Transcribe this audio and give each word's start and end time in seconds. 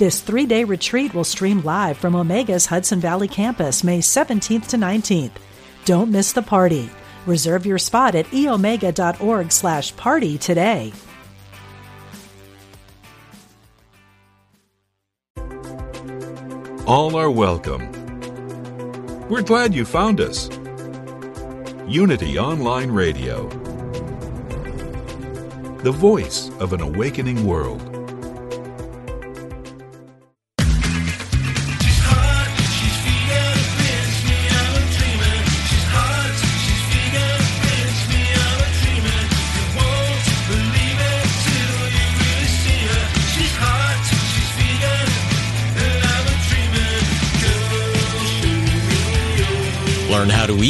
This 0.00 0.22
three 0.22 0.46
day 0.46 0.64
retreat 0.64 1.12
will 1.12 1.24
stream 1.24 1.60
live 1.60 1.98
from 1.98 2.14
Omega's 2.14 2.64
Hudson 2.64 3.00
Valley 3.00 3.28
campus 3.28 3.84
May 3.84 3.98
17th 3.98 4.68
to 4.68 4.78
19th. 4.78 5.32
Don't 5.84 6.10
miss 6.10 6.32
the 6.32 6.40
party. 6.40 6.88
Reserve 7.26 7.66
your 7.66 7.76
spot 7.76 8.14
at 8.14 8.24
eomega.org 8.28 9.52
slash 9.52 9.94
party 9.96 10.38
today. 10.38 10.94
All 16.86 17.14
are 17.14 17.30
welcome. 17.30 17.92
We're 19.28 19.42
glad 19.42 19.74
you 19.74 19.84
found 19.84 20.22
us. 20.22 20.48
Unity 21.86 22.38
Online 22.38 22.90
Radio, 22.90 23.50
the 25.82 25.92
voice 25.92 26.48
of 26.58 26.72
an 26.72 26.80
awakening 26.80 27.46
world. 27.46 27.89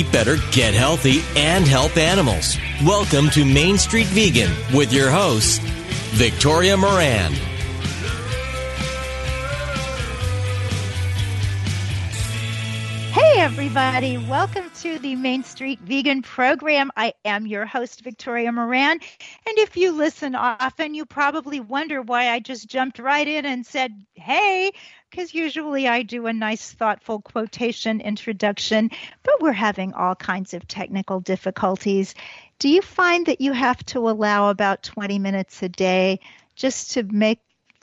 Eat 0.00 0.10
better, 0.12 0.36
get 0.50 0.74
healthy, 0.74 1.20
and 1.36 1.66
help 1.66 1.96
animals. 1.96 2.56
Welcome 2.84 3.28
to 3.30 3.44
Main 3.44 3.76
Street 3.76 4.06
Vegan 4.06 4.50
with 4.74 4.92
your 4.92 5.10
host, 5.10 5.60
Victoria 6.12 6.76
Moran. 6.76 7.32
Hey, 13.12 13.40
everybody. 13.40 14.16
Welcome 14.16 14.70
to 14.80 14.98
the 15.00 15.16
Main 15.16 15.44
Street 15.44 15.80
Vegan 15.80 16.22
program. 16.22 16.90
I 16.96 17.12
am 17.24 17.46
your 17.46 17.66
host, 17.66 18.02
Victoria 18.02 18.52
Moran. 18.52 19.00
And 19.46 19.58
if 19.58 19.76
you 19.76 19.92
listen 19.92 20.34
often, 20.34 20.94
you 20.94 21.04
probably 21.04 21.60
wonder 21.60 22.00
why 22.00 22.30
I 22.30 22.38
just 22.38 22.68
jumped 22.68 22.98
right 22.98 23.26
in 23.26 23.44
and 23.44 23.66
said, 23.66 23.92
Hey, 24.14 24.72
because 25.10 25.34
usually 25.34 25.88
I 25.88 26.02
do 26.02 26.26
a 26.26 26.32
nice, 26.32 26.72
thoughtful 26.72 27.20
quotation 27.20 28.00
introduction, 28.00 28.90
but 29.22 29.40
we're 29.40 29.52
having 29.52 29.92
all 29.92 30.14
kinds 30.14 30.54
of 30.54 30.68
technical 30.68 31.20
difficulties. 31.20 32.14
Do 32.58 32.68
you 32.68 32.80
find 32.80 33.26
that 33.26 33.40
you 33.40 33.52
have 33.52 33.84
to 33.86 34.08
allow 34.08 34.50
about 34.50 34.82
20 34.82 35.18
minutes 35.18 35.62
a 35.62 35.68
day 35.68 36.20
just 36.54 36.92
to 36.92 37.02
make 37.02 37.40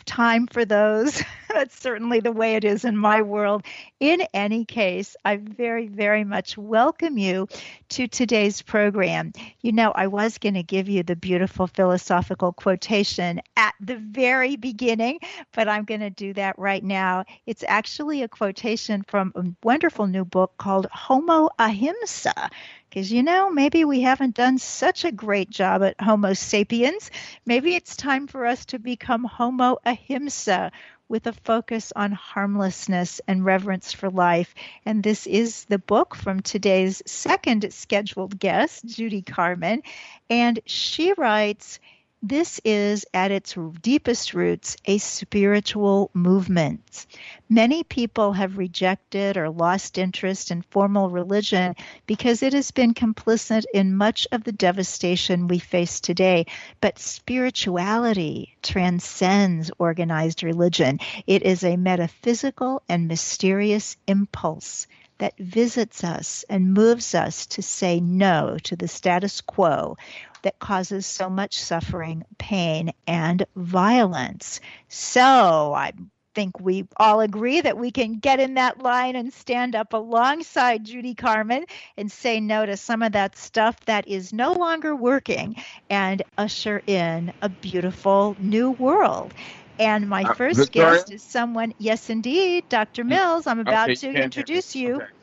time 0.07 0.47
for 0.47 0.65
those. 0.65 1.21
That's 1.49 1.79
certainly 1.79 2.19
the 2.19 2.31
way 2.31 2.55
it 2.55 2.63
is 2.63 2.85
in 2.85 2.97
my 2.97 3.21
world. 3.21 3.63
In 3.99 4.21
any 4.33 4.65
case, 4.65 5.15
I 5.23 5.37
very, 5.37 5.87
very 5.87 6.23
much 6.23 6.57
welcome 6.57 7.17
you 7.17 7.47
to 7.89 8.07
today's 8.07 8.61
program. 8.61 9.33
You 9.61 9.71
know, 9.71 9.91
I 9.93 10.07
was 10.07 10.37
going 10.37 10.55
to 10.55 10.63
give 10.63 10.89
you 10.89 11.03
the 11.03 11.15
beautiful 11.15 11.67
philosophical 11.67 12.53
quotation 12.53 13.41
at 13.55 13.75
the 13.79 13.97
very 13.97 14.55
beginning, 14.55 15.19
but 15.53 15.67
I'm 15.67 15.83
going 15.83 16.01
to 16.01 16.09
do 16.09 16.33
that 16.33 16.57
right 16.57 16.83
now. 16.83 17.25
It's 17.45 17.63
actually 17.67 18.23
a 18.23 18.27
quotation 18.27 19.03
from 19.07 19.31
a 19.35 19.43
wonderful 19.63 20.07
new 20.07 20.25
book 20.25 20.53
called 20.57 20.87
Homo 20.91 21.49
Ahimsa 21.59 22.49
because 22.89 23.11
you 23.11 23.23
know 23.23 23.49
maybe 23.49 23.85
we 23.85 24.01
haven't 24.01 24.35
done 24.35 24.57
such 24.57 25.05
a 25.05 25.11
great 25.11 25.49
job 25.49 25.83
at 25.83 25.99
homo 25.99 26.33
sapiens 26.33 27.11
maybe 27.45 27.75
it's 27.75 27.95
time 27.95 28.27
for 28.27 28.45
us 28.45 28.65
to 28.65 28.79
become 28.79 29.23
homo 29.23 29.77
ahimsa 29.85 30.71
with 31.09 31.25
a 31.27 31.33
focus 31.33 31.93
on 31.95 32.11
harmlessness 32.11 33.21
and 33.27 33.45
reverence 33.45 33.93
for 33.93 34.09
life 34.09 34.53
and 34.85 35.03
this 35.03 35.25
is 35.27 35.65
the 35.65 35.79
book 35.79 36.15
from 36.15 36.41
today's 36.41 37.01
second 37.05 37.71
scheduled 37.73 38.37
guest 38.39 38.85
judy 38.85 39.21
Carman. 39.21 39.81
and 40.29 40.59
she 40.65 41.13
writes 41.13 41.79
this 42.23 42.59
is, 42.65 43.05
at 43.13 43.29
its 43.31 43.55
deepest 43.81 44.33
roots, 44.33 44.75
a 44.85 44.97
spiritual 44.97 46.09
movement. 46.13 47.05
Many 47.47 47.83
people 47.83 48.33
have 48.33 48.57
rejected 48.57 49.37
or 49.37 49.51
lost 49.51 49.99
interest 49.99 50.49
in 50.49 50.63
formal 50.63 51.11
religion 51.11 51.75
because 52.07 52.41
it 52.41 52.53
has 52.53 52.71
been 52.71 52.95
complicit 52.95 53.65
in 53.73 53.95
much 53.95 54.27
of 54.31 54.43
the 54.43 54.51
devastation 54.51 55.47
we 55.47 55.59
face 55.59 55.99
today. 55.99 56.47
But 56.81 56.97
spirituality 56.97 58.57
transcends 58.63 59.69
organized 59.77 60.41
religion, 60.41 60.99
it 61.27 61.43
is 61.43 61.63
a 61.63 61.77
metaphysical 61.77 62.81
and 62.89 63.07
mysterious 63.07 63.95
impulse 64.07 64.87
that 65.19 65.37
visits 65.37 66.03
us 66.03 66.45
and 66.49 66.73
moves 66.73 67.15
us 67.15 67.45
to 67.47 67.61
say 67.61 67.99
no 67.99 68.57
to 68.63 68.75
the 68.75 68.87
status 68.87 69.41
quo 69.41 69.97
that 70.47 70.59
causes 70.59 71.05
so 71.05 71.29
much 71.29 71.59
suffering, 71.59 72.23
pain, 72.37 72.93
and 73.05 73.45
violence. 73.57 74.61
So 74.87 75.73
I 75.75 75.91
think 76.35 76.61
we 76.61 76.87
all 76.95 77.19
agree 77.19 77.59
that 77.59 77.77
we 77.77 77.91
can 77.91 78.19
get 78.19 78.39
in 78.39 78.53
that 78.53 78.81
line 78.81 79.17
and 79.17 79.33
stand 79.33 79.75
up 79.75 79.91
alongside 79.91 80.85
Judy 80.85 81.15
Carman 81.15 81.65
and 81.97 82.09
say 82.09 82.39
no 82.39 82.65
to 82.65 82.77
some 82.77 83.01
of 83.01 83.11
that 83.11 83.37
stuff 83.37 83.77
that 83.87 84.07
is 84.07 84.31
no 84.31 84.53
longer 84.53 84.95
working 84.95 85.57
and 85.89 86.23
usher 86.37 86.81
in 86.87 87.33
a 87.41 87.49
beautiful 87.49 88.37
new 88.39 88.71
world. 88.71 89.33
And 89.77 90.07
my 90.07 90.23
uh, 90.23 90.33
first 90.33 90.71
guest 90.71 91.11
is 91.11 91.23
someone, 91.23 91.73
yes, 91.77 92.09
indeed, 92.09 92.69
Dr. 92.69 93.03
Mills. 93.03 93.47
I'm 93.47 93.59
about 93.59 93.89
okay, 93.89 93.95
to 93.95 94.23
introduce 94.23 94.77
you. 94.77 94.95
Okay 94.95 95.16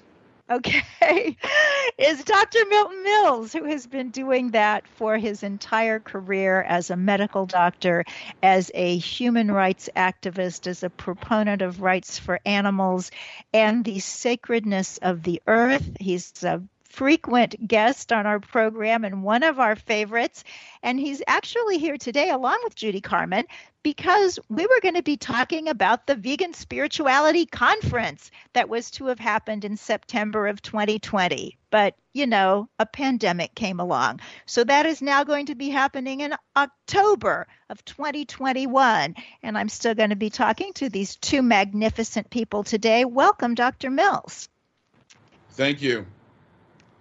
okay, 0.51 1.37
is 1.99 2.25
Dr. 2.25 2.59
Milton 2.69 3.03
Mills, 3.03 3.53
who 3.53 3.65
has 3.65 3.87
been 3.87 4.11
doing 4.11 4.51
that 4.51 4.87
for 4.87 5.17
his 5.17 5.43
entire 5.43 6.01
career 6.01 6.63
as 6.63 6.91
a 6.91 6.97
medical 6.97 7.47
doctor, 7.47 8.05
as 8.43 8.71
a 8.75 8.97
human 8.97 9.51
rights 9.51 9.89
activist, 9.97 10.67
as 10.67 10.83
a 10.83 10.91
proponent 10.91 11.63
of 11.63 11.81
rights 11.81 12.19
for 12.19 12.41
animals 12.45 13.11
and 13.53 13.85
the 13.85 14.01
sacredness 14.01 14.99
of 14.99 15.23
the 15.23 15.41
earth. 15.47 15.97
He's 16.01 16.33
a 16.45 16.63
frequent 16.95 17.67
guest 17.67 18.13
on 18.13 18.25
our 18.25 18.39
program 18.39 19.05
and 19.05 19.25
one 19.25 19.43
of 19.43 19.59
our 19.59 19.75
favorites. 19.75 20.45
And 20.83 20.99
he's 20.99 21.23
actually 21.27 21.79
here 21.79 21.97
today, 21.97 22.31
along 22.31 22.61
with 22.63 22.77
Judy 22.77 23.01
Carman, 23.01 23.47
because 23.85 24.41
we 24.49 24.67
were 24.67 24.81
going 24.83 24.95
to 24.95 25.03
be 25.03 25.19
talking 25.19 25.69
about 25.69 26.07
the 26.07 26.17
Vegan 26.17 26.55
Spirituality 26.55 27.45
Conference 27.47 28.31
that 28.55 28.69
was 28.69 28.91
to 28.93 29.07
have 29.07 29.21
happened 29.21 29.65
in 29.65 29.77
September 29.77 30.49
of 30.49 30.63
2020. 30.63 31.59
But, 31.71 31.95
you 32.15 32.27
know, 32.27 32.69
a 32.79 32.87
pandemic 32.87 33.55
came 33.55 33.79
along. 33.79 34.21
So 34.47 34.65
that 34.65 34.87
is 34.87 35.03
now 35.03 35.23
going 35.23 35.47
to 35.47 35.55
be 35.55 35.69
happening 35.69 36.21
in 36.21 36.35
October 36.57 37.47
of 37.69 37.85
2021. 37.85 39.15
And 39.43 39.59
I'm 39.59 39.69
still 39.69 39.95
going 39.95 40.11
to 40.11 40.17
be 40.17 40.31
talking 40.31 40.73
to 40.75 40.89
these 40.89 41.17
two 41.17 41.43
magnificent 41.43 42.31
people 42.31 42.65
today. 42.65 43.05
Welcome, 43.05 43.55
Dr. 43.55 43.91
Mills. 43.91 44.49
Thank 45.51 45.83
you. 45.83 46.07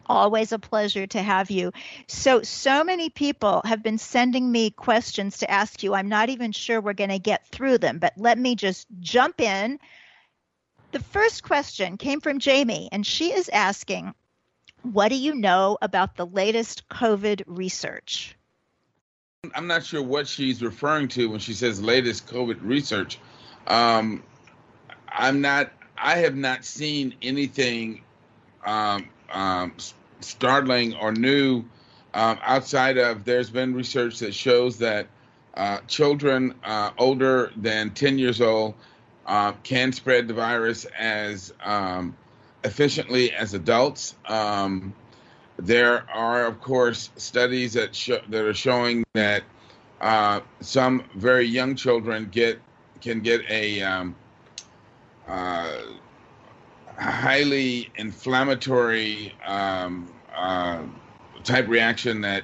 Always 0.08 0.52
a 0.52 0.60
pleasure 0.60 1.08
to 1.08 1.22
have 1.22 1.50
you. 1.50 1.72
So, 2.08 2.42
so 2.42 2.84
many 2.84 3.10
people 3.10 3.62
have 3.66 3.82
been 3.82 3.98
sending 3.98 4.52
me 4.52 4.70
questions 4.70 5.38
to 5.40 5.50
ask 5.50 5.82
you. 5.84 5.94
I'm 5.94 6.10
not 6.10 6.30
even 6.30 6.52
sure 6.52 6.82
we're 6.82 6.94
going 6.94 7.10
to 7.10 7.20
get 7.20 7.48
through 7.48 7.78
them, 7.78 8.00
but 8.00 8.14
let 8.18 8.38
me 8.38 8.56
just 8.56 8.88
jump 9.00 9.40
in. 9.40 9.80
The 10.92 11.00
first 11.00 11.44
question 11.44 11.98
came 11.98 12.22
from 12.22 12.40
Jamie, 12.40 12.90
and 12.92 13.06
she 13.06 13.34
is 13.34 13.50
asking, 13.50 14.14
What 14.84 15.10
do 15.10 15.16
you 15.16 15.34
know 15.34 15.78
about 15.82 16.16
the 16.16 16.26
latest 16.26 16.88
COVID 16.90 17.44
research? 17.48 18.36
I'm 19.56 19.68
not 19.68 19.86
sure 19.86 20.02
what 20.02 20.28
she's 20.28 20.62
referring 20.62 21.08
to 21.10 21.30
when 21.30 21.40
she 21.40 21.54
says 21.54 21.82
latest 21.82 22.28
COVID 22.28 22.60
research. 22.62 23.20
Um, 23.68 24.24
I'm 25.10 25.42
not, 25.42 25.72
I 25.98 26.20
have 26.20 26.36
not 26.36 26.64
seen 26.64 27.16
anything 27.22 28.04
um, 28.66 29.10
um, 29.32 29.74
startling 30.20 30.96
or 30.96 31.12
new 31.12 31.64
um, 32.14 32.38
outside 32.44 32.98
of 32.98 33.26
there's 33.26 33.50
been 33.50 33.74
research 33.74 34.20
that 34.20 34.34
shows 34.34 34.78
that 34.78 35.08
uh, 35.56 35.80
children 35.88 36.54
uh, 36.64 36.92
older 36.98 37.52
than 37.58 37.90
10 37.92 38.20
years 38.20 38.42
old 38.42 38.76
uh, 39.26 39.52
can 39.64 39.92
spread 39.92 40.28
the 40.28 40.34
virus 40.34 40.86
as 40.98 41.54
um, 41.64 42.16
efficiently 42.64 43.32
as 43.34 43.54
adults. 43.54 44.16
Um, 44.28 44.94
there 45.58 46.06
are, 46.12 46.46
of 46.46 46.60
course, 46.60 47.10
studies 47.16 47.74
that 47.74 47.96
show, 47.96 48.20
that 48.30 48.44
are 48.44 48.54
showing 48.54 49.04
that 49.14 49.44
uh, 50.02 50.42
some 50.62 51.04
very 51.16 51.46
young 51.46 51.76
children 51.76 52.28
get 52.32 52.60
can 53.02 53.22
get 53.22 53.42
a 53.50 53.82
um, 53.82 54.16
uh, 55.28 55.78
highly 57.12 57.92
inflammatory 57.96 59.34
um, 59.46 60.14
uh, 60.36 60.84
type 61.44 61.68
reaction 61.68 62.22
that 62.22 62.44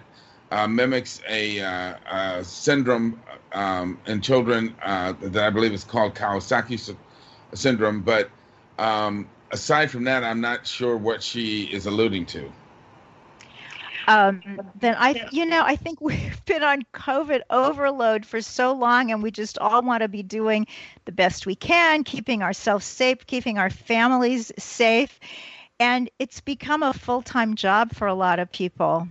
uh, 0.51 0.67
mimics 0.67 1.21
a, 1.29 1.61
uh, 1.61 1.95
a 2.39 2.43
syndrome 2.43 3.21
um, 3.53 3.99
in 4.07 4.21
children 4.21 4.75
uh, 4.83 5.13
that 5.21 5.43
I 5.43 5.49
believe 5.49 5.73
is 5.73 5.83
called 5.83 6.15
Kawasaki 6.15 6.95
syndrome. 7.53 8.01
But 8.01 8.29
um, 8.77 9.29
aside 9.51 9.91
from 9.91 10.03
that, 10.05 10.23
I'm 10.23 10.41
not 10.41 10.67
sure 10.67 10.97
what 10.97 11.23
she 11.23 11.63
is 11.63 11.85
alluding 11.85 12.25
to. 12.27 12.51
Um, 14.09 14.41
then 14.79 14.95
I, 14.97 15.29
you 15.31 15.45
know, 15.45 15.61
I 15.63 15.75
think 15.75 16.01
we've 16.01 16.43
been 16.45 16.63
on 16.63 16.81
COVID 16.93 17.41
overload 17.51 18.25
for 18.25 18.41
so 18.41 18.73
long, 18.73 19.11
and 19.11 19.21
we 19.21 19.29
just 19.29 19.59
all 19.59 19.83
want 19.83 20.01
to 20.01 20.07
be 20.07 20.23
doing 20.23 20.65
the 21.05 21.11
best 21.11 21.45
we 21.45 21.55
can, 21.55 22.03
keeping 22.03 22.41
ourselves 22.41 22.85
safe, 22.85 23.25
keeping 23.27 23.59
our 23.59 23.69
families 23.69 24.51
safe, 24.57 25.19
and 25.79 26.09
it's 26.17 26.41
become 26.41 26.81
a 26.81 26.91
full-time 26.91 27.55
job 27.55 27.93
for 27.93 28.07
a 28.07 28.13
lot 28.15 28.39
of 28.39 28.51
people. 28.51 29.07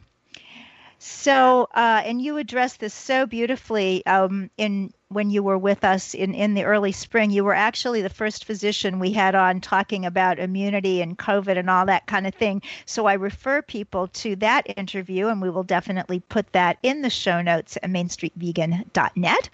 So, 0.98 1.68
uh, 1.74 2.02
and 2.04 2.20
you 2.20 2.38
addressed 2.38 2.80
this 2.80 2.94
so 2.94 3.24
beautifully 3.24 4.04
um, 4.04 4.50
in 4.58 4.92
when 5.10 5.30
you 5.30 5.42
were 5.42 5.56
with 5.56 5.84
us 5.84 6.12
in, 6.12 6.34
in 6.34 6.54
the 6.54 6.64
early 6.64 6.92
spring. 6.92 7.30
You 7.30 7.44
were 7.44 7.54
actually 7.54 8.02
the 8.02 8.10
first 8.10 8.44
physician 8.44 8.98
we 8.98 9.12
had 9.12 9.34
on 9.34 9.60
talking 9.60 10.04
about 10.04 10.38
immunity 10.38 11.00
and 11.00 11.16
COVID 11.16 11.56
and 11.56 11.70
all 11.70 11.86
that 11.86 12.06
kind 12.06 12.26
of 12.26 12.34
thing. 12.34 12.62
So 12.84 13.06
I 13.06 13.14
refer 13.14 13.62
people 13.62 14.08
to 14.08 14.36
that 14.36 14.66
interview, 14.76 15.28
and 15.28 15.40
we 15.40 15.50
will 15.50 15.62
definitely 15.62 16.20
put 16.20 16.52
that 16.52 16.78
in 16.82 17.02
the 17.02 17.10
show 17.10 17.40
notes 17.40 17.78
at 17.82 17.90
mainstreetvegan.net. 17.90 19.50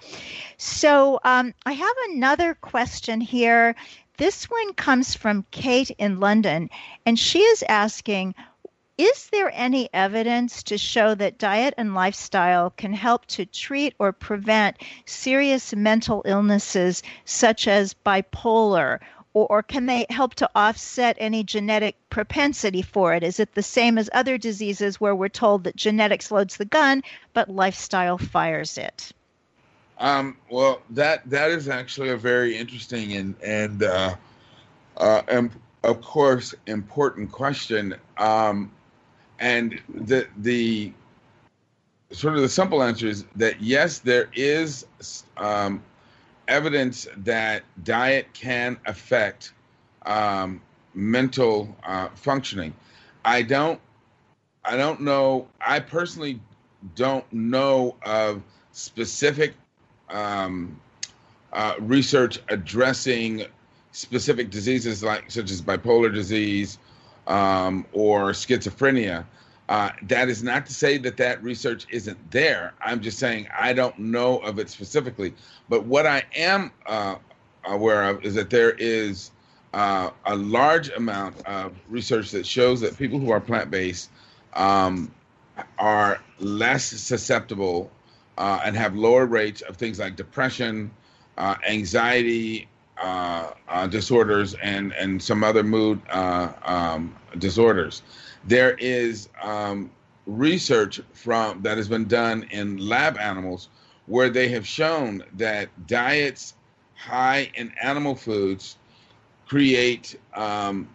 So 0.56 1.20
um, 1.24 1.54
I 1.66 1.72
have 1.72 1.96
another 2.08 2.54
question 2.54 3.20
here. 3.20 3.76
This 4.16 4.44
one 4.50 4.74
comes 4.74 5.14
from 5.14 5.44
Kate 5.50 5.90
in 5.98 6.20
London, 6.20 6.70
and 7.04 7.18
she 7.18 7.40
is 7.40 7.62
asking, 7.68 8.34
is 8.96 9.28
there 9.30 9.50
any 9.52 9.88
evidence 9.92 10.62
to 10.64 10.78
show 10.78 11.14
that 11.16 11.38
diet 11.38 11.74
and 11.76 11.94
lifestyle 11.94 12.70
can 12.70 12.92
help 12.92 13.26
to 13.26 13.44
treat 13.44 13.94
or 13.98 14.12
prevent 14.12 14.76
serious 15.04 15.74
mental 15.74 16.22
illnesses 16.24 17.02
such 17.24 17.66
as 17.66 17.94
bipolar? 18.06 19.00
Or, 19.32 19.46
or, 19.50 19.62
can 19.64 19.86
they 19.86 20.06
help 20.10 20.36
to 20.36 20.50
offset 20.54 21.16
any 21.18 21.42
genetic 21.42 21.96
propensity 22.08 22.82
for 22.82 23.14
it? 23.14 23.24
Is 23.24 23.40
it 23.40 23.52
the 23.54 23.64
same 23.64 23.98
as 23.98 24.08
other 24.12 24.38
diseases 24.38 25.00
where 25.00 25.14
we're 25.14 25.28
told 25.28 25.64
that 25.64 25.74
genetics 25.74 26.30
loads 26.30 26.56
the 26.56 26.64
gun, 26.64 27.02
but 27.32 27.48
lifestyle 27.48 28.16
fires 28.16 28.78
it? 28.78 29.10
Um, 29.98 30.36
well, 30.48 30.82
that 30.90 31.28
that 31.30 31.50
is 31.50 31.68
actually 31.68 32.10
a 32.10 32.16
very 32.16 32.56
interesting 32.56 33.12
and 33.14 33.34
and 33.42 33.82
uh, 33.82 34.14
uh, 34.96 35.22
and 35.26 35.50
of 35.82 36.00
course 36.00 36.54
important 36.66 37.32
question. 37.32 37.96
Um, 38.18 38.70
and 39.38 39.80
the 39.88 40.26
the 40.38 40.92
sort 42.12 42.34
of 42.36 42.42
the 42.42 42.48
simple 42.48 42.82
answer 42.82 43.06
is 43.06 43.24
that 43.36 43.60
yes, 43.60 43.98
there 43.98 44.28
is 44.34 44.86
um, 45.36 45.82
evidence 46.48 47.06
that 47.18 47.62
diet 47.82 48.26
can 48.34 48.76
affect 48.86 49.52
um, 50.06 50.60
mental 50.94 51.74
uh, 51.84 52.08
functioning. 52.14 52.72
I 53.24 53.42
don't 53.42 53.80
I 54.64 54.76
don't 54.76 55.00
know. 55.00 55.48
I 55.60 55.80
personally 55.80 56.40
don't 56.94 57.30
know 57.32 57.96
of 58.02 58.42
specific 58.72 59.54
um, 60.10 60.78
uh, 61.52 61.74
research 61.80 62.40
addressing 62.48 63.44
specific 63.92 64.50
diseases 64.50 65.02
like 65.02 65.30
such 65.30 65.50
as 65.50 65.62
bipolar 65.62 66.12
disease 66.12 66.78
um, 67.26 67.86
or 67.92 68.30
schizophrenia. 68.30 69.24
Uh, 69.68 69.90
that 70.02 70.28
is 70.28 70.42
not 70.42 70.66
to 70.66 70.74
say 70.74 70.98
that 70.98 71.16
that 71.16 71.42
research 71.42 71.86
isn't 71.90 72.18
there. 72.30 72.74
I'm 72.82 73.00
just 73.00 73.18
saying 73.18 73.48
I 73.58 73.72
don't 73.72 73.98
know 73.98 74.38
of 74.38 74.58
it 74.58 74.68
specifically. 74.68 75.34
But 75.68 75.86
what 75.86 76.06
I 76.06 76.22
am 76.36 76.70
uh, 76.84 77.16
aware 77.64 78.10
of 78.10 78.24
is 78.24 78.34
that 78.34 78.50
there 78.50 78.72
is 78.72 79.30
uh, 79.72 80.10
a 80.26 80.36
large 80.36 80.90
amount 80.90 81.44
of 81.46 81.72
research 81.88 82.30
that 82.32 82.46
shows 82.46 82.80
that 82.82 82.96
people 82.98 83.18
who 83.18 83.30
are 83.30 83.40
plant 83.40 83.70
based 83.70 84.10
um, 84.52 85.10
are 85.78 86.20
less 86.38 86.84
susceptible 86.84 87.90
uh, 88.38 88.60
and 88.64 88.76
have 88.76 88.94
lower 88.94 89.26
rates 89.26 89.62
of 89.62 89.76
things 89.76 89.98
like 89.98 90.16
depression, 90.16 90.90
uh, 91.38 91.54
anxiety, 91.66 92.68
uh, 92.98 93.50
uh, 93.68 93.86
disorders 93.86 94.54
and 94.62 94.92
and 94.92 95.22
some 95.22 95.42
other 95.42 95.62
mood 95.62 96.00
uh, 96.10 96.52
um, 96.64 97.14
disorders. 97.38 98.02
There 98.44 98.76
is 98.78 99.28
um, 99.42 99.90
research 100.26 101.00
from 101.12 101.62
that 101.62 101.76
has 101.76 101.88
been 101.88 102.06
done 102.06 102.44
in 102.50 102.76
lab 102.78 103.18
animals 103.18 103.68
where 104.06 104.28
they 104.28 104.48
have 104.48 104.66
shown 104.66 105.24
that 105.34 105.68
diets 105.86 106.54
high 106.94 107.50
in 107.54 107.72
animal 107.82 108.14
foods 108.14 108.76
create 109.46 110.18
um, 110.34 110.88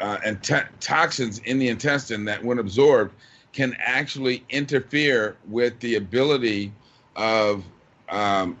uh, 0.00 0.18
and 0.24 0.42
t- 0.42 0.56
toxins 0.80 1.38
in 1.40 1.58
the 1.58 1.68
intestine 1.68 2.24
that, 2.24 2.42
when 2.44 2.58
absorbed, 2.58 3.14
can 3.52 3.74
actually 3.78 4.44
interfere 4.50 5.36
with 5.48 5.78
the 5.80 5.94
ability 5.94 6.72
of 7.14 7.64
um, 8.10 8.58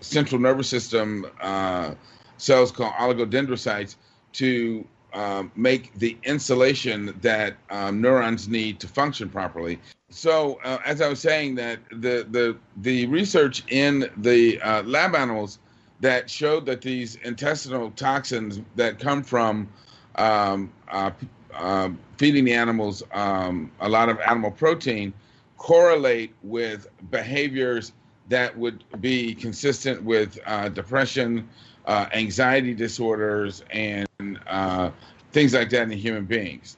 central 0.00 0.40
nervous 0.40 0.68
system 0.68 1.26
uh, 1.40 1.94
cells 2.40 2.72
called 2.72 2.92
oligodendrocytes 2.94 3.96
to 4.32 4.84
um, 5.12 5.50
make 5.56 5.92
the 5.98 6.16
insulation 6.22 7.18
that 7.20 7.56
um, 7.70 8.00
neurons 8.00 8.48
need 8.48 8.78
to 8.80 8.88
function 8.88 9.28
properly. 9.28 9.78
So, 10.08 10.60
uh, 10.64 10.78
as 10.84 11.00
I 11.00 11.08
was 11.08 11.20
saying, 11.20 11.56
that 11.56 11.80
the 11.90 12.26
the 12.30 12.56
the 12.78 13.06
research 13.06 13.64
in 13.68 14.10
the 14.18 14.60
uh, 14.60 14.82
lab 14.84 15.14
animals 15.14 15.58
that 16.00 16.30
showed 16.30 16.64
that 16.66 16.80
these 16.80 17.16
intestinal 17.16 17.90
toxins 17.92 18.60
that 18.76 18.98
come 18.98 19.22
from 19.22 19.68
um, 20.16 20.72
uh, 20.88 21.10
uh 21.54 21.90
feeding 22.16 22.44
the 22.44 22.52
animals 22.52 23.02
um, 23.12 23.70
a 23.80 23.88
lot 23.88 24.08
of 24.08 24.18
animal 24.20 24.50
protein 24.50 25.12
correlate 25.56 26.32
with 26.42 26.86
behaviors 27.10 27.92
that 28.30 28.56
would 28.56 28.82
be 29.00 29.34
consistent 29.34 30.02
with 30.02 30.38
uh, 30.46 30.68
depression, 30.70 31.46
uh, 31.86 32.06
anxiety 32.12 32.74
disorders 32.74 33.64
and 33.70 34.06
uh, 34.46 34.90
things 35.32 35.54
like 35.54 35.70
that 35.70 35.82
in 35.82 35.90
human 35.90 36.24
beings. 36.24 36.76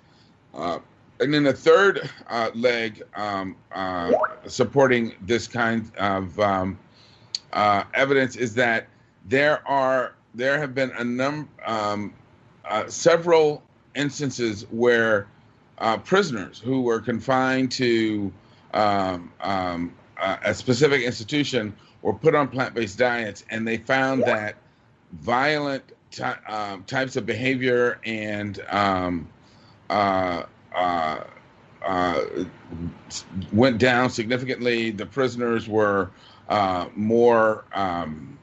Uh, 0.55 0.79
and 1.21 1.33
then 1.33 1.45
the 1.45 1.53
third 1.53 2.11
uh, 2.29 2.51
leg 2.55 3.03
um, 3.15 3.57
uh, 3.73 4.13
supporting 4.47 5.15
this 5.23 5.47
kind 5.47 5.91
of 5.97 6.39
um, 6.41 6.79
uh, 7.53 7.85
evidence 7.95 8.37
is 8.37 8.55
that 8.55 8.89
there 9.29 9.67
are 9.69 10.15
there 10.35 10.59
have 10.59 10.75
been 10.75 10.91
a 10.99 11.05
number 11.05 11.49
um, 11.67 12.13
several 12.89 13.63
instances 13.95 14.67
where 14.71 15.27
prisoners 16.05 16.59
who 16.59 16.81
were 16.81 17.01
confined 17.01 17.71
to 17.71 18.33
um, 18.73 19.31
um, 19.41 19.93
a 20.45 20.55
specific 20.55 21.03
institution 21.03 21.75
were 22.01 22.15
put 22.15 22.35
on 22.35 22.49
plant-based 22.49 22.99
diets, 22.99 23.45
and 23.51 23.67
they 23.67 23.77
found 23.77 24.23
that 24.25 24.57
violent 25.13 25.85
um, 26.49 26.85
types 26.85 27.17
of 27.17 27.27
behavior 27.27 27.99
and 28.05 28.61
um, 28.69 29.29
uh, 29.91 30.45
uh, 30.75 31.21
uh, 31.85 32.25
went 33.53 33.79
down 33.79 34.11
significantly. 34.11 34.91
The 34.91 35.07
prisoners 35.07 35.69
were 35.69 36.11
uh, 36.49 36.89
more, 36.95 37.65
um, 37.75 38.39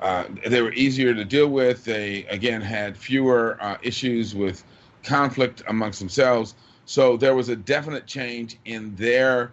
uh, 0.00 0.24
they 0.46 0.62
were 0.62 0.72
easier 0.72 1.14
to 1.14 1.24
deal 1.24 1.48
with. 1.48 1.84
They, 1.84 2.24
again, 2.24 2.60
had 2.60 2.96
fewer 2.96 3.58
uh, 3.60 3.76
issues 3.82 4.34
with 4.34 4.64
conflict 5.02 5.62
amongst 5.68 5.98
themselves. 6.00 6.54
So 6.86 7.16
there 7.16 7.34
was 7.34 7.48
a 7.48 7.56
definite 7.56 8.06
change 8.06 8.58
in 8.64 8.94
their 8.96 9.52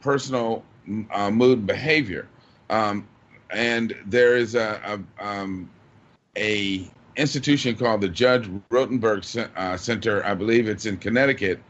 personal 0.00 0.64
mood 0.86 1.58
and 1.58 1.66
behavior. 1.66 2.28
Um, 2.70 3.06
and 3.52 3.94
there 4.06 4.36
is 4.36 4.54
a 4.54 5.00
a, 5.20 5.24
um, 5.24 5.70
a 6.36 6.90
institution 7.16 7.76
called 7.76 8.00
the 8.00 8.08
Judge 8.08 8.48
Rotenberg 8.70 9.50
uh, 9.56 9.76
Center. 9.76 10.24
I 10.24 10.34
believe 10.34 10.68
it's 10.68 10.86
in 10.86 10.96
Connecticut, 10.96 11.60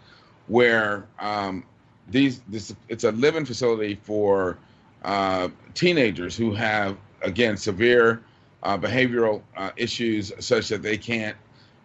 where 0.47 1.07
um, 1.19 1.65
these 2.09 2.41
this 2.49 2.75
it's 2.89 3.05
a 3.05 3.12
living 3.12 3.45
facility 3.45 3.99
for 4.03 4.59
uh, 5.05 5.49
teenagers 5.75 6.37
who 6.37 6.53
have 6.53 6.97
again 7.23 7.57
severe 7.57 8.23
uh, 8.62 8.79
behavioral 8.79 9.43
uh, 9.57 9.71
issues 9.77 10.33
such 10.39 10.69
that 10.69 10.83
they 10.83 10.97
can't 10.97 11.37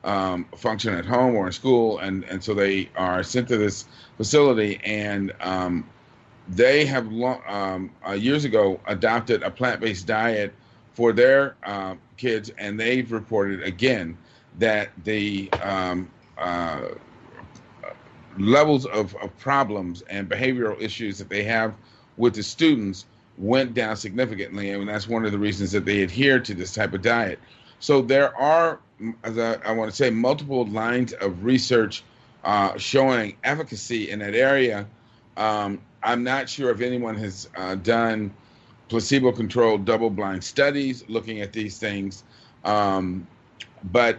um, 0.03 0.45
function 0.55 0.93
at 0.93 1.05
home 1.05 1.35
or 1.35 1.47
in 1.47 1.51
school, 1.51 1.99
and 1.99 2.23
and 2.25 2.43
so 2.43 2.53
they 2.53 2.89
are 2.95 3.23
sent 3.23 3.47
to 3.47 3.57
this 3.57 3.85
facility, 4.17 4.79
and 4.83 5.33
um, 5.41 5.87
they 6.49 6.85
have 6.85 7.07
um, 7.47 7.91
uh, 8.07 8.11
years 8.11 8.45
ago 8.45 8.79
adopted 8.87 9.43
a 9.43 9.51
plant-based 9.51 10.07
diet 10.07 10.53
for 10.93 11.11
their 11.11 11.55
uh, 11.63 11.95
kids, 12.17 12.49
and 12.57 12.79
they've 12.79 13.11
reported 13.11 13.63
again 13.63 14.17
that 14.59 14.89
the 15.03 15.49
um, 15.61 16.09
uh, 16.37 16.81
levels 18.37 18.85
of, 18.87 19.15
of 19.15 19.37
problems 19.37 20.01
and 20.03 20.29
behavioral 20.29 20.79
issues 20.81 21.17
that 21.17 21.29
they 21.29 21.43
have 21.43 21.73
with 22.17 22.33
the 22.33 22.43
students 22.43 23.05
went 23.37 23.73
down 23.73 23.95
significantly, 23.95 24.71
and 24.71 24.87
that's 24.87 25.07
one 25.07 25.25
of 25.25 25.31
the 25.31 25.37
reasons 25.37 25.71
that 25.71 25.85
they 25.85 26.01
adhere 26.01 26.39
to 26.39 26.53
this 26.53 26.73
type 26.73 26.93
of 26.93 27.01
diet. 27.01 27.39
So 27.79 28.01
there 28.01 28.35
are, 28.35 28.79
as 29.23 29.37
I, 29.37 29.55
I 29.65 29.71
want 29.73 29.91
to 29.91 29.95
say, 29.95 30.09
multiple 30.09 30.65
lines 30.65 31.13
of 31.13 31.43
research 31.43 32.03
uh, 32.43 32.77
showing 32.77 33.37
efficacy 33.43 34.09
in 34.09 34.19
that 34.19 34.33
area. 34.33 34.87
Um, 35.35 35.79
I'm 36.07 36.23
not 36.23 36.47
sure 36.47 36.71
if 36.71 36.79
anyone 36.79 37.15
has 37.17 37.49
uh, 37.57 37.75
done 37.75 38.33
placebo-controlled 38.87 39.83
double-blind 39.83 40.41
studies 40.41 41.03
looking 41.09 41.41
at 41.41 41.51
these 41.51 41.77
things, 41.77 42.23
um, 42.63 43.27
but 43.91 44.17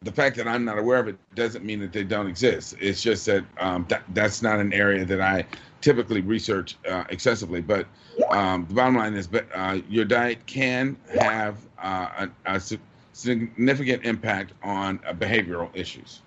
the 0.00 0.10
fact 0.10 0.36
that 0.36 0.48
I'm 0.48 0.64
not 0.64 0.78
aware 0.78 0.98
of 0.98 1.08
it 1.08 1.16
doesn't 1.34 1.66
mean 1.66 1.80
that 1.80 1.92
they 1.92 2.02
don't 2.02 2.28
exist. 2.28 2.76
It's 2.80 3.02
just 3.02 3.26
that 3.26 3.44
um, 3.58 3.84
that 3.88 4.04
that's 4.14 4.40
not 4.40 4.58
an 4.58 4.72
area 4.72 5.04
that 5.04 5.20
I 5.20 5.44
typically 5.82 6.22
research 6.22 6.76
uh, 6.88 7.04
excessively. 7.10 7.60
But 7.60 7.86
um, 8.30 8.64
the 8.66 8.74
bottom 8.74 8.96
line 8.96 9.12
is, 9.12 9.28
uh, 9.54 9.80
your 9.88 10.06
diet 10.06 10.46
can 10.46 10.96
have 11.20 11.58
uh, 11.78 12.28
a, 12.46 12.54
a, 12.54 12.78
significant 13.12 14.04
impact 14.04 14.52
on 14.62 15.00
uh, 15.04 15.12
behavioral 15.12 15.68
issues. 15.74 16.22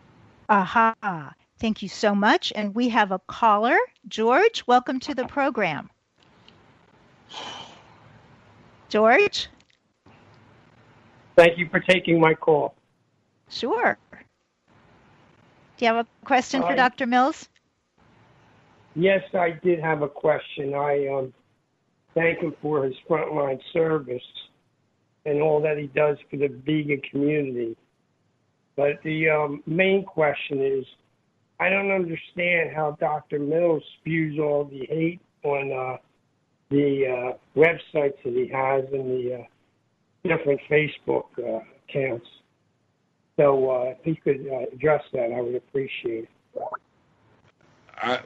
Aha. 0.50 1.34
Thank 1.62 1.84
you 1.84 1.90
so 1.90 2.16
much. 2.16 2.52
And 2.56 2.74
we 2.74 2.90
have 2.90 3.12
a 3.12 3.20
caller. 3.20 3.78
George, 4.08 4.66
welcome 4.66 5.00
to 5.02 5.14
the 5.14 5.28
program. 5.28 5.92
George? 8.90 9.48
Thank 11.36 11.60
you 11.60 11.70
for 11.70 11.80
taking 11.80 12.20
my 12.20 12.34
call. 12.34 12.74
Sure. 13.48 13.96
Do 14.12 15.86
you 15.86 15.94
have 15.94 16.04
a 16.04 16.26
question 16.26 16.64
for 16.64 16.76
Dr. 16.76 17.06
Mills? 17.06 17.48
Yes, 18.96 19.22
I 19.36 19.52
did 19.64 19.80
have 19.82 20.02
a 20.02 20.10
question. 20.10 20.74
I 20.74 21.08
um, 21.10 21.32
thank 22.16 22.40
him 22.40 22.56
for 22.60 22.86
his 22.86 22.96
frontline 23.08 23.60
service 23.72 24.24
and 25.28 25.44
all 25.44 25.62
that 25.62 25.78
he 25.78 25.86
does 25.86 26.18
for 26.28 26.38
the 26.38 26.48
vegan 26.48 27.04
community. 27.12 27.78
But 28.76 29.00
the 29.04 29.30
um, 29.30 29.62
main 29.68 30.04
question 30.06 30.60
is 30.60 30.86
I 31.62 31.70
don't 31.70 31.92
understand 31.92 32.72
how 32.76 32.98
Dr. 33.00 33.38
Mills 33.38 33.84
spews 34.00 34.40
all 34.40 34.66
the 34.66 34.84
hate 34.88 35.22
on 35.44 35.72
uh, 35.72 35.98
the 36.72 37.06
uh, 37.06 37.34
websites 37.56 38.16
that 38.24 38.34
he 38.34 38.48
has 38.48 38.84
and 38.92 39.12
the 39.12 39.36
uh, 39.36 39.44
different 40.28 40.60
Facebook 40.68 41.26
uh, 41.38 41.60
accounts. 41.88 42.26
So 43.38 43.70
uh, 43.70 43.84
if 43.92 43.98
he 44.04 44.16
could 44.16 44.48
uh, 44.52 44.74
address 44.74 45.04
that, 45.14 45.32
I 45.32 45.40
would 45.40 45.54
appreciate 45.54 46.24
it. 46.24 46.62
I, 47.96 48.20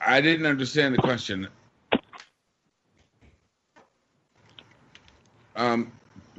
I 0.00 0.20
didn't 0.20 0.46
understand 0.46 0.94
the 0.94 0.98
question. 0.98 1.48
Um, 5.56 5.90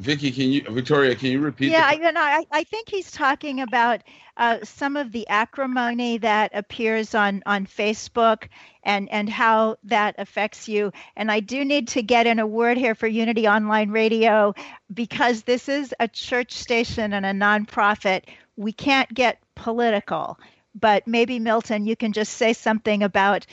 Vicky, 0.01 0.31
can 0.31 0.51
you, 0.51 0.63
Victoria, 0.67 1.13
can 1.13 1.29
you 1.29 1.39
repeat? 1.39 1.69
Yeah, 1.69 1.91
you 1.91 2.11
know, 2.11 2.21
I, 2.21 2.43
I 2.51 2.63
think 2.63 2.89
he's 2.89 3.11
talking 3.11 3.61
about 3.61 4.01
uh, 4.35 4.57
some 4.63 4.97
of 4.97 5.11
the 5.11 5.27
acrimony 5.27 6.17
that 6.17 6.49
appears 6.55 7.13
on 7.13 7.43
on 7.45 7.67
Facebook 7.67 8.47
and 8.81 9.07
and 9.11 9.29
how 9.29 9.77
that 9.83 10.15
affects 10.17 10.67
you. 10.67 10.91
And 11.15 11.31
I 11.31 11.39
do 11.39 11.63
need 11.63 11.89
to 11.89 12.01
get 12.01 12.25
in 12.25 12.39
a 12.39 12.47
word 12.47 12.77
here 12.77 12.95
for 12.95 13.05
Unity 13.05 13.47
Online 13.47 13.91
Radio 13.91 14.55
because 14.91 15.43
this 15.43 15.69
is 15.69 15.93
a 15.99 16.07
church 16.07 16.53
station 16.53 17.13
and 17.13 17.23
a 17.23 17.33
nonprofit. 17.33 18.23
We 18.55 18.73
can't 18.73 19.13
get 19.13 19.37
political, 19.53 20.39
but 20.73 21.05
maybe 21.05 21.37
Milton, 21.37 21.85
you 21.85 21.95
can 21.95 22.11
just 22.11 22.33
say 22.33 22.53
something 22.53 23.03
about 23.03 23.45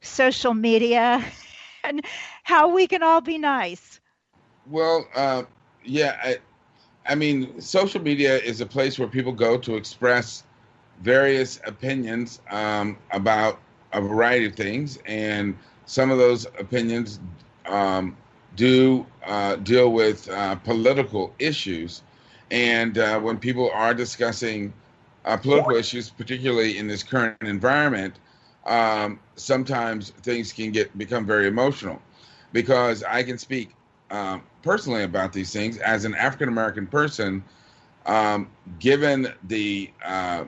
social 0.00 0.54
media 0.54 1.24
and 1.82 2.04
how 2.44 2.72
we 2.72 2.86
can 2.86 3.02
all 3.02 3.20
be 3.20 3.38
nice. 3.38 3.98
Well, 4.66 5.08
uh, 5.16 5.42
yeah, 5.84 6.16
I, 6.22 6.36
I 7.06 7.14
mean, 7.14 7.60
social 7.60 8.00
media 8.00 8.38
is 8.38 8.60
a 8.60 8.66
place 8.66 8.98
where 8.98 9.08
people 9.08 9.32
go 9.32 9.58
to 9.58 9.76
express 9.76 10.44
various 11.02 11.60
opinions 11.66 12.40
um, 12.50 12.96
about 13.10 13.58
a 13.92 14.00
variety 14.00 14.46
of 14.46 14.54
things, 14.54 14.98
and 15.06 15.56
some 15.86 16.10
of 16.10 16.18
those 16.18 16.46
opinions 16.58 17.20
um, 17.66 18.16
do 18.56 19.04
uh, 19.26 19.56
deal 19.56 19.92
with 19.92 20.28
uh, 20.28 20.56
political 20.56 21.34
issues. 21.38 22.02
And 22.50 22.98
uh, 22.98 23.18
when 23.18 23.38
people 23.38 23.70
are 23.72 23.94
discussing 23.94 24.72
uh, 25.24 25.36
political 25.36 25.76
issues, 25.76 26.10
particularly 26.10 26.78
in 26.78 26.86
this 26.86 27.02
current 27.02 27.36
environment, 27.42 28.14
um, 28.66 29.18
sometimes 29.36 30.10
things 30.22 30.52
can 30.52 30.70
get 30.70 30.96
become 30.96 31.26
very 31.26 31.46
emotional. 31.46 32.00
Because 32.52 33.02
I 33.02 33.22
can 33.22 33.38
speak 33.38 33.74
um, 34.12 34.42
personally 34.62 35.02
about 35.02 35.32
these 35.32 35.52
things 35.52 35.78
as 35.78 36.04
an 36.04 36.14
African 36.14 36.48
American 36.48 36.86
person, 36.86 37.42
um, 38.06 38.48
given 38.78 39.32
the 39.44 39.90
uh, 40.04 40.44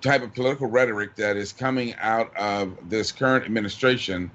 type 0.00 0.22
of 0.22 0.34
political 0.34 0.66
rhetoric 0.66 1.14
that 1.16 1.36
is 1.36 1.52
coming 1.52 1.94
out 2.00 2.36
of 2.36 2.76
this 2.88 3.12
current 3.12 3.44
administration, 3.44 4.30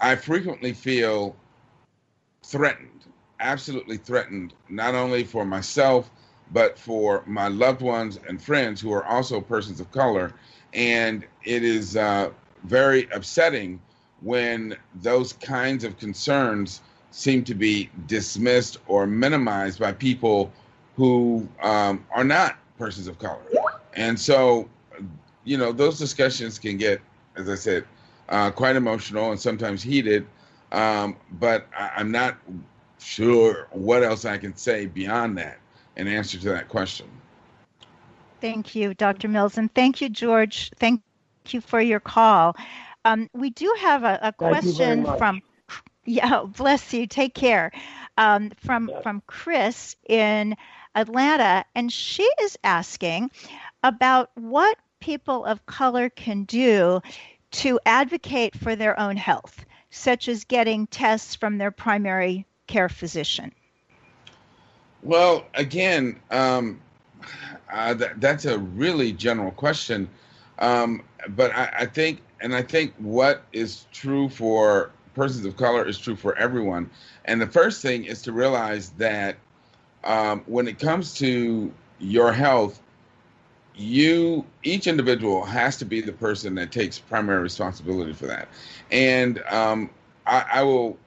I 0.00 0.14
frequently 0.14 0.72
feel 0.72 1.36
threatened, 2.44 3.04
absolutely 3.40 3.96
threatened, 3.96 4.54
not 4.68 4.94
only 4.94 5.24
for 5.24 5.44
myself, 5.44 6.10
but 6.52 6.78
for 6.78 7.22
my 7.26 7.48
loved 7.48 7.82
ones 7.82 8.18
and 8.28 8.42
friends 8.42 8.80
who 8.80 8.92
are 8.92 9.04
also 9.04 9.40
persons 9.40 9.80
of 9.80 9.90
color. 9.90 10.32
And 10.72 11.26
it 11.44 11.64
is 11.64 11.96
uh, 11.96 12.30
very 12.64 13.08
upsetting 13.12 13.80
when 14.20 14.76
those 14.94 15.32
kinds 15.32 15.84
of 15.84 15.98
concerns 15.98 16.80
seem 17.10 17.44
to 17.44 17.54
be 17.54 17.90
dismissed 18.06 18.78
or 18.86 19.06
minimized 19.06 19.78
by 19.78 19.92
people 19.92 20.52
who 20.96 21.48
um, 21.62 22.04
are 22.12 22.24
not 22.24 22.56
persons 22.78 23.08
of 23.08 23.18
color. 23.18 23.42
And 23.94 24.18
so 24.18 24.68
you 25.44 25.56
know, 25.56 25.72
those 25.72 25.98
discussions 25.98 26.58
can 26.58 26.76
get, 26.76 27.00
as 27.36 27.48
I 27.48 27.54
said, 27.54 27.84
uh, 28.28 28.50
quite 28.50 28.76
emotional 28.76 29.30
and 29.30 29.40
sometimes 29.40 29.82
heated. 29.82 30.26
Um, 30.72 31.16
but 31.32 31.66
I, 31.76 31.90
I'm 31.96 32.12
not 32.12 32.36
sure 32.98 33.68
what 33.72 34.02
else 34.02 34.24
I 34.24 34.38
can 34.38 34.56
say 34.56 34.86
beyond 34.86 35.38
that 35.38 35.58
in 35.96 36.06
answer 36.06 36.38
to 36.38 36.48
that 36.50 36.68
question. 36.68 37.06
Thank 38.40 38.74
you, 38.74 38.94
Dr. 38.94 39.28
Mills, 39.28 39.58
and 39.58 39.72
thank 39.74 40.00
you, 40.00 40.08
George. 40.08 40.70
Thank 40.78 41.02
you 41.48 41.60
for 41.60 41.80
your 41.80 42.00
call. 42.00 42.56
Um, 43.04 43.28
we 43.34 43.50
do 43.50 43.74
have 43.80 44.04
a, 44.04 44.18
a 44.22 44.32
question 44.32 45.04
from, 45.16 45.42
yeah, 46.04 46.44
bless 46.56 46.92
you. 46.92 47.06
Take 47.06 47.34
care. 47.34 47.72
Um, 48.18 48.50
from 48.64 48.88
yeah. 48.88 49.00
from 49.00 49.22
Chris 49.26 49.96
in 50.06 50.56
Atlanta, 50.94 51.64
and 51.74 51.92
she 51.92 52.28
is 52.42 52.58
asking 52.62 53.30
about 53.82 54.30
what 54.34 54.76
people 55.00 55.44
of 55.44 55.64
color 55.66 56.10
can 56.10 56.44
do 56.44 57.00
to 57.50 57.80
advocate 57.84 58.54
for 58.56 58.76
their 58.76 58.98
own 58.98 59.16
health, 59.16 59.64
such 59.90 60.28
as 60.28 60.44
getting 60.44 60.86
tests 60.86 61.34
from 61.34 61.58
their 61.58 61.70
primary 61.70 62.46
care 62.66 62.88
physician? 62.88 63.52
Well, 65.02 65.46
again, 65.54 66.20
um, 66.30 66.80
uh, 67.72 67.94
th- 67.94 68.12
that's 68.16 68.44
a 68.44 68.58
really 68.58 69.12
general 69.12 69.50
question. 69.50 70.08
Um, 70.58 71.02
but 71.30 71.54
I, 71.54 71.72
I, 71.80 71.86
think, 71.86 72.20
and 72.40 72.54
I 72.54 72.62
think 72.62 72.94
what 72.98 73.42
is 73.52 73.86
true 73.92 74.28
for 74.28 74.92
persons 75.14 75.44
of 75.44 75.56
color 75.56 75.86
is 75.86 75.98
true 75.98 76.16
for 76.16 76.36
everyone. 76.36 76.90
And 77.24 77.40
the 77.40 77.46
first 77.46 77.82
thing 77.82 78.04
is 78.04 78.22
to 78.22 78.32
realize 78.32 78.90
that 78.90 79.36
um, 80.04 80.42
when 80.46 80.68
it 80.68 80.78
comes 80.78 81.14
to 81.14 81.72
your 81.98 82.32
health, 82.32 82.80
you 83.74 84.44
each 84.62 84.86
individual 84.86 85.44
has 85.44 85.76
to 85.78 85.84
be 85.84 86.00
the 86.00 86.12
person 86.12 86.54
that 86.56 86.72
takes 86.72 86.98
primary 86.98 87.42
responsibility 87.42 88.12
for 88.12 88.26
that. 88.26 88.48
And 88.90 89.42
um, 89.48 89.90
I, 90.26 90.44
I, 90.52 90.62
will 90.62 90.98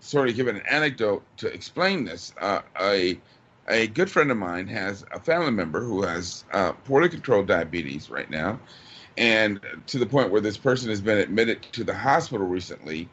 sort 0.00 0.28
of 0.28 0.36
give 0.36 0.46
an 0.46 0.62
anecdote 0.68 1.22
to 1.38 1.52
explain 1.52 2.04
this. 2.04 2.32
Uh, 2.40 2.60
a 2.80 3.20
a 3.68 3.86
good 3.88 4.10
friend 4.10 4.30
of 4.30 4.36
mine 4.36 4.66
has 4.68 5.04
a 5.12 5.20
family 5.20 5.52
member 5.52 5.80
who 5.80 6.02
has 6.02 6.44
uh, 6.52 6.72
poorly 6.72 7.08
controlled 7.08 7.46
diabetes 7.46 8.10
right 8.10 8.28
now. 8.30 8.58
And 9.16 9.60
to 9.86 9.98
the 9.98 10.06
point 10.06 10.30
where 10.30 10.40
this 10.40 10.56
person 10.56 10.88
has 10.88 11.00
been 11.00 11.18
admitted 11.18 11.62
to 11.72 11.84
the 11.84 11.94
hospital 11.94 12.46
recently 12.46 13.08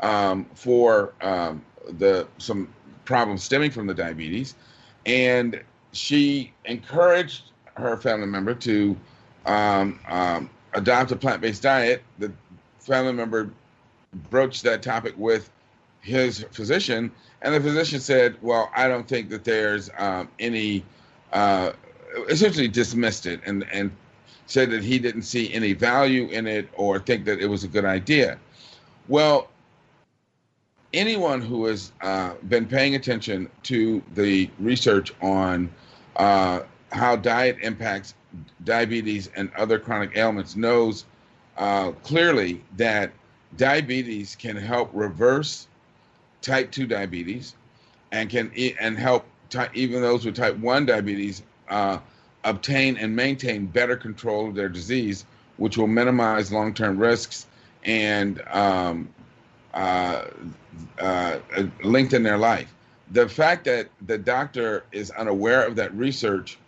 um, 0.00 0.44
for 0.54 1.12
um, 1.20 1.62
the 1.98 2.26
some 2.38 2.72
problems 3.04 3.42
stemming 3.42 3.70
from 3.70 3.86
the 3.86 3.94
diabetes 3.94 4.54
and 5.06 5.60
she 5.92 6.52
encouraged 6.64 7.50
her 7.74 7.96
family 7.96 8.26
member 8.26 8.54
to 8.54 8.96
um, 9.46 9.98
um, 10.08 10.50
adopt 10.74 11.10
a 11.12 11.16
plant-based 11.16 11.62
diet. 11.62 12.02
The 12.18 12.32
family 12.78 13.12
member 13.12 13.50
broached 14.30 14.62
that 14.64 14.82
topic 14.82 15.14
with 15.16 15.50
his 16.00 16.44
physician, 16.50 17.10
and 17.42 17.54
the 17.54 17.60
physician 17.60 18.00
said, 18.00 18.36
"Well, 18.42 18.70
I 18.74 18.88
don't 18.88 19.08
think 19.08 19.30
that 19.30 19.44
there's 19.44 19.90
um, 19.98 20.28
any." 20.38 20.84
Uh, 21.32 21.72
essentially 22.28 22.66
dismissed 22.66 23.24
it 23.24 23.40
and 23.46 23.64
and 23.70 23.88
said 24.46 24.68
that 24.72 24.82
he 24.82 24.98
didn't 24.98 25.22
see 25.22 25.52
any 25.54 25.72
value 25.74 26.26
in 26.26 26.48
it 26.48 26.68
or 26.72 26.98
think 26.98 27.24
that 27.24 27.38
it 27.38 27.46
was 27.46 27.62
a 27.62 27.68
good 27.68 27.84
idea. 27.84 28.36
Well, 29.06 29.48
anyone 30.92 31.40
who 31.40 31.66
has 31.66 31.92
uh, 32.00 32.34
been 32.48 32.66
paying 32.66 32.94
attention 32.94 33.48
to 33.64 34.02
the 34.14 34.50
research 34.58 35.12
on 35.20 35.70
uh, 36.16 36.60
how 36.92 37.16
diet 37.16 37.56
impacts 37.62 38.14
diabetes 38.64 39.30
and 39.36 39.50
other 39.56 39.78
chronic 39.78 40.16
ailments 40.16 40.56
knows 40.56 41.04
uh, 41.56 41.90
clearly 42.02 42.62
that 42.76 43.12
diabetes 43.56 44.36
can 44.36 44.56
help 44.56 44.90
reverse 44.92 45.66
type 46.42 46.70
2 46.70 46.86
diabetes 46.86 47.54
and 48.12 48.30
can 48.30 48.50
and 48.80 48.98
help 48.98 49.26
even 49.74 50.00
those 50.00 50.24
with 50.24 50.36
type 50.36 50.56
1 50.56 50.86
diabetes 50.86 51.42
uh, 51.68 51.98
obtain 52.44 52.96
and 52.96 53.14
maintain 53.14 53.66
better 53.66 53.96
control 53.96 54.48
of 54.48 54.54
their 54.54 54.68
disease, 54.68 55.24
which 55.56 55.76
will 55.76 55.86
minimize 55.86 56.52
long-term 56.52 56.98
risks 56.98 57.46
and 57.84 58.42
um, 58.48 59.08
uh, 59.74 60.24
uh, 60.98 61.38
lengthen 61.82 62.22
their 62.22 62.38
life. 62.38 62.74
The 63.12 63.28
fact 63.28 63.64
that 63.64 63.88
the 64.06 64.18
doctor 64.18 64.84
is 64.92 65.10
unaware 65.10 65.66
of 65.66 65.76
that 65.76 65.94
research 65.94 66.58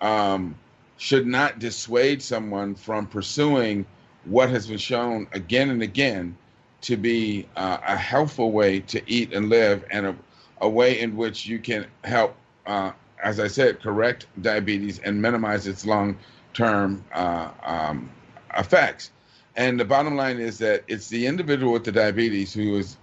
um, 0.00 0.54
should 0.96 1.26
not 1.26 1.58
dissuade 1.58 2.22
someone 2.22 2.74
from 2.74 3.06
pursuing 3.06 3.86
what 4.24 4.50
has 4.50 4.66
been 4.66 4.78
shown 4.78 5.26
again 5.32 5.70
and 5.70 5.82
again 5.82 6.36
to 6.82 6.96
be 6.96 7.46
uh, 7.56 7.78
a 7.86 7.96
helpful 7.96 8.52
way 8.52 8.80
to 8.80 9.02
eat 9.10 9.32
and 9.32 9.48
live 9.48 9.84
and 9.90 10.06
a, 10.06 10.16
a 10.60 10.68
way 10.68 11.00
in 11.00 11.16
which 11.16 11.46
you 11.46 11.58
can 11.58 11.86
help 12.04 12.36
uh, 12.66 12.92
as 13.22 13.40
I 13.40 13.48
said, 13.48 13.80
correct 13.80 14.26
diabetes 14.42 14.98
and 15.00 15.20
minimize 15.20 15.66
its 15.66 15.84
long 15.86 16.16
term 16.54 17.04
uh, 17.12 17.50
um, 17.64 18.10
effects. 18.56 19.10
And 19.58 19.78
the 19.78 19.84
bottom 19.84 20.14
line 20.14 20.38
is 20.38 20.58
that 20.58 20.84
it's 20.86 21.08
the 21.08 21.26
individual 21.26 21.72
with 21.72 21.82
the 21.82 21.90
diabetes 21.90 22.54
who 22.54 22.76
is 22.76 22.96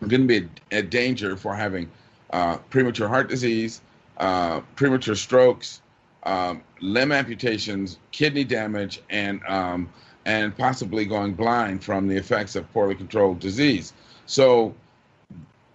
going 0.00 0.26
to 0.26 0.40
be 0.40 0.48
at 0.72 0.88
danger 0.88 1.36
for 1.36 1.54
having 1.54 1.90
uh, 2.30 2.56
premature 2.70 3.06
heart 3.06 3.28
disease, 3.28 3.82
uh, 4.16 4.60
premature 4.76 5.14
strokes, 5.14 5.82
um, 6.22 6.62
limb 6.80 7.12
amputations, 7.12 7.98
kidney 8.12 8.44
damage, 8.44 9.02
and 9.10 9.42
um, 9.46 9.90
and 10.24 10.56
possibly 10.56 11.04
going 11.04 11.34
blind 11.34 11.84
from 11.84 12.08
the 12.08 12.16
effects 12.16 12.56
of 12.56 12.70
poorly 12.72 12.94
controlled 12.94 13.38
disease. 13.38 13.92
So 14.24 14.74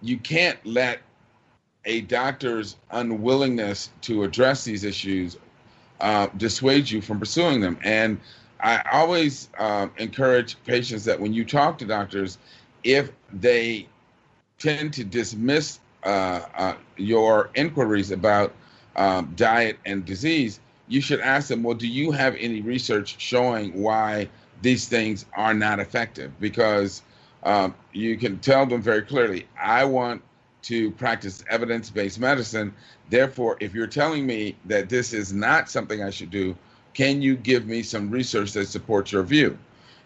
you 0.02 0.18
can't 0.18 0.58
let 0.66 1.02
a 1.84 2.00
doctor's 2.00 2.76
unwillingness 2.90 3.90
to 4.02 4.24
address 4.24 4.64
these 4.64 4.82
issues 4.82 5.36
uh, 6.00 6.26
dissuades 6.36 6.90
you 6.90 7.00
from 7.00 7.20
pursuing 7.20 7.60
them. 7.60 7.78
And 7.84 8.18
I 8.64 8.82
always 8.92 9.50
um, 9.58 9.92
encourage 9.98 10.56
patients 10.64 11.04
that 11.04 11.20
when 11.20 11.34
you 11.34 11.44
talk 11.44 11.76
to 11.78 11.84
doctors, 11.84 12.38
if 12.82 13.12
they 13.30 13.86
tend 14.58 14.94
to 14.94 15.04
dismiss 15.04 15.80
uh, 16.02 16.40
uh, 16.56 16.74
your 16.96 17.50
inquiries 17.54 18.10
about 18.10 18.54
um, 18.96 19.34
diet 19.36 19.78
and 19.84 20.02
disease, 20.06 20.60
you 20.88 21.02
should 21.02 21.20
ask 21.20 21.48
them, 21.48 21.62
well, 21.62 21.74
do 21.74 21.86
you 21.86 22.10
have 22.10 22.36
any 22.36 22.62
research 22.62 23.20
showing 23.20 23.70
why 23.82 24.30
these 24.62 24.88
things 24.88 25.26
are 25.34 25.52
not 25.52 25.78
effective? 25.78 26.32
Because 26.40 27.02
um, 27.42 27.74
you 27.92 28.16
can 28.16 28.38
tell 28.38 28.64
them 28.64 28.80
very 28.80 29.02
clearly, 29.02 29.46
I 29.60 29.84
want 29.84 30.22
to 30.62 30.90
practice 30.92 31.44
evidence 31.50 31.90
based 31.90 32.18
medicine. 32.18 32.72
Therefore, 33.10 33.58
if 33.60 33.74
you're 33.74 33.86
telling 33.86 34.24
me 34.24 34.56
that 34.64 34.88
this 34.88 35.12
is 35.12 35.34
not 35.34 35.68
something 35.68 36.02
I 36.02 36.08
should 36.08 36.30
do, 36.30 36.56
can 36.94 37.20
you 37.20 37.36
give 37.36 37.66
me 37.66 37.82
some 37.82 38.10
research 38.10 38.52
that 38.52 38.68
supports 38.68 39.12
your 39.12 39.22
view? 39.22 39.58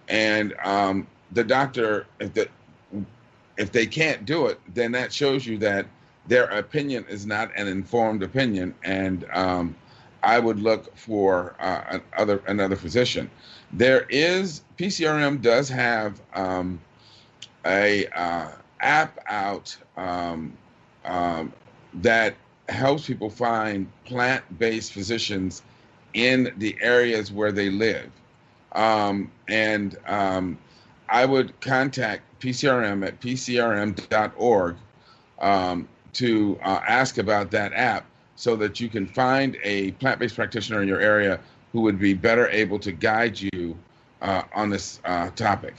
And 0.09 0.55
um, 0.65 1.07
the 1.33 1.45
doctor, 1.45 2.07
if, 2.19 2.35
the, 2.35 2.49
if 3.57 3.71
they 3.73 3.87
can't 3.87 4.25
do 4.25 4.47
it, 4.47 4.59
then 4.75 4.93
that 4.93 5.13
shows 5.13 5.47
you 5.47 5.59
that 5.59 5.87
their 6.27 6.45
opinion 6.45 7.05
is 7.09 7.27
not 7.27 7.51
an 7.57 7.69
informed 7.69 8.23
opinion. 8.23 8.75
And 8.85 9.27
um, 9.33 9.77
I 10.23 10.39
would 10.39 10.59
look 10.59 10.97
for 10.97 11.55
uh, 11.61 11.99
another, 12.15 12.43
another 12.47 12.77
physician. 12.77 13.31
There 13.73 14.07
is, 14.09 14.63
PCRM 14.79 15.43
does 15.43 15.69
have 15.69 16.21
um, 16.35 16.81
a, 17.65 18.07
uh, 18.09 18.49
app 18.81 19.19
out 19.27 19.77
um, 19.97 20.53
um, 21.05 21.53
that 21.95 22.35
helps 22.69 23.07
people 23.07 23.31
find 23.31 23.91
plant-based 24.05 24.93
physicians 24.93 25.63
in 26.19 26.53
the 26.59 26.77
areas 26.81 27.31
where 27.31 27.53
they 27.53 27.71
live. 27.71 28.11
Um, 28.73 29.31
and 29.49 29.97
um, 30.07 30.59
I 31.09 31.25
would 31.25 31.59
contact 31.61 32.23
PCRM 32.41 33.07
at 33.07 33.21
pcrm.org 33.21 34.77
um, 35.41 35.89
to 36.15 36.59
uh, 36.63 36.81
ask 36.87 37.19
about 37.19 37.51
that 37.53 37.73
app 37.73 38.05
so 38.35 38.57
that 38.57 38.81
you 38.81 38.89
can 38.89 39.07
find 39.07 39.57
a 39.63 39.93
plant-based 39.93 40.35
practitioner 40.35 40.83
in 40.83 40.89
your 40.89 41.01
area 41.01 41.39
who 41.73 41.83
would 41.83 41.99
be 41.99 42.15
better 42.15 42.49
able 42.49 42.79
to 42.81 42.93
guide 42.93 43.41
you 43.41 43.77
uh, 44.21 44.43
on 44.55 44.71
this 44.71 45.01
uh, 45.05 45.31
topic. 45.31 45.75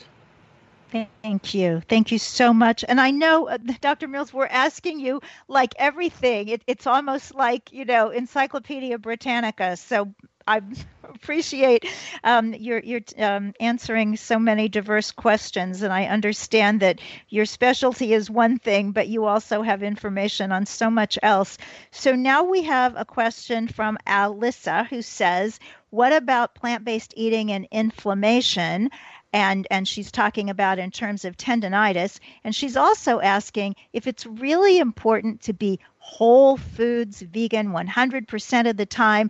Thank 0.92 1.54
you. 1.54 1.82
Thank 1.88 2.12
you 2.12 2.18
so 2.18 2.52
much. 2.52 2.84
And 2.88 3.00
I 3.00 3.12
know, 3.12 3.48
uh, 3.48 3.58
Dr. 3.82 4.08
Mills, 4.08 4.34
we're 4.34 4.48
asking 4.48 5.00
you 5.00 5.22
like 5.48 5.74
everything. 5.78 6.48
It, 6.48 6.64
it's 6.66 6.88
almost 6.88 7.36
like, 7.36 7.72
you 7.72 7.86
know, 7.86 8.10
Encyclopedia 8.10 8.98
Britannica. 8.98 9.78
So 9.78 10.14
I 10.50 10.62
appreciate 11.04 11.86
um, 12.24 12.54
your 12.54 12.80
your 12.80 13.02
um, 13.18 13.54
answering 13.60 14.18
so 14.18 14.40
many 14.40 14.68
diverse 14.68 15.12
questions, 15.12 15.84
and 15.84 15.94
I 15.94 16.06
understand 16.06 16.80
that 16.80 17.00
your 17.30 17.46
specialty 17.46 18.14
is 18.14 18.30
one 18.30 18.58
thing, 18.58 18.92
but 18.92 19.08
you 19.08 19.26
also 19.26 19.62
have 19.62 19.84
information 19.84 20.52
on 20.52 20.66
so 20.66 20.90
much 20.90 21.20
else. 21.22 21.58
So 21.92 22.16
now 22.16 22.44
we 22.44 22.64
have 22.64 22.96
a 22.98 23.06
question 23.06 23.68
from 23.68 23.98
Alyssa 24.08 24.88
who 24.88 25.04
says, 25.04 25.60
"What 25.92 26.14
about 26.14 26.56
plant-based 26.56 27.14
eating 27.16 27.52
and 27.52 27.68
inflammation?" 27.72 28.90
and 29.32 29.68
and 29.70 29.88
she's 29.88 30.12
talking 30.12 30.50
about 30.50 30.80
in 30.80 30.90
terms 30.90 31.24
of 31.24 31.38
tendonitis 31.38 32.20
and 32.44 32.56
she's 32.56 32.76
also 32.76 33.20
asking 33.20 33.76
if 33.94 34.08
it's 34.08 34.26
really 34.26 34.80
important 34.80 35.42
to 35.42 35.54
be 35.54 35.80
whole 36.00 36.58
foods 36.58 37.22
vegan 37.22 37.68
100% 37.72 38.70
of 38.70 38.78
the 38.78 38.86
time 38.88 39.30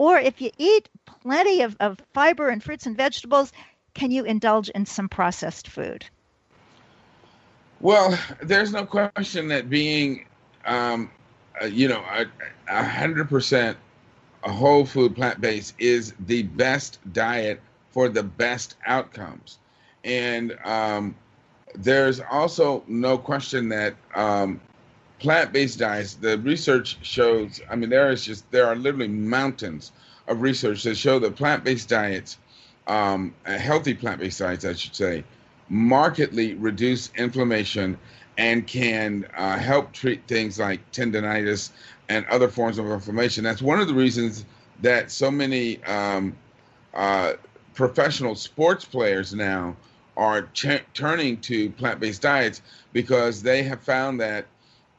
or 0.00 0.18
if 0.18 0.40
you 0.40 0.50
eat 0.56 0.88
plenty 1.04 1.60
of, 1.62 1.76
of 1.80 1.98
fiber 2.14 2.48
and 2.48 2.62
fruits 2.62 2.86
and 2.86 2.96
vegetables 2.96 3.52
can 3.94 4.10
you 4.10 4.24
indulge 4.24 4.68
in 4.70 4.86
some 4.86 5.08
processed 5.08 5.68
food 5.68 6.04
well 7.80 8.18
there's 8.42 8.72
no 8.72 8.84
question 8.84 9.48
that 9.48 9.68
being 9.68 10.26
um, 10.64 11.10
uh, 11.62 11.66
you 11.66 11.88
know 11.88 12.02
a 12.68 12.84
hundred 12.84 13.28
percent 13.28 13.76
a 14.44 14.52
whole 14.52 14.84
food 14.84 15.14
plant-based 15.14 15.74
is 15.78 16.14
the 16.26 16.42
best 16.42 16.98
diet 17.12 17.60
for 17.90 18.08
the 18.08 18.22
best 18.22 18.76
outcomes. 18.86 19.58
And 20.04 20.56
um, 20.64 21.14
there's 21.74 22.20
also 22.20 22.82
no 22.86 23.18
question 23.18 23.68
that 23.70 23.94
um, 24.14 24.60
plant-based 25.20 25.78
diets, 25.78 26.14
the 26.14 26.38
research 26.38 26.98
shows, 27.02 27.60
I 27.70 27.76
mean, 27.76 27.90
there 27.90 28.10
is 28.10 28.24
just, 28.24 28.50
there 28.50 28.66
are 28.66 28.74
literally 28.74 29.08
mountains 29.08 29.92
of 30.26 30.42
research 30.42 30.82
that 30.84 30.96
show 30.96 31.18
that 31.18 31.36
plant-based 31.36 31.88
diets, 31.88 32.38
um, 32.86 33.34
healthy 33.44 33.94
plant-based 33.94 34.38
diets, 34.38 34.64
I 34.64 34.72
should 34.72 34.94
say, 34.94 35.24
markedly 35.68 36.54
reduce 36.54 37.10
inflammation 37.16 37.98
and 38.38 38.66
can 38.66 39.26
uh, 39.36 39.58
help 39.58 39.92
treat 39.92 40.26
things 40.26 40.58
like 40.58 40.90
tendonitis 40.90 41.70
and 42.08 42.24
other 42.26 42.48
forms 42.48 42.78
of 42.78 42.86
inflammation. 42.86 43.44
That's 43.44 43.62
one 43.62 43.78
of 43.80 43.86
the 43.86 43.94
reasons 43.94 44.46
that 44.80 45.10
so 45.10 45.30
many 45.30 45.82
um, 45.84 46.34
uh, 46.94 47.34
professional 47.74 48.34
sports 48.34 48.84
players 48.84 49.34
now 49.34 49.76
are 50.16 50.42
ch- 50.54 50.82
turning 50.94 51.36
to 51.42 51.70
plant-based 51.70 52.22
diets 52.22 52.62
because 52.92 53.42
they 53.42 53.62
have 53.62 53.82
found 53.82 54.20
that 54.20 54.46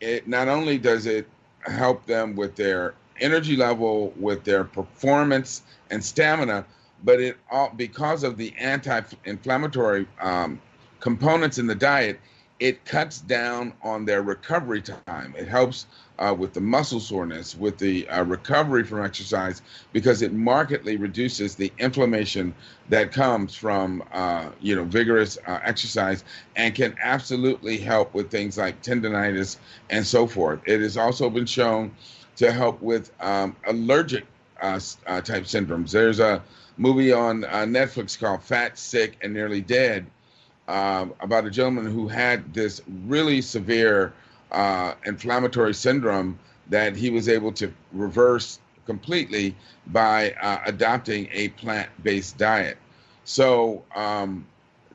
it 0.01 0.27
not 0.27 0.49
only 0.49 0.77
does 0.77 1.05
it 1.05 1.27
help 1.61 2.05
them 2.05 2.35
with 2.35 2.55
their 2.55 2.95
energy 3.21 3.55
level, 3.55 4.13
with 4.17 4.43
their 4.43 4.63
performance 4.63 5.61
and 5.91 6.03
stamina, 6.03 6.65
but 7.03 7.21
it 7.21 7.37
all 7.49 7.71
because 7.75 8.23
of 8.23 8.35
the 8.35 8.53
anti-inflammatory 8.57 10.07
um, 10.19 10.59
components 10.99 11.59
in 11.59 11.67
the 11.67 11.75
diet, 11.75 12.19
it 12.59 12.83
cuts 12.85 13.21
down 13.21 13.73
on 13.81 14.05
their 14.05 14.21
recovery 14.21 14.81
time. 14.81 15.33
It 15.37 15.47
helps 15.47 15.85
uh, 16.21 16.33
with 16.33 16.53
the 16.53 16.61
muscle 16.61 16.99
soreness, 16.99 17.55
with 17.55 17.79
the 17.79 18.07
uh, 18.07 18.23
recovery 18.23 18.83
from 18.83 19.03
exercise, 19.03 19.63
because 19.91 20.21
it 20.21 20.31
markedly 20.31 20.95
reduces 20.95 21.55
the 21.55 21.73
inflammation 21.79 22.53
that 22.89 23.11
comes 23.11 23.55
from 23.55 24.03
uh, 24.13 24.49
you 24.61 24.75
know 24.75 24.83
vigorous 24.83 25.39
uh, 25.47 25.59
exercise, 25.63 26.23
and 26.55 26.75
can 26.75 26.95
absolutely 27.01 27.77
help 27.77 28.13
with 28.13 28.29
things 28.29 28.57
like 28.57 28.79
tendonitis 28.83 29.57
and 29.89 30.05
so 30.05 30.27
forth. 30.27 30.59
It 30.65 30.79
has 30.81 30.95
also 30.95 31.29
been 31.29 31.47
shown 31.47 31.91
to 32.35 32.51
help 32.51 32.79
with 32.81 33.11
um, 33.19 33.55
allergic 33.65 34.25
uh, 34.61 34.79
uh, 35.07 35.21
type 35.21 35.45
syndromes. 35.45 35.89
There's 35.89 36.19
a 36.19 36.43
movie 36.77 37.11
on 37.11 37.41
Netflix 37.41 38.17
called 38.17 38.43
Fat, 38.43 38.77
Sick, 38.77 39.17
and 39.23 39.33
Nearly 39.33 39.61
Dead 39.61 40.05
about 40.67 41.45
a 41.45 41.49
gentleman 41.49 41.91
who 41.91 42.07
had 42.07 42.53
this 42.53 42.81
really 43.05 43.41
severe 43.41 44.13
uh, 44.51 44.93
inflammatory 45.05 45.73
syndrome 45.73 46.37
that 46.69 46.95
he 46.95 47.09
was 47.09 47.27
able 47.27 47.51
to 47.51 47.73
reverse 47.93 48.59
completely 48.85 49.55
by 49.87 50.31
uh, 50.41 50.59
adopting 50.65 51.27
a 51.31 51.49
plant-based 51.49 52.37
diet. 52.37 52.77
So 53.23 53.83
um, 53.95 54.45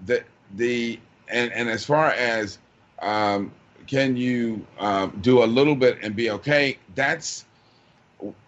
the 0.05 0.25
the 0.57 0.99
and 1.29 1.53
and 1.53 1.69
as 1.69 1.85
far 1.85 2.11
as 2.11 2.59
um, 3.01 3.53
can 3.87 4.16
you 4.16 4.66
uh, 4.79 5.07
do 5.21 5.42
a 5.42 5.47
little 5.47 5.77
bit 5.77 5.99
and 6.03 6.16
be 6.16 6.31
okay? 6.31 6.79
That's 6.95 7.45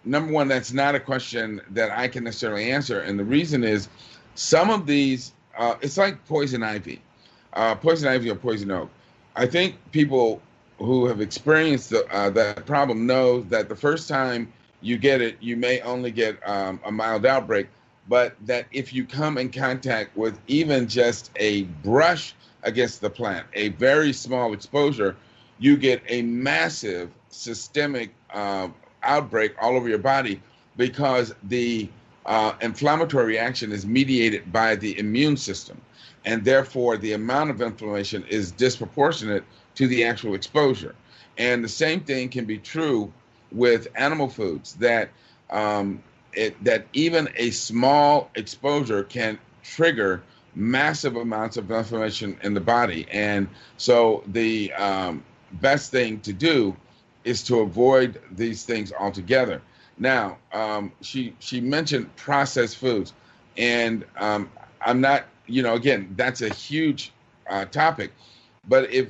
number 0.03 0.31
one. 0.31 0.47
That's 0.47 0.73
not 0.73 0.95
a 0.95 0.99
question 0.99 1.61
that 1.71 1.91
I 1.91 2.07
can 2.07 2.23
necessarily 2.23 2.71
answer, 2.71 3.01
and 3.01 3.17
the 3.17 3.23
reason 3.23 3.63
is 3.63 3.89
some 4.35 4.69
of 4.69 4.85
these. 4.85 5.33
Uh, 5.57 5.75
it's 5.81 5.97
like 5.97 6.25
poison 6.25 6.63
ivy 6.63 7.01
uh, 7.53 7.75
poison 7.75 8.07
ivy 8.07 8.29
or 8.29 8.35
poison 8.35 8.71
oak. 8.71 8.89
I 9.35 9.45
think 9.45 9.75
people 9.91 10.41
who 10.79 11.05
have 11.05 11.21
experienced 11.21 11.89
the, 11.89 12.07
uh, 12.07 12.29
that 12.31 12.65
problem 12.65 13.05
know 13.05 13.41
that 13.41 13.69
the 13.69 13.75
first 13.75 14.07
time 14.07 14.51
you 14.81 14.97
get 14.97 15.21
it, 15.21 15.37
you 15.41 15.57
may 15.57 15.81
only 15.81 16.09
get 16.09 16.39
um, 16.47 16.79
a 16.85 16.91
mild 16.91 17.25
outbreak, 17.25 17.67
but 18.07 18.35
that 18.45 18.65
if 18.71 18.93
you 18.93 19.05
come 19.05 19.37
in 19.37 19.51
contact 19.51 20.15
with 20.15 20.39
even 20.47 20.87
just 20.87 21.31
a 21.35 21.63
brush 21.83 22.33
against 22.63 23.01
the 23.01 23.09
plant, 23.09 23.45
a 23.53 23.69
very 23.69 24.13
small 24.13 24.53
exposure, 24.53 25.15
you 25.59 25.75
get 25.75 26.01
a 26.07 26.21
massive 26.21 27.11
systemic 27.29 28.13
uh, 28.33 28.69
outbreak 29.03 29.53
all 29.61 29.75
over 29.75 29.89
your 29.89 29.99
body 29.99 30.41
because 30.77 31.35
the 31.43 31.89
uh, 32.25 32.53
inflammatory 32.61 33.25
reaction 33.25 33.71
is 33.71 33.85
mediated 33.85 34.51
by 34.51 34.75
the 34.75 34.97
immune 34.97 35.35
system. 35.35 35.79
And 36.25 36.43
therefore 36.43 36.97
the 36.97 37.13
amount 37.13 37.49
of 37.49 37.61
inflammation 37.61 38.23
is 38.29 38.51
disproportionate 38.51 39.43
to 39.79 39.87
the 39.87 40.03
actual 40.03 40.35
exposure. 40.35 40.93
And 41.37 41.63
the 41.63 41.69
same 41.69 42.01
thing 42.01 42.27
can 42.27 42.43
be 42.43 42.57
true 42.57 43.13
with 43.53 43.87
animal 43.95 44.27
foods 44.27 44.73
that 44.75 45.09
um, 45.49 46.03
it, 46.33 46.61
that 46.65 46.85
even 46.91 47.29
a 47.37 47.51
small 47.51 48.29
exposure 48.35 49.03
can 49.05 49.39
trigger 49.63 50.21
massive 50.53 51.15
amounts 51.15 51.55
of 51.55 51.71
inflammation 51.71 52.37
in 52.43 52.53
the 52.53 52.59
body. 52.59 53.07
And 53.09 53.47
so 53.77 54.21
the 54.27 54.73
um, 54.73 55.23
best 55.53 55.91
thing 55.91 56.19
to 56.21 56.33
do 56.33 56.75
is 57.23 57.41
to 57.43 57.61
avoid 57.61 58.21
these 58.31 58.65
things 58.65 58.91
altogether. 58.91 59.61
Now, 59.97 60.39
um, 60.51 60.91
she 60.99 61.33
she 61.39 61.61
mentioned 61.61 62.13
processed 62.17 62.75
foods, 62.75 63.13
and 63.57 64.03
um, 64.17 64.49
I'm 64.81 64.99
not 64.99 65.23
you 65.49 65.63
know, 65.63 65.75
again, 65.75 66.13
that's 66.17 66.41
a 66.41 66.49
huge 66.49 67.13
uh, 67.49 67.65
topic. 67.65 68.11
But 68.67 68.91
if 68.93 69.07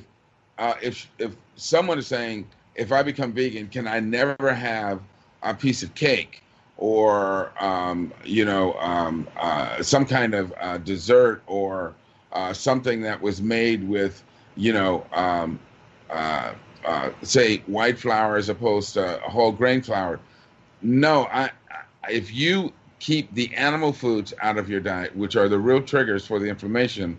uh, 0.60 0.74
if 0.82 1.10
if 1.18 1.34
someone 1.56 1.98
is 1.98 2.06
saying, 2.06 2.46
if 2.76 2.92
I 2.92 3.02
become 3.02 3.32
vegan, 3.32 3.66
can 3.68 3.88
I 3.88 3.98
never 3.98 4.54
have 4.54 5.00
a 5.42 5.54
piece 5.54 5.82
of 5.82 5.94
cake 5.94 6.42
or 6.76 7.50
um, 7.62 8.12
you 8.24 8.44
know 8.44 8.74
um, 8.74 9.26
uh, 9.38 9.82
some 9.82 10.04
kind 10.04 10.34
of 10.34 10.52
uh, 10.60 10.78
dessert 10.78 11.42
or 11.46 11.94
uh, 12.32 12.52
something 12.52 13.00
that 13.00 13.20
was 13.20 13.40
made 13.40 13.88
with 13.88 14.22
you 14.54 14.72
know 14.72 15.04
um, 15.12 15.58
uh, 16.10 16.52
say 17.22 17.58
white 17.66 17.98
flour 17.98 18.36
as 18.36 18.50
opposed 18.50 18.94
to 18.94 19.18
whole 19.24 19.52
grain 19.52 19.80
flour? 19.80 20.20
No, 20.82 21.26
I, 21.32 21.50
if 22.10 22.32
you 22.32 22.72
keep 22.98 23.32
the 23.32 23.54
animal 23.54 23.94
foods 23.94 24.34
out 24.42 24.58
of 24.58 24.68
your 24.68 24.80
diet, 24.80 25.16
which 25.16 25.36
are 25.36 25.48
the 25.48 25.58
real 25.58 25.82
triggers 25.82 26.26
for 26.26 26.38
the 26.38 26.46
inflammation, 26.46 27.18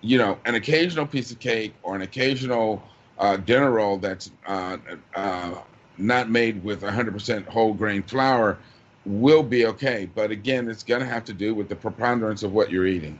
you 0.00 0.18
know, 0.18 0.38
an 0.44 0.54
occasional 0.54 1.06
piece 1.06 1.30
of 1.30 1.38
cake 1.38 1.74
or 1.82 1.94
an 1.94 2.02
occasional 2.02 2.82
uh, 3.18 3.36
dinner 3.36 3.70
roll 3.70 3.98
that's 3.98 4.30
uh, 4.46 4.78
uh, 5.14 5.54
not 5.98 6.30
made 6.30 6.62
with 6.64 6.82
100% 6.82 7.46
whole 7.46 7.74
grain 7.74 8.02
flour 8.02 8.58
will 9.04 9.42
be 9.42 9.66
okay. 9.66 10.08
But 10.14 10.30
again, 10.30 10.68
it's 10.68 10.82
going 10.82 11.00
to 11.00 11.06
have 11.06 11.24
to 11.26 11.32
do 11.32 11.54
with 11.54 11.68
the 11.68 11.76
preponderance 11.76 12.42
of 12.42 12.52
what 12.52 12.70
you're 12.70 12.86
eating. 12.86 13.18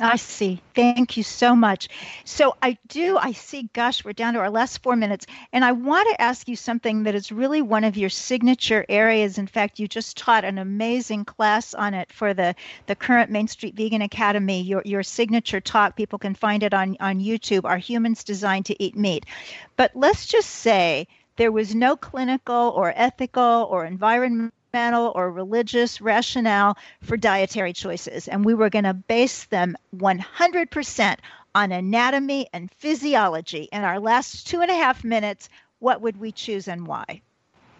I 0.00 0.16
see. 0.16 0.60
Thank 0.74 1.16
you 1.16 1.22
so 1.22 1.54
much. 1.54 1.88
So 2.24 2.56
I 2.60 2.76
do, 2.88 3.16
I 3.18 3.32
see, 3.32 3.68
gosh, 3.72 4.04
we're 4.04 4.12
down 4.12 4.34
to 4.34 4.40
our 4.40 4.50
last 4.50 4.82
four 4.82 4.96
minutes. 4.96 5.26
And 5.52 5.64
I 5.64 5.72
want 5.72 6.08
to 6.10 6.20
ask 6.20 6.48
you 6.48 6.56
something 6.56 7.04
that 7.04 7.14
is 7.14 7.30
really 7.30 7.62
one 7.62 7.84
of 7.84 7.96
your 7.96 8.08
signature 8.08 8.84
areas. 8.88 9.38
In 9.38 9.46
fact, 9.46 9.78
you 9.78 9.86
just 9.86 10.16
taught 10.16 10.44
an 10.44 10.58
amazing 10.58 11.24
class 11.24 11.72
on 11.74 11.94
it 11.94 12.12
for 12.12 12.34
the, 12.34 12.54
the 12.86 12.96
current 12.96 13.30
Main 13.30 13.46
Street 13.46 13.76
Vegan 13.76 14.02
Academy. 14.02 14.62
Your, 14.62 14.82
your 14.84 15.02
signature 15.02 15.60
talk, 15.60 15.94
people 15.94 16.18
can 16.18 16.34
find 16.34 16.62
it 16.62 16.74
on, 16.74 16.96
on 16.98 17.20
YouTube, 17.20 17.64
Are 17.64 17.78
Humans 17.78 18.24
Designed 18.24 18.66
to 18.66 18.82
Eat 18.82 18.96
Meat? 18.96 19.26
But 19.76 19.92
let's 19.94 20.26
just 20.26 20.50
say 20.50 21.06
there 21.36 21.52
was 21.52 21.74
no 21.74 21.96
clinical 21.96 22.72
or 22.74 22.92
ethical 22.96 23.68
or 23.70 23.84
environmental 23.84 24.52
or 24.74 25.30
religious 25.30 26.00
rationale 26.00 26.78
for 27.02 27.16
dietary 27.16 27.74
choices. 27.74 28.26
And 28.26 28.44
we 28.44 28.54
were 28.54 28.70
going 28.70 28.84
to 28.84 28.94
base 28.94 29.44
them 29.44 29.76
100% 29.96 31.16
on 31.54 31.72
anatomy 31.72 32.46
and 32.54 32.70
physiology. 32.72 33.68
In 33.70 33.84
our 33.84 34.00
last 34.00 34.46
two 34.46 34.62
and 34.62 34.70
a 34.70 34.74
half 34.74 35.04
minutes, 35.04 35.50
what 35.80 36.00
would 36.00 36.18
we 36.18 36.32
choose 36.32 36.68
and 36.68 36.86
why? 36.86 37.20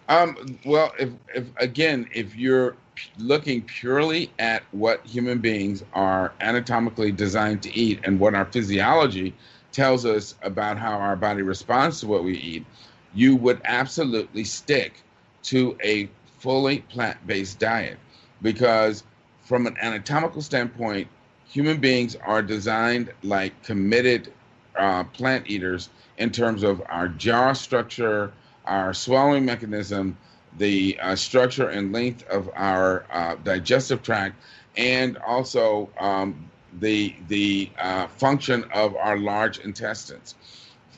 Um, 0.09 0.59
well, 0.67 0.93
if, 0.99 1.09
if 1.35 1.47
again, 1.57 2.09
if 2.13 2.37
you're 2.37 2.77
looking 3.17 3.63
purely 3.63 4.31
at 4.39 4.63
what 4.73 5.05
human 5.07 5.39
beings 5.39 5.83
are 5.95 6.35
anatomically 6.43 7.11
designed 7.11 7.63
to 7.63 7.75
eat 7.75 8.01
and 8.05 8.21
what 8.21 8.35
our 8.35 8.45
physiology 8.45 9.33
tells 9.71 10.05
us 10.05 10.35
about 10.43 10.77
how 10.77 10.93
our 10.93 11.17
body 11.17 11.41
responds 11.41 12.01
to 12.01 12.07
what 12.07 12.23
we 12.23 12.37
eat, 12.37 12.67
you 13.15 13.35
would 13.37 13.63
absolutely 13.65 14.45
stick 14.45 15.03
to 15.45 15.77
a 15.83 16.11
fully 16.43 16.81
plant 16.81 17.17
based 17.25 17.61
diet 17.61 17.97
because, 18.43 19.05
from 19.43 19.69
an 19.69 19.77
anatomical 19.81 20.43
standpoint, 20.43 21.07
human 21.49 21.79
beings 21.79 22.17
are 22.17 22.43
designed 22.43 23.13
like 23.23 23.53
committed 23.63 24.33
uh, 24.77 25.05
plant 25.05 25.49
eaters 25.49 25.89
in 26.19 26.31
terms 26.31 26.65
of 26.65 26.83
our 26.89 27.07
jaw 27.07 27.53
structure, 27.53 28.33
our 28.67 28.93
swallowing 28.93 29.45
mechanism, 29.45 30.17
the 30.59 30.99
uh, 31.01 31.15
structure 31.15 31.69
and 31.69 31.93
length 31.93 32.27
of 32.29 32.51
our 32.57 33.05
uh, 33.13 33.37
digestive 33.45 34.03
tract, 34.03 34.35
and 34.77 35.19
also 35.19 35.89
um, 36.01 36.51
the 36.81 37.15
the 37.29 37.71
uh, 37.79 38.09
function 38.09 38.65
of 38.75 38.97
our 38.97 39.17
large 39.17 39.59
intestines. 39.61 40.35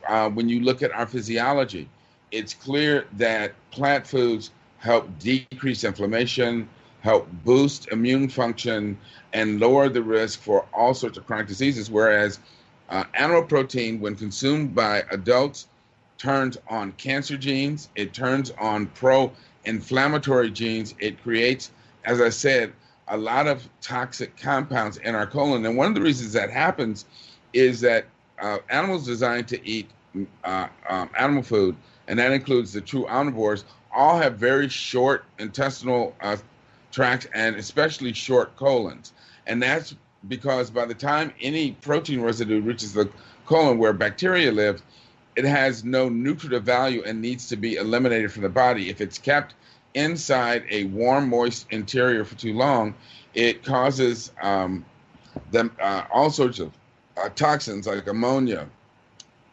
Uh, 0.08 0.30
when 0.30 0.48
you 0.48 0.60
look 0.60 0.82
at 0.82 0.90
our 0.92 1.06
physiology, 1.06 1.86
it's 2.30 2.54
clear 2.54 3.06
that 3.12 3.52
plant 3.70 4.06
foods 4.06 4.50
help 4.84 5.18
decrease 5.18 5.82
inflammation, 5.82 6.68
help 7.00 7.26
boost 7.44 7.88
immune 7.88 8.28
function, 8.28 8.98
and 9.32 9.58
lower 9.58 9.88
the 9.88 10.02
risk 10.02 10.40
for 10.40 10.66
all 10.74 10.92
sorts 10.92 11.16
of 11.16 11.26
chronic 11.26 11.46
diseases. 11.46 11.90
Whereas 11.90 12.38
uh, 12.90 13.04
animal 13.14 13.42
protein, 13.42 13.98
when 13.98 14.14
consumed 14.14 14.74
by 14.74 15.02
adults, 15.10 15.68
turns 16.18 16.58
on 16.68 16.92
cancer 16.92 17.36
genes, 17.36 17.88
it 17.96 18.12
turns 18.12 18.50
on 18.52 18.86
pro 18.88 19.32
inflammatory 19.64 20.50
genes, 20.50 20.94
it 20.98 21.20
creates, 21.22 21.70
as 22.04 22.20
I 22.20 22.28
said, 22.28 22.72
a 23.08 23.16
lot 23.16 23.46
of 23.46 23.66
toxic 23.80 24.36
compounds 24.36 24.98
in 24.98 25.14
our 25.14 25.26
colon. 25.26 25.64
And 25.64 25.76
one 25.76 25.88
of 25.88 25.94
the 25.94 26.00
reasons 26.02 26.32
that 26.34 26.50
happens 26.50 27.06
is 27.54 27.80
that 27.80 28.04
uh, 28.40 28.58
animals 28.68 29.06
designed 29.06 29.48
to 29.48 29.66
eat 29.66 29.88
uh, 30.44 30.68
um, 30.88 31.08
animal 31.18 31.42
food, 31.42 31.74
and 32.08 32.18
that 32.18 32.32
includes 32.32 32.72
the 32.72 32.80
true 32.80 33.06
omnivores, 33.06 33.64
all 33.94 34.18
have 34.18 34.36
very 34.36 34.68
short 34.68 35.24
intestinal 35.38 36.14
uh, 36.20 36.36
tracts 36.92 37.26
and 37.34 37.56
especially 37.56 38.12
short 38.12 38.56
colons. 38.56 39.12
And 39.46 39.62
that's 39.62 39.94
because 40.28 40.70
by 40.70 40.86
the 40.86 40.94
time 40.94 41.32
any 41.40 41.72
protein 41.72 42.20
residue 42.20 42.60
reaches 42.60 42.92
the 42.92 43.08
colon 43.46 43.78
where 43.78 43.92
bacteria 43.92 44.50
live, 44.52 44.82
it 45.36 45.44
has 45.44 45.84
no 45.84 46.08
nutritive 46.08 46.62
value 46.62 47.02
and 47.04 47.20
needs 47.20 47.48
to 47.48 47.56
be 47.56 47.76
eliminated 47.76 48.32
from 48.32 48.42
the 48.42 48.48
body. 48.48 48.88
If 48.88 49.00
it's 49.00 49.18
kept 49.18 49.54
inside 49.94 50.64
a 50.70 50.84
warm, 50.84 51.28
moist 51.28 51.66
interior 51.70 52.24
for 52.24 52.36
too 52.36 52.54
long, 52.54 52.94
it 53.34 53.64
causes 53.64 54.32
um, 54.40 54.84
them 55.50 55.72
uh, 55.80 56.04
all 56.12 56.30
sorts 56.30 56.60
of 56.60 56.72
uh, 57.16 57.28
toxins 57.30 57.86
like 57.86 58.06
ammonia, 58.06 58.68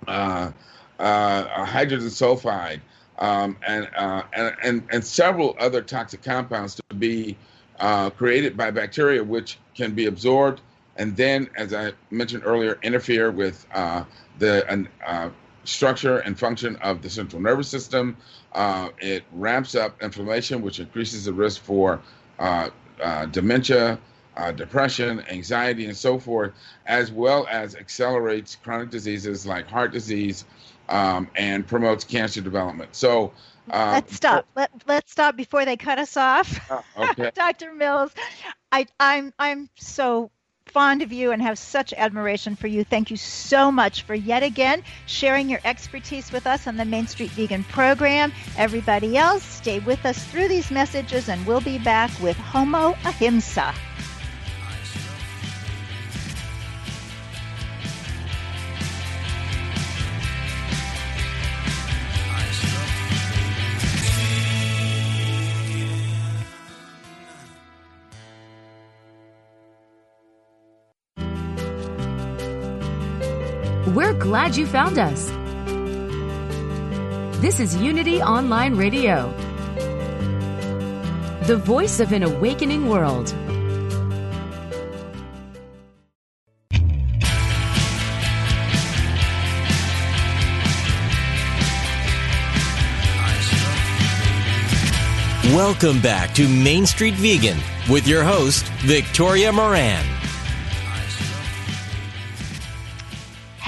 uh, 0.08 0.52
uh, 1.00 1.66
hydrogen 1.66 2.08
sulfide, 2.08 2.82
um, 3.22 3.56
and, 3.66 3.90
uh, 3.96 4.24
and, 4.34 4.56
and, 4.64 4.84
and 4.92 5.06
several 5.06 5.56
other 5.60 5.82
toxic 5.82 6.22
compounds 6.22 6.76
to 6.76 6.96
be 6.96 7.38
uh, 7.80 8.10
created 8.10 8.58
by 8.58 8.70
bacteria, 8.70 9.24
which 9.24 9.58
can 9.74 9.96
be 9.96 10.08
absorbed 10.08 10.62
and 10.98 11.16
then, 11.16 11.50
as 11.56 11.74
I 11.74 11.94
mentioned 12.10 12.44
earlier, 12.46 12.78
interfere 12.84 13.32
with 13.32 13.66
uh, 13.74 14.04
the 14.40 14.88
uh, 15.06 15.30
structure 15.64 16.20
and 16.20 16.38
function 16.38 16.76
of 16.78 17.02
the 17.02 17.10
central 17.10 17.42
nervous 17.42 17.70
system. 17.70 18.18
Uh, 18.54 18.90
it 19.00 19.24
ramps 19.32 19.76
up 19.76 20.02
inflammation, 20.04 20.62
which 20.62 20.80
increases 20.80 21.26
the 21.26 21.34
risk 21.34 21.62
for 21.64 22.02
uh, 22.40 22.70
dementia, 23.32 24.00
depression, 24.56 25.24
anxiety, 25.30 25.86
and 25.86 25.96
so 25.96 26.20
forth, 26.20 26.52
as 26.88 27.12
well 27.12 27.48
as 27.50 27.76
accelerates 27.76 28.56
chronic 28.56 28.90
diseases 28.90 29.46
like 29.46 29.68
heart 29.68 29.92
disease 29.92 30.46
um, 30.92 31.30
and 31.36 31.66
promotes 31.66 32.04
cancer 32.04 32.42
development. 32.42 32.96
So, 32.96 33.32
um, 33.72 33.92
let's 33.92 34.16
stop. 34.16 34.46
Let, 34.56 34.72
let's 34.88 35.12
stop 35.12 35.36
before 35.36 35.66
they 35.66 35.78
cut 35.78 35.98
us 35.98 36.18
off. 36.18 36.60
okay. 36.98 37.32
Dr. 37.36 37.74
Mills, 37.74 38.12
I, 38.72 38.86
I'm 39.00 39.34
I'm 39.40 39.70
so 39.78 40.32
fond 40.66 41.02
of 41.02 41.12
you 41.12 41.32
and 41.32 41.42
have 41.42 41.58
such 41.58 41.94
admiration 41.94 42.56
for 42.56 42.68
you. 42.68 42.84
Thank 42.84 43.12
you 43.12 43.18
so 43.18 43.72
much 43.72 44.04
for 44.04 44.16
yet 44.16 44.42
again 44.42 44.84
sharing 45.06 45.50
your 45.50 45.60
expertise 45.66 46.32
with 46.32 46.48
us 46.48 46.68
on 46.68 46.78
the 46.78 46.86
Main 46.86 47.08
Street 47.08 47.32
Vegan 47.32 47.64
program. 47.66 48.32
Everybody 48.58 49.18
else, 49.18 49.44
stay 49.44 49.80
with 49.80 50.06
us 50.06 50.24
through 50.26 50.48
these 50.48 50.72
messages, 50.72 51.30
and 51.30 51.46
we'll 51.46 51.62
be 51.62 51.78
back 51.78 52.12
with 52.22 52.38
Homo 52.38 52.96
Ahimsa. 53.06 53.74
Glad 74.32 74.56
you 74.56 74.66
found 74.66 74.98
us. 74.98 75.26
This 77.42 77.60
is 77.60 77.76
Unity 77.76 78.22
Online 78.22 78.78
Radio, 78.78 79.30
the 81.48 81.58
voice 81.58 82.00
of 82.00 82.14
an 82.14 82.24
awakening 82.24 82.88
world. 82.88 83.34
Welcome 95.54 96.00
back 96.00 96.34
to 96.36 96.48
Main 96.48 96.86
Street 96.86 97.16
Vegan 97.16 97.58
with 97.90 98.08
your 98.08 98.24
host, 98.24 98.66
Victoria 98.86 99.52
Moran. 99.52 100.21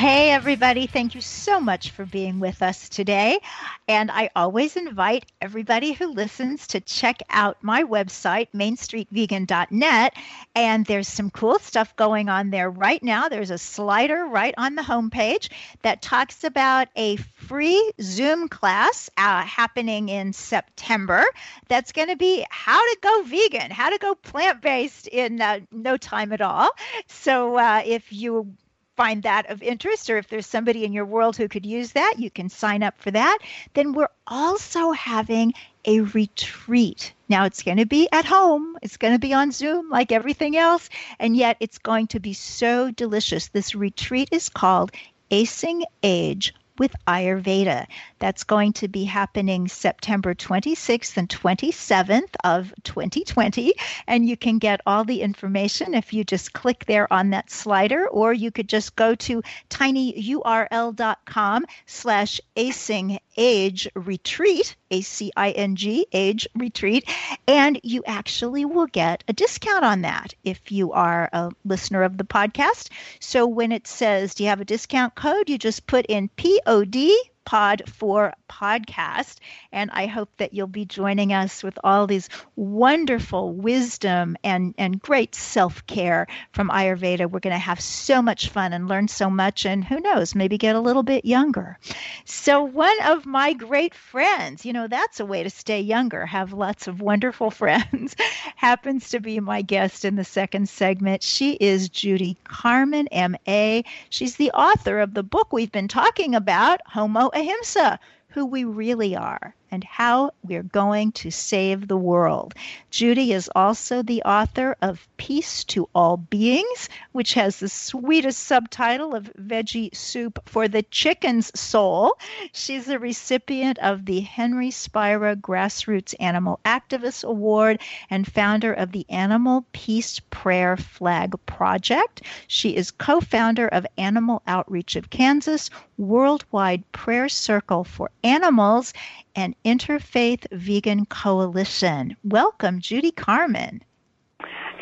Hey, 0.04 0.32
everybody. 0.32 0.86
Thank 0.86 1.16
you 1.16 1.22
so 1.22 1.62
much 1.62 1.92
for 1.92 2.06
being 2.06 2.42
with 2.42 2.62
us 2.62 2.90
today. 2.90 3.40
And 3.88 4.12
I 4.12 4.32
always 4.36 4.76
invite 4.76 5.32
everybody 5.40 5.94
who 5.94 6.08
listens 6.08 6.68
to 6.68 6.82
check 6.82 7.22
out 7.30 7.56
my 7.62 7.86
website, 7.86 8.50
mainstreetvegan.net. 8.54 10.14
And 10.56 10.86
there's 10.86 11.08
some 11.08 11.30
cool 11.30 11.58
stuff 11.58 11.96
going 11.96 12.28
on 12.28 12.50
there 12.50 12.70
right 12.70 13.02
now. 13.02 13.30
There's 13.30 13.50
a 13.50 13.58
slider 13.58 14.26
right 14.26 14.54
on 14.58 14.76
the 14.76 14.82
homepage 14.82 15.48
that 15.84 16.02
talks 16.02 16.44
about 16.44 16.90
a 16.98 17.16
free 17.16 17.94
Zoom 18.02 18.50
class 18.50 19.10
uh, 19.16 19.44
happening 19.44 20.10
in 20.10 20.34
September 20.34 21.24
that's 21.70 21.94
going 21.94 22.10
to 22.10 22.18
be 22.18 22.46
how 22.50 22.78
to 22.78 22.98
go 23.02 23.24
vegan, 23.24 23.72
how 23.72 23.90
to 23.90 23.98
go 24.00 24.16
plant 24.16 24.62
based 24.62 25.08
in 25.08 25.40
uh, 25.40 25.62
no 25.72 25.96
time 25.96 26.34
at 26.34 26.42
all. 26.42 26.72
So 27.08 27.58
uh, 27.58 27.84
if 27.86 28.12
you 28.12 28.54
find 28.96 29.24
that 29.24 29.50
of 29.50 29.62
interest 29.64 30.10
or 30.10 30.18
if 30.18 30.28
there's 30.28 30.46
somebody 30.46 30.86
in 30.86 30.94
your 30.94 31.06
world 31.06 31.36
who 31.36 31.48
could 31.48 31.66
use 31.66 31.92
that, 31.94 32.16
you 32.18 32.30
can 32.30 32.50
sign 32.50 32.84
up 32.84 32.98
for 32.98 33.12
that. 33.12 33.40
Then 33.74 33.94
we're 33.94 34.10
also 34.28 34.92
having 34.92 35.54
a 35.86 36.02
retreat. 36.02 37.14
Now 37.30 37.46
it's 37.46 37.64
going 37.64 37.78
to 37.78 37.86
be 37.86 38.08
at 38.12 38.26
home, 38.26 38.78
it's 38.82 38.98
going 38.98 39.14
to 39.14 39.20
be 39.20 39.34
on 39.34 39.52
Zoom 39.52 39.90
like 39.90 40.12
everything 40.12 40.56
else, 40.56 40.90
and 41.20 41.36
yet 41.36 41.58
it's 41.60 41.78
going 41.78 42.08
to 42.08 42.20
be 42.20 42.34
so 42.34 42.92
delicious. 42.92 43.48
This 43.48 43.76
retreat 43.76 44.30
is 44.32 44.50
called 44.50 44.92
Acing 45.32 45.84
Age 46.04 46.54
with 46.78 46.96
Ayurveda. 47.08 47.88
That's 48.20 48.44
going 48.44 48.74
to 48.74 48.88
be 48.88 49.04
happening 49.04 49.68
September 49.68 50.34
26th 50.34 51.18
and 51.18 51.30
27th 51.30 52.36
of 52.44 52.74
2020. 52.84 53.74
And 54.08 54.28
you 54.28 54.38
can 54.38 54.58
get 54.58 54.82
all 54.86 55.04
the 55.04 55.22
information 55.22 55.94
if 55.94 56.14
you 56.14 56.24
just 56.24 56.54
click 56.54 56.86
there 56.86 57.12
on 57.12 57.32
that 57.32 57.52
slider, 57.52 58.08
or 58.08 58.34
you 58.34 58.52
could 58.52 58.70
just 58.70 58.96
go 58.96 59.16
to 59.16 59.42
tinyurl.com 59.70 61.66
slash 61.86 62.42
acing 62.56 63.20
age 63.38 63.88
retreat, 63.96 64.76
A 64.92 65.02
C 65.02 65.32
I 65.36 65.52
N 65.52 65.76
G, 65.76 66.06
age 66.12 66.48
retreat, 66.56 67.10
and 67.48 67.80
you 67.84 68.04
actually 68.06 68.66
will 68.66 68.88
get 68.88 69.24
a 69.28 69.34
discount 69.34 69.84
on 69.84 70.02
that 70.02 70.34
if 70.44 70.72
you 70.72 70.94
are 70.94 71.30
a 71.34 71.52
listener 71.66 72.04
of 72.04 72.18
the 72.18 72.24
podcast. 72.24 72.90
So 73.20 73.48
when 73.48 73.72
it 73.72 73.88
says, 73.88 74.36
Do 74.36 74.44
you 74.44 74.50
have 74.50 74.62
a 74.62 74.66
discount 74.66 75.16
code? 75.16 75.50
You 75.50 75.58
just 75.58 75.88
put 75.88 76.06
in 76.08 76.30
POD 76.30 77.12
Pod 77.46 77.84
for 77.88 78.34
podcast. 78.50 79.38
And 79.72 79.90
I 79.94 80.06
hope 80.06 80.30
that 80.38 80.54
you'll 80.54 80.68
be 80.68 80.86
joining 80.86 81.34
us 81.34 81.64
with 81.64 81.78
all 81.84 82.08
these 82.08 82.30
wonderful 82.56 83.54
wisdom 83.54 84.38
and, 84.44 84.74
and 84.78 85.02
great 85.02 85.36
self 85.36 85.86
care 85.88 86.28
from 86.52 86.70
Ayurveda. 86.70 87.30
We're 87.30 87.40
going 87.40 87.54
to 87.56 87.58
have 87.58 87.80
so 87.82 88.22
much 88.22 88.50
fun 88.50 88.74
and 88.74 88.88
learn 88.88 89.08
so 89.08 89.30
much, 89.30 89.66
and 89.66 89.84
who 89.84 90.00
knows, 90.00 90.36
maybe 90.36 90.58
get 90.58 90.76
a 90.76 90.80
little 90.80 91.04
bit 91.04 91.26
younger. 91.26 91.78
So, 92.26 92.64
one 92.64 93.02
of 93.06 93.26
my 93.26 93.54
great 93.54 93.94
friends, 93.94 94.66
you 94.66 94.74
know, 94.74 94.88
that's 94.88 95.20
a 95.20 95.26
way 95.26 95.44
to 95.44 95.50
stay 95.50 95.82
younger, 95.82 96.26
have 96.26 96.54
lots 96.54 96.88
of 96.88 97.02
wonderful 97.02 97.52
friends, 97.64 98.16
happens 98.56 99.10
to 99.10 99.20
be 99.20 99.40
my 99.40 99.62
guest 99.62 100.06
in 100.06 100.16
the 100.16 100.24
second 100.24 100.70
segment. 100.70 101.24
She 101.24 101.54
is 101.54 101.90
Judy 101.90 102.38
Carman, 102.44 103.08
MA. 103.12 103.82
She's 104.10 104.36
the 104.36 104.52
author 104.52 105.00
of 105.00 105.14
the 105.14 105.24
book 105.24 105.52
we've 105.52 105.72
been 105.72 105.88
talking 105.88 106.36
about, 106.36 106.82
Homo 106.86 107.30
Ahimsa, 107.34 108.00
who 108.30 108.46
we 108.46 108.64
really 108.64 109.16
are 109.16 109.56
and 109.74 109.84
how 109.84 110.30
we're 110.44 110.62
going 110.62 111.12
to 111.12 111.32
save 111.32 111.88
the 111.88 111.98
world. 111.98 112.54
Judy 112.92 113.34
is 113.34 113.50
also 113.56 114.04
the 114.04 114.22
author 114.22 114.78
of 114.84 115.08
Peace 115.18 115.64
to 115.64 115.90
All 115.96 116.16
Beings, 116.16 116.90
which 117.12 117.34
has 117.34 117.58
the 117.58 117.68
sweetest 117.68 118.38
subtitle 118.38 119.16
of 119.16 119.34
Veggie 119.34 119.96
Soup 119.96 120.40
for 120.46 120.68
the 120.68 120.84
Chicken's 120.84 121.60
Soul. 121.60 122.20
She's 122.52 122.88
a 122.88 123.00
recipient 123.00 123.80
of 123.80 124.06
the 124.06 124.20
Henry 124.20 124.70
Spira 124.70 125.36
Grassroots 125.36 126.14
Animal 126.20 126.60
Activist 126.64 127.24
Award 127.24 127.82
and 128.12 128.32
founder 128.32 128.74
of 128.74 128.92
the 128.92 129.08
Animal 129.10 129.66
Peace 129.72 130.20
Prayer 130.30 130.78
Flag 130.78 131.34
Project. 131.48 132.22
She 132.48 132.76
is 132.76 132.92
co 132.92 133.22
founder 133.22 133.68
of 133.68 133.88
Animal 133.98 134.44
Outreach 134.46 134.96
of 134.96 135.10
Kansas, 135.10 135.72
Worldwide 135.98 136.84
Prayer 136.92 137.28
Circle 137.28 137.86
for 137.86 138.12
Animals, 138.24 138.94
and 139.36 139.56
Interfaith 139.64 140.46
Vegan 140.52 141.06
Coalition. 141.06 142.16
Welcome, 142.24 142.80
Judy 142.80 143.12
Carman. 143.12 143.84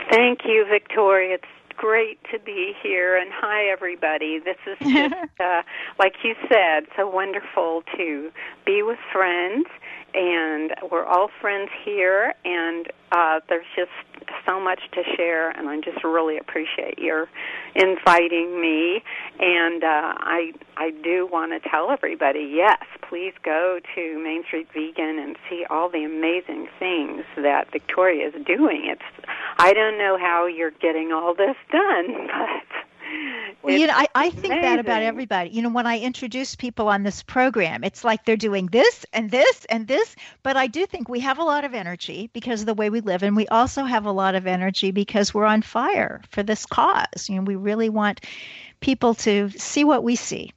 Thank 0.10 0.40
you, 0.46 0.66
Victoria. 0.70 1.36
It's 1.36 1.46
great 1.78 2.20
to 2.32 2.38
be 2.38 2.74
here, 2.84 3.18
and 3.18 3.32
hi, 3.34 3.66
everybody. 3.72 4.40
This 4.40 4.58
is 4.68 4.78
just, 4.94 5.40
uh, 5.40 5.62
like 5.98 6.16
you 6.24 6.36
said, 6.50 6.86
so 6.96 7.08
wonderful 7.08 7.84
to 7.98 8.32
be 8.66 8.84
with 8.84 9.00
friends 9.12 9.66
and 10.14 10.72
we're 10.92 11.06
all 11.06 11.30
friends 11.40 11.70
here 11.84 12.34
and 12.46 12.88
uh, 13.12 13.40
there's 13.50 13.66
just 13.76 13.92
so 14.46 14.60
much 14.60 14.80
to 14.94 15.04
share 15.16 15.50
and 15.52 15.68
I 15.68 15.80
just 15.82 16.04
really 16.04 16.38
appreciate 16.38 17.00
your 17.00 17.28
inviting 17.76 18.62
me. 18.62 19.04
And 19.40 19.84
uh, 19.84 20.14
I 20.18 20.54
I 20.78 20.92
do 21.04 21.28
want 21.32 21.52
to 21.52 21.70
tell 21.70 21.92
everybody 21.92 22.52
yes 22.54 22.84
please 23.08 23.34
go 23.44 23.80
to 23.96 24.24
Main 24.24 24.44
Street 24.46 24.68
Vegan 24.74 25.20
and 25.20 25.36
see 25.50 25.66
all 25.70 25.90
the 25.90 26.04
amazing 26.04 26.68
things 26.80 27.24
that 27.36 27.72
Victoria 27.72 28.30
is 28.30 28.46
doing. 28.46 28.86
It's 28.86 29.28
I 29.58 29.74
don't 29.74 29.98
know 29.98 30.18
how 30.18 30.48
you're 30.48 30.72
getting 30.72 31.12
all 31.12 31.36
this 31.36 31.56
done 31.72 32.28
but 32.28 32.81
well, 33.64 33.78
you 33.78 33.88
know, 33.88 33.94
I, 33.96 34.08
I 34.16 34.30
think 34.30 34.54
amazing. 34.54 34.62
that 34.62 34.80
about 34.80 35.02
everybody. 35.04 35.52
You 35.52 35.62
know, 35.62 35.70
when 35.70 35.88
I 35.88 36.00
introduce 36.00 36.56
people 36.56 36.88
on 36.88 37.04
this 37.04 37.24
program, 37.24 37.84
it's 37.84 38.04
like 38.04 38.26
they're 38.26 38.38
doing 38.38 38.68
this 38.68 39.06
and 39.14 39.30
this 39.32 39.66
and 39.66 39.88
this. 39.88 40.16
But 40.44 40.58
I 40.58 40.68
do 40.68 40.86
think 40.86 41.10
we 41.10 41.20
have 41.22 41.40
a 41.40 41.44
lot 41.44 41.64
of 41.64 41.74
energy 41.74 42.30
because 42.34 42.62
of 42.62 42.66
the 42.68 42.74
way 42.74 42.90
we 42.90 43.02
live. 43.02 43.24
And 43.24 43.36
we 43.36 43.48
also 43.48 43.84
have 43.84 44.06
a 44.06 44.12
lot 44.12 44.36
of 44.36 44.48
energy 44.48 44.92
because 44.92 45.34
we're 45.34 45.46
on 45.46 45.62
fire 45.62 46.22
for 46.30 46.44
this 46.44 46.66
cause. 46.66 47.30
You 47.30 47.38
know, 47.38 47.44
we 47.44 47.56
really 47.56 47.90
want 47.90 48.22
people 48.80 49.14
to 49.16 49.50
see 49.52 49.84
what 49.84 50.04
we 50.04 50.16
see. 50.16 50.52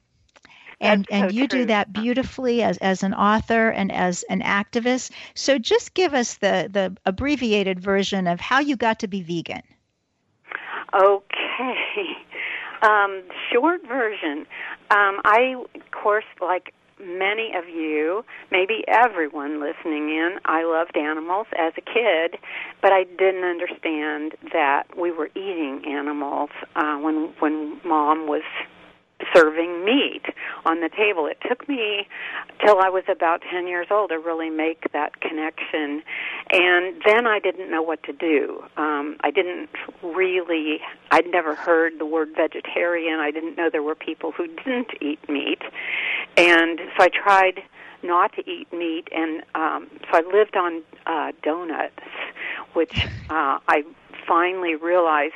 and 0.81 1.05
That's 1.05 1.11
and 1.11 1.31
so 1.31 1.35
you 1.35 1.47
do 1.47 1.65
that 1.65 1.93
beautifully 1.93 2.63
as 2.63 2.77
as 2.79 3.03
an 3.03 3.13
author 3.13 3.69
and 3.69 3.91
as 3.91 4.23
an 4.29 4.41
activist. 4.41 5.11
So 5.35 5.57
just 5.59 5.93
give 5.93 6.13
us 6.13 6.35
the 6.35 6.69
the 6.71 6.97
abbreviated 7.05 7.79
version 7.79 8.27
of 8.27 8.39
how 8.39 8.59
you 8.59 8.75
got 8.75 8.99
to 8.99 9.07
be 9.07 9.21
vegan. 9.21 9.63
Okay. 10.93 12.14
Um, 12.81 13.23
short 13.51 13.81
version. 13.87 14.45
Um, 14.91 15.21
I, 15.25 15.55
of 15.75 15.91
course, 15.91 16.25
like 16.41 16.73
many 16.99 17.51
of 17.55 17.67
you, 17.67 18.23
maybe 18.51 18.83
everyone 18.87 19.59
listening 19.59 20.09
in, 20.09 20.37
I 20.45 20.63
loved 20.63 20.95
animals 20.97 21.47
as 21.57 21.73
a 21.77 21.81
kid, 21.81 22.39
but 22.81 22.91
I 22.91 23.03
didn't 23.03 23.43
understand 23.43 24.35
that 24.53 24.83
we 24.97 25.11
were 25.11 25.27
eating 25.35 25.83
animals 25.87 26.49
uh, 26.75 26.97
when 26.97 27.33
when 27.39 27.79
mom 27.83 28.27
was 28.27 28.43
serving 29.33 29.85
meat 29.85 30.23
on 30.65 30.81
the 30.81 30.89
table. 30.89 31.25
It 31.27 31.37
took 31.47 31.67
me 31.67 32.07
till 32.63 32.79
I 32.79 32.89
was 32.89 33.03
about 33.07 33.41
10 33.49 33.67
years 33.67 33.87
old 33.89 34.09
to 34.09 34.19
really 34.19 34.49
make 34.49 34.91
that 34.93 35.19
connection. 35.21 36.03
And 36.51 37.01
then 37.05 37.27
I 37.27 37.39
didn't 37.39 37.69
know 37.71 37.81
what 37.81 38.03
to 38.03 38.13
do. 38.13 38.63
Um, 38.77 39.17
I 39.21 39.31
didn't 39.31 39.69
really, 40.03 40.79
I'd 41.11 41.27
never 41.27 41.55
heard 41.55 41.99
the 41.99 42.05
word 42.05 42.29
vegetarian. 42.35 43.19
I 43.19 43.31
didn't 43.31 43.57
know 43.57 43.69
there 43.69 43.83
were 43.83 43.95
people 43.95 44.31
who 44.31 44.47
didn't 44.47 44.91
eat 45.01 45.19
meat. 45.29 45.61
And 46.37 46.79
so 46.97 47.03
I 47.03 47.09
tried 47.09 47.63
not 48.03 48.33
to 48.33 48.49
eat 48.49 48.71
meat, 48.71 49.07
and 49.11 49.41
um, 49.55 49.87
so 50.01 50.19
I 50.19 50.21
lived 50.31 50.55
on 50.55 50.83
uh, 51.07 51.31
donuts, 51.41 52.03
which 52.73 53.05
uh, 53.29 53.59
I 53.67 53.83
finally 54.27 54.75
realized 54.75 55.33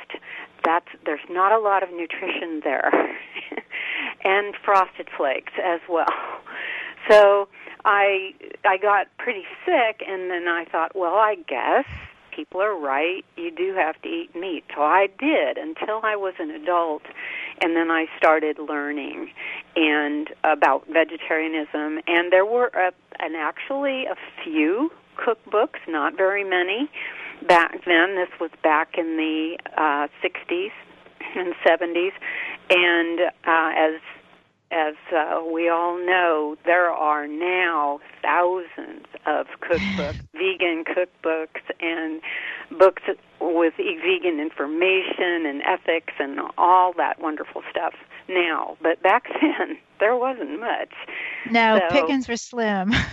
that 0.64 0.84
there's 1.04 1.20
not 1.28 1.52
a 1.52 1.58
lot 1.58 1.82
of 1.82 1.90
nutrition 1.90 2.60
there, 2.62 2.90
and 4.24 4.54
frosted 4.64 5.08
flakes 5.16 5.52
as 5.62 5.80
well. 5.88 6.06
So 7.08 7.48
I 7.86 8.34
I 8.66 8.76
got 8.76 9.06
pretty 9.18 9.44
sick, 9.64 10.02
and 10.06 10.30
then 10.30 10.46
I 10.48 10.66
thought, 10.70 10.94
well, 10.94 11.14
I 11.14 11.36
guess 11.48 11.86
people 12.30 12.60
are 12.60 12.78
right. 12.78 13.24
You 13.36 13.50
do 13.50 13.74
have 13.74 14.00
to 14.02 14.08
eat 14.08 14.34
meat. 14.34 14.64
So 14.74 14.82
I 14.82 15.08
did 15.18 15.58
until 15.58 16.00
I 16.02 16.16
was 16.16 16.34
an 16.38 16.50
adult, 16.50 17.02
and 17.62 17.76
then 17.76 17.90
I 17.90 18.06
started 18.16 18.58
learning 18.58 19.30
and 19.76 20.28
about 20.44 20.86
vegetarianism. 20.88 22.00
And 22.06 22.32
there 22.32 22.46
were 22.46 22.68
a, 22.68 22.92
and 23.18 23.36
actually 23.36 24.06
a 24.06 24.16
few 24.44 24.90
cookbooks, 25.16 25.80
not 25.88 26.16
very 26.16 26.44
many. 26.44 26.90
Back 27.46 27.84
then, 27.86 28.16
this 28.16 28.28
was 28.40 28.50
back 28.62 28.98
in 28.98 29.16
the 29.16 29.58
uh, 29.76 30.08
60s 30.22 30.70
and 31.36 31.54
70s, 31.66 32.12
and 32.70 33.20
uh, 33.46 33.72
as 33.76 34.00
as 34.70 34.94
uh, 35.14 35.40
we 35.52 35.68
all 35.68 35.98
know, 35.98 36.56
there 36.64 36.90
are 36.90 37.26
now 37.26 37.98
thousands 38.22 39.06
of 39.26 39.46
cookbooks, 39.60 40.20
vegan 40.32 40.84
cookbooks, 40.84 41.60
and 41.80 42.20
books 42.78 43.02
with 43.40 43.74
vegan 43.76 44.38
information 44.38 45.44
and 45.46 45.62
ethics 45.62 46.14
and 46.18 46.40
all 46.56 46.92
that 46.96 47.20
wonderful 47.20 47.62
stuff 47.70 47.94
now. 48.28 48.76
But 48.80 49.02
back 49.02 49.24
then, 49.40 49.76
there 49.98 50.16
wasn't 50.16 50.60
much. 50.60 50.92
No, 51.50 51.78
So- 51.80 51.88
pickings 51.94 52.28
were 52.28 52.36
slim. 52.36 52.92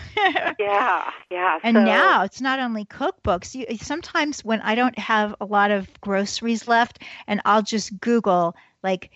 Yeah, 0.59 1.11
yeah. 1.29 1.59
And 1.63 1.77
so, 1.77 1.83
now 1.83 2.23
it's 2.23 2.41
not 2.41 2.59
only 2.59 2.85
cookbooks. 2.85 3.53
You, 3.53 3.77
sometimes 3.77 4.43
when 4.43 4.59
I 4.61 4.73
don't 4.73 4.97
have 4.97 5.35
a 5.39 5.45
lot 5.45 5.69
of 5.69 5.87
groceries 6.01 6.67
left, 6.67 7.03
and 7.27 7.39
I'll 7.45 7.61
just 7.61 7.97
Google 8.01 8.55
like 8.83 9.11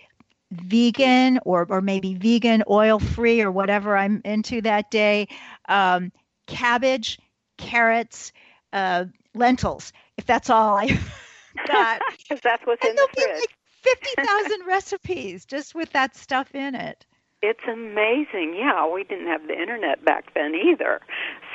vegan 0.52 1.40
or 1.46 1.66
or 1.70 1.82
maybe 1.82 2.14
vegan 2.16 2.64
oil 2.70 3.00
free 3.00 3.42
or 3.42 3.52
whatever 3.52 3.98
I'm 3.98 4.22
into 4.26 4.62
that 4.62 4.92
day, 4.92 5.28
um, 5.68 6.12
cabbage, 6.48 7.20
carrots, 7.58 8.32
uh, 8.74 9.06
lentils. 9.34 9.94
If 10.18 10.26
that's 10.26 10.50
all 10.50 10.78
I 10.78 10.88
got, 11.66 12.04
'cause 12.30 12.40
that's 12.44 12.66
what's 12.66 12.84
in 12.84 12.90
and 12.90 12.98
the 12.98 12.98
there'll 12.98 13.10
be 13.16 13.22
fridge. 13.24 13.34
like 13.40 13.56
fifty 13.82 14.16
thousand 14.22 14.62
recipes 14.68 15.46
just 15.46 15.74
with 15.76 15.92
that 15.94 16.16
stuff 16.16 16.54
in 16.56 16.76
it. 16.76 17.06
It's 17.42 17.64
amazing. 17.68 18.56
Yeah, 18.58 18.88
we 18.92 19.04
didn't 19.04 19.28
have 19.28 19.48
the 19.48 19.60
internet 19.60 20.04
back 20.06 20.34
then 20.34 20.54
either. 20.56 21.02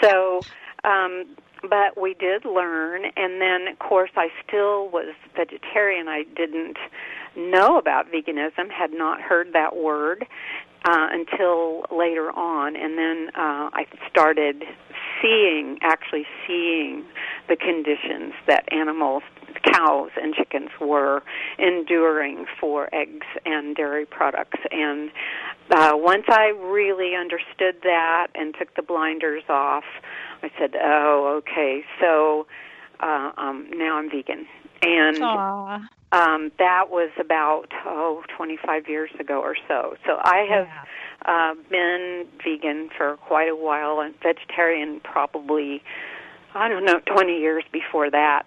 So, 0.02 0.40
um, 0.84 1.36
but 1.62 2.00
we 2.00 2.14
did 2.14 2.44
learn, 2.44 3.04
and 3.16 3.40
then 3.40 3.68
of 3.68 3.78
course 3.78 4.10
I 4.16 4.28
still 4.46 4.88
was 4.88 5.14
vegetarian. 5.34 6.08
I 6.08 6.24
didn't 6.36 6.76
know 7.36 7.78
about 7.78 8.10
veganism, 8.10 8.70
had 8.70 8.92
not 8.92 9.20
heard 9.20 9.52
that 9.52 9.76
word 9.76 10.26
uh, 10.88 11.08
until 11.10 11.84
later 11.90 12.30
on, 12.30 12.76
and 12.76 12.96
then 12.96 13.28
uh, 13.34 13.70
I 13.72 13.86
started 14.08 14.64
seeing, 15.20 15.78
actually 15.82 16.26
seeing 16.46 17.04
the 17.48 17.56
conditions 17.56 18.34
that 18.46 18.70
animals, 18.72 19.22
cows 19.72 20.10
and 20.20 20.34
chickens 20.34 20.70
were 20.80 21.22
enduring 21.58 22.46
for 22.60 22.88
eggs 22.94 23.26
and 23.44 23.74
dairy 23.74 24.06
products. 24.06 24.58
And 24.70 25.10
uh, 25.70 25.92
once 25.94 26.24
I 26.28 26.48
really 26.48 27.14
understood 27.14 27.82
that 27.82 28.28
and 28.34 28.54
took 28.58 28.74
the 28.76 28.82
blinders 28.82 29.42
off, 29.48 29.84
I 30.42 30.50
said, 30.58 30.74
"Oh, 30.80 31.40
okay, 31.42 31.82
so 32.00 32.46
uh, 33.00 33.32
um, 33.36 33.68
now 33.74 33.96
I'm 33.98 34.10
vegan." 34.10 34.46
And 34.82 35.16
um, 36.12 36.52
that 36.58 36.90
was 36.90 37.10
about 37.18 37.72
oh 37.84 38.22
25 38.36 38.88
years 38.88 39.10
ago 39.18 39.40
or 39.40 39.56
so. 39.66 39.96
So 40.06 40.18
I 40.22 40.46
have 40.48 40.68
uh, 41.24 41.54
been 41.70 42.26
vegan 42.44 42.90
for 42.96 43.16
quite 43.16 43.48
a 43.48 43.56
while 43.56 44.00
and 44.00 44.14
vegetarian 44.22 45.00
probably 45.00 45.82
I 46.54 46.68
don't 46.68 46.84
know 46.84 47.00
20 47.06 47.38
years 47.38 47.64
before 47.70 48.10
that. 48.10 48.44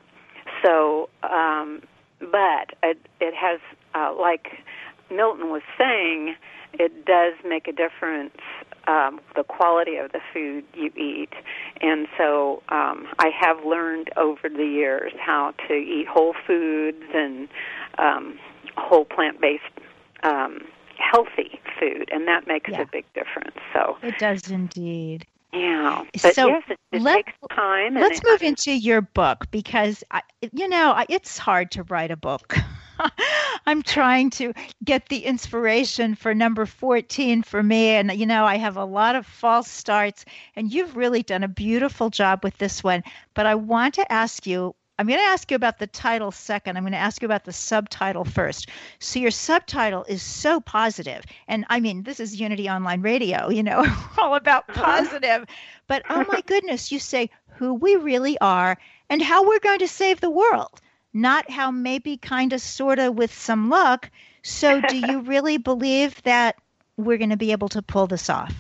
So, 0.63 1.10
um, 1.23 1.82
but 2.19 2.73
it, 2.82 2.97
it 3.21 3.34
has 3.36 3.60
uh, 3.93 4.13
like 4.19 4.63
Milton 5.12 5.49
was 5.49 5.62
saying, 5.78 6.36
it 6.73 7.05
does 7.05 7.34
make 7.45 7.67
a 7.67 7.71
difference 7.71 8.36
um, 8.88 9.19
the 9.36 9.43
quality 9.43 9.95
of 9.97 10.12
the 10.12 10.19
food 10.34 10.63
you 10.73 10.91
eat. 10.95 11.29
And 11.82 12.08
so 12.17 12.63
um, 12.69 13.08
I 13.19 13.29
have 13.39 13.63
learned 13.65 14.10
over 14.17 14.49
the 14.49 14.65
years 14.65 15.12
how 15.19 15.53
to 15.67 15.73
eat 15.73 16.08
whole 16.08 16.34
foods 16.47 17.03
and 17.13 17.47
um, 17.97 18.39
whole 18.77 19.05
plant 19.05 19.39
based 19.41 19.63
um, 20.23 20.60
healthy 20.97 21.60
food, 21.79 22.10
and 22.12 22.27
that 22.27 22.47
makes 22.47 22.69
Yeah. 22.71 22.82
a 22.82 22.86
big 22.86 23.05
difference. 23.13 23.55
So, 23.73 23.97
It 24.03 24.17
does 24.17 24.49
indeed. 24.49 25.25
yeah. 25.53 26.03
But 26.21 26.36
So 26.36 26.47
yes, 26.47 26.63
it, 26.69 26.79
it 26.91 27.01
let- 27.01 27.25
takes 27.25 27.34
time. 27.55 27.95
And 27.95 28.01
Let's 28.03 28.19
it- 28.19 28.25
move 28.27 28.41
into 28.41 28.71
your 28.71 29.01
book 29.01 29.45
because 29.51 30.03
I, 30.12 30.21
you 30.51 30.67
know 30.67 30.95
it's 31.10 31.38
hard 31.38 31.71
to 31.71 31.84
write 31.84 32.12
a 32.12 32.17
book. 32.17 32.55
I'm 33.65 33.81
trying 33.83 34.29
to 34.31 34.53
get 34.83 35.09
the 35.09 35.25
inspiration 35.25 36.15
for 36.15 36.33
number 36.33 36.65
14 36.65 37.43
for 37.43 37.62
me, 37.62 37.89
and 37.89 38.12
you 38.12 38.25
know 38.25 38.45
I 38.45 38.57
have 38.57 38.77
a 38.77 38.85
lot 38.85 39.15
of 39.15 39.25
false 39.25 39.69
starts, 39.69 40.25
and 40.55 40.73
you've 40.73 40.95
really 40.95 41.23
done 41.23 41.43
a 41.43 41.47
beautiful 41.47 42.09
job 42.09 42.43
with 42.43 42.57
this 42.57 42.83
one. 42.83 43.03
But 43.33 43.45
I 43.45 43.55
want 43.55 43.95
to 43.95 44.12
ask 44.12 44.45
you. 44.45 44.75
I'm 44.97 45.07
going 45.07 45.19
to 45.19 45.25
ask 45.25 45.49
you 45.49 45.55
about 45.55 45.79
the 45.79 45.88
title 45.88 46.29
second. 46.29 46.75
I'm 46.75 46.83
going 46.83 46.91
to 46.91 46.97
ask 46.97 47.21
you 47.21 47.25
about 47.25 47.45
the 47.45 47.53
subtitle 47.53 48.25
first. 48.25 48.67
So 48.99 49.17
your 49.19 49.31
subtitle 49.31 50.03
is 50.09 50.21
so 50.21 50.59
positive, 50.59 51.23
and 51.47 51.65
I 51.69 51.79
mean 51.79 52.03
this 52.03 52.19
is 52.19 52.38
Unity 52.38 52.69
Online 52.69 53.01
Radio. 53.01 53.49
You 53.49 53.63
know, 53.63 53.85
all 54.17 54.35
about 54.35 54.65
uh-huh. 54.69 54.81
positive. 54.81 55.45
But 55.88 56.03
oh 56.09 56.25
my 56.29 56.41
goodness, 56.41 56.91
you 56.91 56.99
say 56.99 57.29
who 57.59 57.75
we 57.75 57.95
really 57.95 58.38
are 58.39 58.77
and 59.09 59.21
how 59.21 59.47
we're 59.47 59.59
going 59.59 59.79
to 59.79 59.88
save 59.88 60.21
the 60.21 60.29
world, 60.29 60.81
not 61.13 61.50
how 61.50 61.72
maybe 61.72 62.17
kind 62.17 62.54
of 62.54 62.62
sort 62.62 63.00
of 63.00 63.15
with 63.15 63.34
some 63.34 63.69
luck. 63.69 64.10
So, 64.43 64.82
do 64.82 64.98
you 65.08 65.22
really 65.22 65.58
believe 65.58 66.22
that 66.24 66.55
we're 66.97 67.18
going 67.18 67.30
to 67.30 67.38
be 67.38 67.51
able 67.51 67.70
to 67.70 67.82
pull 67.82 68.07
this 68.07 68.30
off? 68.30 68.53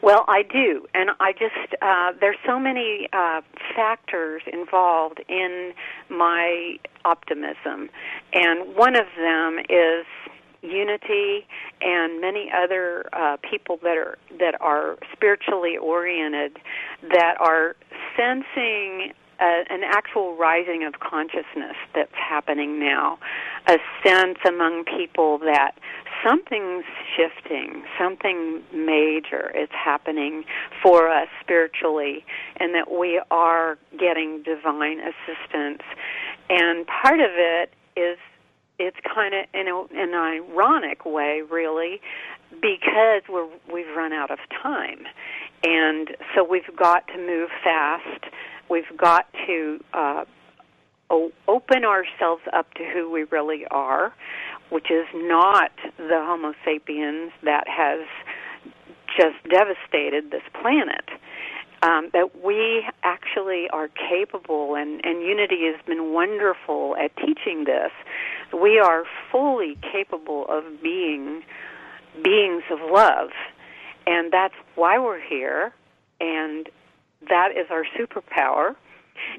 Well, 0.00 0.24
I 0.28 0.42
do, 0.42 0.86
and 0.94 1.10
I 1.18 1.32
just 1.32 1.74
uh, 1.82 2.12
there's 2.20 2.36
so 2.46 2.58
many 2.58 3.08
uh, 3.12 3.40
factors 3.74 4.42
involved 4.52 5.20
in 5.28 5.72
my 6.08 6.78
optimism, 7.04 7.90
and 8.32 8.76
one 8.76 8.94
of 8.94 9.06
them 9.16 9.58
is 9.68 10.06
unity 10.62 11.46
and 11.80 12.20
many 12.20 12.50
other 12.56 13.08
uh, 13.12 13.36
people 13.48 13.78
that 13.82 13.96
are 13.96 14.18
that 14.38 14.60
are 14.60 14.98
spiritually 15.12 15.76
oriented 15.76 16.58
that 17.10 17.36
are 17.40 17.76
sensing 18.16 19.12
a, 19.40 19.64
an 19.70 19.82
actual 19.84 20.36
rising 20.36 20.84
of 20.84 21.00
consciousness 21.00 21.76
that's 21.94 22.14
happening 22.14 22.78
now. 22.78 23.18
A 23.66 23.78
sense 24.04 24.38
among 24.46 24.84
people 24.84 25.38
that 25.38 25.72
something's 26.24 26.84
shifting 27.16 27.84
something 27.98 28.62
major 28.72 29.52
is 29.56 29.68
happening 29.70 30.44
for 30.82 31.08
us 31.08 31.28
spiritually 31.40 32.24
and 32.56 32.74
that 32.74 32.90
we 32.90 33.20
are 33.30 33.78
getting 33.98 34.42
divine 34.42 34.98
assistance. 35.00 35.82
And 36.50 36.86
part 36.86 37.20
of 37.20 37.30
it 37.34 37.72
is 37.96 38.18
it's 38.78 38.96
kind 39.12 39.34
of 39.34 39.44
in 39.54 39.68
a, 39.68 40.00
an 40.00 40.14
ironic 40.14 41.04
way, 41.04 41.42
really, 41.50 42.00
because 42.50 43.22
we're 43.28 43.48
we've 43.72 43.94
run 43.96 44.12
out 44.12 44.30
of 44.30 44.38
time, 44.62 45.04
and 45.64 46.16
so 46.34 46.44
we've 46.44 46.74
got 46.76 47.06
to 47.08 47.18
move 47.18 47.50
fast. 47.62 48.24
We've 48.70 48.96
got 48.96 49.26
to 49.46 49.80
uh, 49.92 50.24
o- 51.10 51.32
open 51.46 51.84
ourselves 51.84 52.42
up 52.52 52.72
to 52.74 52.84
who 52.84 53.10
we 53.10 53.24
really 53.24 53.64
are, 53.70 54.12
which 54.70 54.90
is 54.90 55.06
not 55.14 55.72
the 55.96 56.20
Homo 56.22 56.52
sapiens 56.64 57.32
that 57.44 57.64
has 57.66 58.06
just 59.16 59.36
devastated 59.50 60.30
this 60.30 60.42
planet. 60.60 61.08
Um, 61.80 62.10
that 62.12 62.44
we 62.44 62.84
actually 63.04 63.68
are 63.72 63.86
capable, 63.86 64.74
and, 64.74 65.00
and 65.04 65.22
Unity 65.22 65.60
has 65.72 65.80
been 65.86 66.12
wonderful 66.12 66.96
at 66.96 67.16
teaching 67.16 67.66
this. 67.66 67.92
We 68.52 68.80
are 68.80 69.04
fully 69.30 69.78
capable 69.92 70.44
of 70.48 70.64
being 70.82 71.44
beings 72.20 72.64
of 72.72 72.80
love, 72.90 73.30
and 74.08 74.32
that's 74.32 74.54
why 74.74 74.98
we're 74.98 75.20
here, 75.20 75.72
and 76.20 76.68
that 77.28 77.50
is 77.52 77.66
our 77.70 77.84
superpower. 77.98 78.74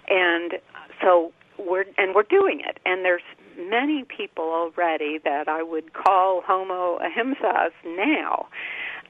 And 0.09 0.53
so 1.01 1.31
we're 1.57 1.85
and 1.97 2.13
we're 2.15 2.23
doing 2.23 2.61
it, 2.65 2.79
and 2.85 3.03
there's 3.05 3.21
many 3.57 4.05
people 4.05 4.45
already 4.45 5.19
that 5.23 5.47
I 5.47 5.63
would 5.63 5.93
call 5.93 6.41
Homo 6.45 6.99
ahimsas 6.99 7.71
now. 7.85 8.47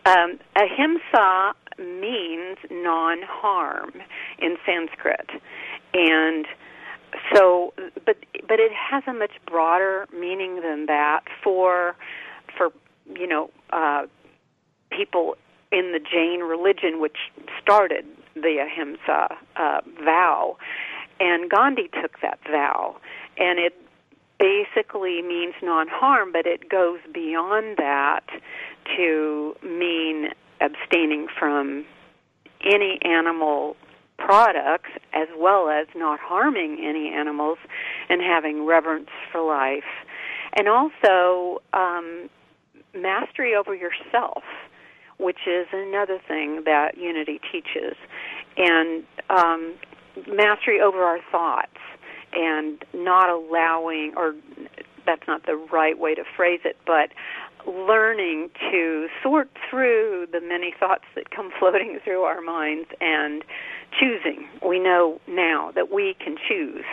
Um, 0.05 0.39
ahimsa 0.55 1.53
means 1.77 2.57
non-harm 2.69 3.93
in 4.39 4.57
Sanskrit, 4.65 5.29
and 5.93 6.45
so, 7.33 7.73
but 8.05 8.17
but 8.47 8.59
it 8.59 8.71
has 8.73 9.03
a 9.07 9.13
much 9.13 9.33
broader 9.45 10.07
meaning 10.13 10.61
than 10.61 10.85
that 10.87 11.21
for 11.43 11.95
for 12.57 12.69
you 13.13 13.27
know 13.27 13.49
uh, 13.71 14.03
people 14.91 15.35
in 15.71 15.91
the 15.91 15.99
Jain 15.99 16.41
religion, 16.41 16.99
which 16.99 17.17
started 17.61 18.05
the 18.35 18.57
ahimsa 18.65 19.35
uh, 19.55 19.81
vow, 20.03 20.57
and 21.19 21.49
Gandhi 21.49 21.89
took 22.01 22.19
that 22.21 22.39
vow, 22.49 22.95
and 23.37 23.59
it 23.59 23.75
basically 24.39 25.21
means 25.21 25.53
non-harm, 25.61 26.31
but 26.31 26.45
it 26.45 26.69
goes 26.69 26.99
beyond 27.13 27.77
that 27.77 28.25
to 28.95 29.55
mean 29.63 30.29
abstaining 30.61 31.27
from 31.37 31.85
any 32.63 32.99
animal 33.03 33.75
products 34.17 34.89
as 35.13 35.27
well 35.37 35.69
as 35.69 35.87
not 35.95 36.19
harming 36.19 36.77
any 36.83 37.09
animals 37.13 37.57
and 38.09 38.21
having 38.21 38.65
reverence 38.65 39.09
for 39.31 39.41
life. 39.41 39.83
And 40.57 40.67
also 40.67 41.61
um, 41.73 42.29
mastery 42.93 43.55
over 43.55 43.75
yourself, 43.75 44.43
which 45.19 45.47
is 45.47 45.67
another 45.71 46.19
thing 46.27 46.63
that 46.65 46.97
Unity 46.97 47.39
teaches. 47.51 47.95
And 48.57 49.03
um, 49.29 49.75
mastery 50.27 50.81
over 50.81 51.03
our 51.03 51.19
thoughts 51.31 51.77
and 52.33 52.83
not 52.93 53.29
allowing, 53.29 54.13
or 54.15 54.33
that's 55.05 55.27
not 55.27 55.45
the 55.45 55.55
right 55.71 55.97
way 55.97 56.15
to 56.15 56.23
phrase 56.35 56.61
it, 56.63 56.77
but 56.85 57.09
learning 57.67 58.49
to 58.71 59.07
sort 59.21 59.49
through 59.69 60.27
the 60.31 60.41
many 60.41 60.73
thoughts 60.79 61.05
that 61.15 61.29
come 61.31 61.51
floating 61.59 61.99
through 62.03 62.21
our 62.21 62.41
minds 62.41 62.89
and 63.01 63.43
choosing. 63.99 64.47
We 64.65 64.79
know 64.79 65.19
now 65.27 65.71
that 65.75 65.91
we 65.91 66.15
can 66.23 66.35
choose. 66.47 66.85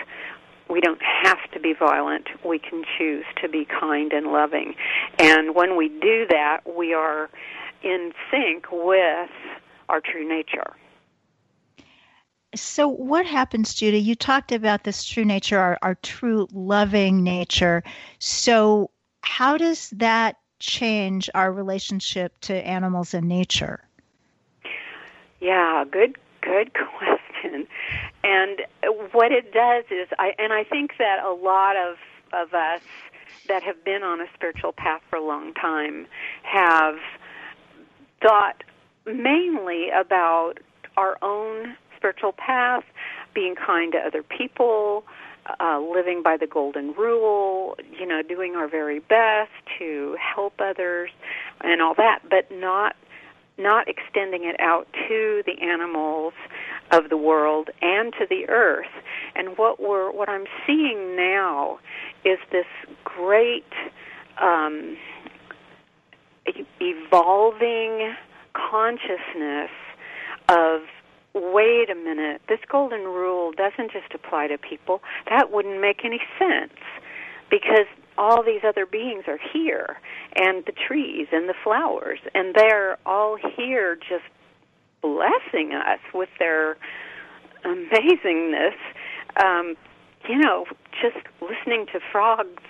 We 0.69 0.81
don't 0.81 1.01
have 1.23 1.39
to 1.53 1.61
be 1.61 1.75
violent. 1.79 2.27
We 2.45 2.59
can 2.59 2.83
choose 2.99 3.25
to 3.41 3.49
be 3.49 3.67
kind 3.67 4.13
and 4.13 4.27
loving. 4.27 4.75
And 5.19 5.55
when 5.55 5.77
we 5.77 5.89
do 5.89 6.27
that, 6.29 6.63
we 6.77 6.93
are 6.93 7.31
in 7.87 8.13
sync 8.31 8.67
with 8.73 9.31
our 9.89 10.01
true 10.01 10.29
nature. 10.29 10.77
So, 12.55 12.89
what 12.89 13.27
happens, 13.27 13.75
Judy? 13.75 13.99
You 13.99 14.15
talked 14.15 14.51
about 14.51 14.85
this 14.85 15.05
true 15.05 15.25
nature, 15.25 15.59
our, 15.59 15.79
our 15.83 15.95
true 15.97 16.49
loving 16.53 17.23
nature. 17.23 17.83
So, 18.19 18.91
how 19.23 19.57
does 19.57 19.91
that 19.91 20.37
change 20.59 21.29
our 21.35 21.53
relationship 21.53 22.39
to 22.41 22.55
animals 22.67 23.15
and 23.15 23.29
nature? 23.29 23.81
Yeah, 25.41 25.85
good 25.91 26.17
good 26.41 26.73
question. 26.99 27.67
And 28.25 28.63
what 29.13 29.33
it 29.33 29.53
does 29.53 29.85
is 29.91 30.09
I 30.19 30.33
and 30.39 30.53
I 30.53 30.65
think 30.65 30.93
that 30.99 31.23
a 31.23 31.33
lot 31.33 31.77
of 31.77 31.97
of 32.33 32.55
us 32.55 32.81
that 33.49 33.63
have 33.63 33.85
been 33.85 34.03
on 34.03 34.21
a 34.21 34.27
spiritual 34.35 34.73
path 34.73 35.03
for 35.11 35.17
a 35.17 35.25
long 35.25 35.53
time 35.55 36.07
have 36.43 36.97
thought 38.23 38.63
mainly 39.05 39.89
about 39.91 40.55
our 40.97 41.17
own 41.23 41.77
spiritual 41.97 42.33
path, 42.33 42.85
being 43.35 43.55
kind 43.55 43.93
to 43.93 43.99
other 43.99 44.23
people, 44.23 45.05
uh, 45.61 45.79
living 45.81 46.23
by 46.23 46.37
the 46.37 46.47
golden 46.47 46.93
rule, 46.93 47.77
you 47.99 48.07
know, 48.07 48.23
doing 48.23 48.55
our 48.57 48.69
very 48.69 48.99
best 48.99 49.51
to 49.79 50.17
help 50.21 50.55
others 50.61 51.11
and 51.63 51.81
all 51.81 51.95
that, 51.95 52.21
but 52.29 52.51
not 52.51 52.97
not 53.59 53.89
extending 53.89 54.45
it 54.45 54.61
out 54.61 54.87
to 55.09 55.43
the 55.47 55.59
animals 55.63 56.35
of 56.91 57.09
the 57.09 57.17
world 57.17 57.71
and 57.81 58.13
to 58.13 58.27
the 58.29 58.47
earth. 58.49 58.85
And 59.35 59.57
what 59.57 59.81
we're 59.81 60.11
what 60.11 60.29
I'm 60.29 60.45
seeing 60.67 61.17
now 61.17 61.79
is 62.25 62.39
this 62.53 62.67
great 63.05 63.73
um, 64.41 64.97
evolving 66.81 68.15
consciousness 68.55 69.71
of 70.49 70.83
wait 71.35 71.91
a 71.91 71.95
minute, 71.95 72.41
this 72.49 72.61
golden 72.71 73.05
rule 73.05 73.53
doesn't 73.53 73.93
just 73.93 74.15
apply 74.15 74.47
to 74.47 74.57
people. 74.57 75.03
That 75.29 75.53
wouldn't 75.53 75.81
make 75.81 76.05
any 76.05 76.21
sense 76.39 76.79
because 77.51 77.87
all 78.19 78.43
these 78.43 78.63
other 78.67 78.87
beings 78.87 79.25
are 79.27 79.39
here 79.53 79.99
and 80.35 80.65
the 80.65 80.73
trees 80.73 81.29
and 81.33 81.49
the 81.49 81.55
flowers 81.63 82.21
and 82.35 82.55
they're 82.55 82.97
all 83.05 83.37
here 83.57 83.97
just 83.97 84.25
blessing 85.03 85.73
us 85.75 86.01
with 86.15 86.31
their 86.39 86.77
amazingness. 87.65 88.77
Um, 89.43 89.77
you 90.29 90.39
know, 90.39 90.65
just 91.03 91.27
listening 91.43 91.87
to 91.93 92.01
frogs 92.11 92.63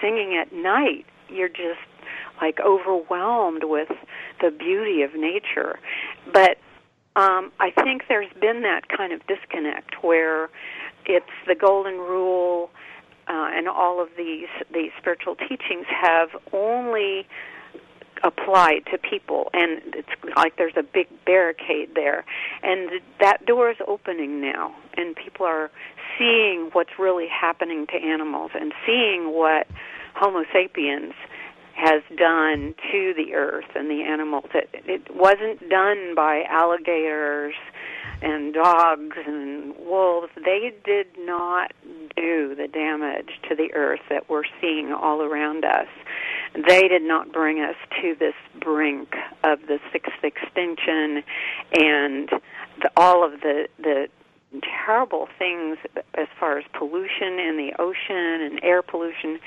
singing 0.00 0.36
at 0.40 0.52
night, 0.52 1.06
you're 1.28 1.48
just 1.48 1.80
like 2.42 2.58
overwhelmed 2.60 3.64
with 3.64 3.88
the 4.40 4.50
beauty 4.50 5.02
of 5.02 5.14
nature. 5.14 5.78
But 6.32 6.58
um, 7.14 7.52
I 7.60 7.70
think 7.70 8.02
there's 8.08 8.32
been 8.40 8.62
that 8.62 8.88
kind 8.88 9.12
of 9.12 9.20
disconnect 9.26 10.02
where 10.02 10.50
it's 11.06 11.26
the 11.46 11.54
golden 11.54 11.98
rule 11.98 12.70
uh, 13.28 13.50
and 13.54 13.68
all 13.68 14.02
of 14.02 14.08
these 14.16 14.48
these 14.74 14.90
spiritual 14.98 15.36
teachings 15.36 15.86
have 15.88 16.30
only 16.52 17.26
applied 18.24 18.82
to 18.90 18.98
people. 18.98 19.50
And 19.52 19.80
it's 19.94 20.08
like 20.36 20.56
there's 20.56 20.76
a 20.76 20.82
big 20.82 21.08
barricade 21.24 21.90
there. 21.94 22.24
And 22.62 23.00
that 23.20 23.46
door 23.46 23.70
is 23.70 23.76
opening 23.86 24.40
now. 24.40 24.74
And 24.96 25.14
people 25.16 25.46
are 25.46 25.70
seeing 26.18 26.70
what's 26.72 26.98
really 26.98 27.28
happening 27.28 27.86
to 27.88 27.94
animals 27.94 28.50
and 28.54 28.72
seeing 28.86 29.32
what 29.32 29.66
homo 30.14 30.44
sapiens 30.52 31.14
has 31.74 32.02
done 32.16 32.74
to 32.92 33.14
the 33.16 33.34
earth 33.34 33.70
and 33.74 33.90
the 33.90 34.02
animals. 34.02 34.46
It, 34.54 34.70
it 34.86 35.14
wasn't 35.14 35.68
done 35.68 36.14
by 36.14 36.44
alligators 36.48 37.54
and 38.20 38.54
dogs 38.54 39.16
and 39.26 39.74
wolves. 39.78 40.28
They 40.36 40.72
did 40.84 41.08
not 41.18 41.72
do 42.16 42.54
the 42.54 42.68
damage 42.68 43.30
to 43.48 43.56
the 43.56 43.72
earth 43.74 44.00
that 44.10 44.28
we're 44.28 44.44
seeing 44.60 44.92
all 44.92 45.22
around 45.22 45.64
us. 45.64 45.88
They 46.54 46.88
did 46.88 47.02
not 47.02 47.32
bring 47.32 47.60
us 47.60 47.76
to 48.00 48.14
this 48.18 48.34
brink 48.60 49.14
of 49.42 49.60
the 49.66 49.78
sixth 49.90 50.22
extinction 50.22 51.22
and 51.72 52.28
the, 52.80 52.90
all 52.96 53.24
of 53.24 53.40
the 53.40 53.68
the 53.78 54.08
terrible 54.60 55.28
things 55.38 55.78
as 56.14 56.26
far 56.38 56.58
as 56.58 56.64
pollution 56.76 57.38
in 57.38 57.56
the 57.56 57.72
ocean 57.78 58.42
and 58.42 58.60
air 58.62 58.82
pollution. 58.82 59.38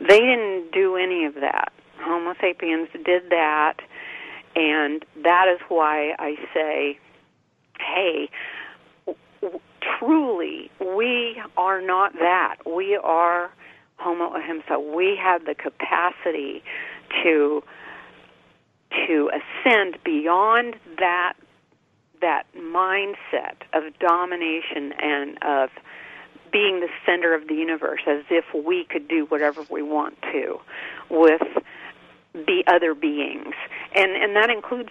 They 0.00 0.20
didn't 0.20 0.70
do 0.72 0.96
any 0.96 1.24
of 1.24 1.34
that. 1.34 1.72
Homo 1.98 2.34
sapiens 2.40 2.88
did 3.04 3.30
that, 3.30 3.74
and 4.56 5.04
that 5.22 5.46
is 5.52 5.60
why 5.68 6.14
I 6.18 6.36
say, 6.52 6.98
hey, 7.78 8.28
truly, 9.98 10.70
we 10.80 11.40
are 11.56 11.80
not 11.80 12.12
that. 12.14 12.56
We 12.66 12.98
are 13.02 13.50
Homo 13.96 14.34
ahimsa. 14.34 14.80
We 14.80 15.18
have 15.22 15.44
the 15.44 15.54
capacity 15.54 16.62
to 17.22 17.62
to 19.06 19.30
ascend 19.32 19.96
beyond 20.04 20.76
that 20.98 21.32
that 22.22 22.44
mindset 22.56 23.56
of 23.74 23.96
domination 23.98 24.92
and 24.98 25.38
of 25.42 25.68
being 26.52 26.80
the 26.80 26.88
center 27.06 27.34
of 27.34 27.48
the 27.48 27.54
universe 27.54 28.00
as 28.06 28.24
if 28.30 28.44
we 28.54 28.84
could 28.84 29.08
do 29.08 29.26
whatever 29.26 29.64
we 29.70 29.82
want 29.82 30.20
to 30.22 30.58
with 31.10 31.42
the 32.34 32.64
other 32.66 32.94
beings, 32.94 33.54
and 33.94 34.12
and 34.12 34.34
that 34.36 34.48
includes 34.48 34.90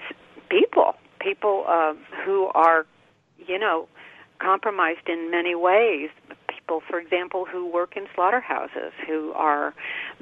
people, 0.50 0.96
people 1.20 1.66
uh, 1.68 1.94
who 2.24 2.46
are, 2.54 2.86
you 3.48 3.58
know, 3.58 3.88
compromised 4.40 5.08
in 5.08 5.32
many 5.32 5.56
ways. 5.56 6.10
People, 6.72 6.84
for 6.90 7.00
example, 7.00 7.44
who 7.44 7.70
work 7.70 7.98
in 7.98 8.08
slaughterhouses, 8.16 8.94
who 9.06 9.34
are 9.34 9.74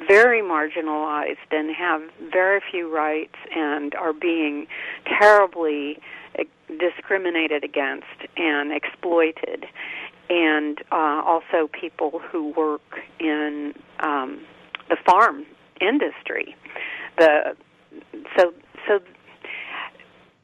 very 0.08 0.42
marginalized 0.42 1.36
and 1.52 1.70
have 1.76 2.02
very 2.34 2.60
few 2.72 2.92
rights 2.92 3.36
and 3.56 3.94
are 3.94 4.14
being 4.14 4.66
terribly 5.06 6.00
eh, 6.40 6.46
discriminated 6.80 7.64
against 7.64 8.08
and 8.36 8.74
exploited 8.74 9.68
and 10.32 10.80
uh, 10.92 11.22
also 11.24 11.70
people 11.80 12.20
who 12.32 12.52
work 12.58 12.82
in 13.20 13.76
um, 14.00 14.40
the 14.90 14.98
farm 15.06 15.46
industry. 15.80 16.56
The 17.20 17.56
so 18.36 18.54
so 18.88 19.02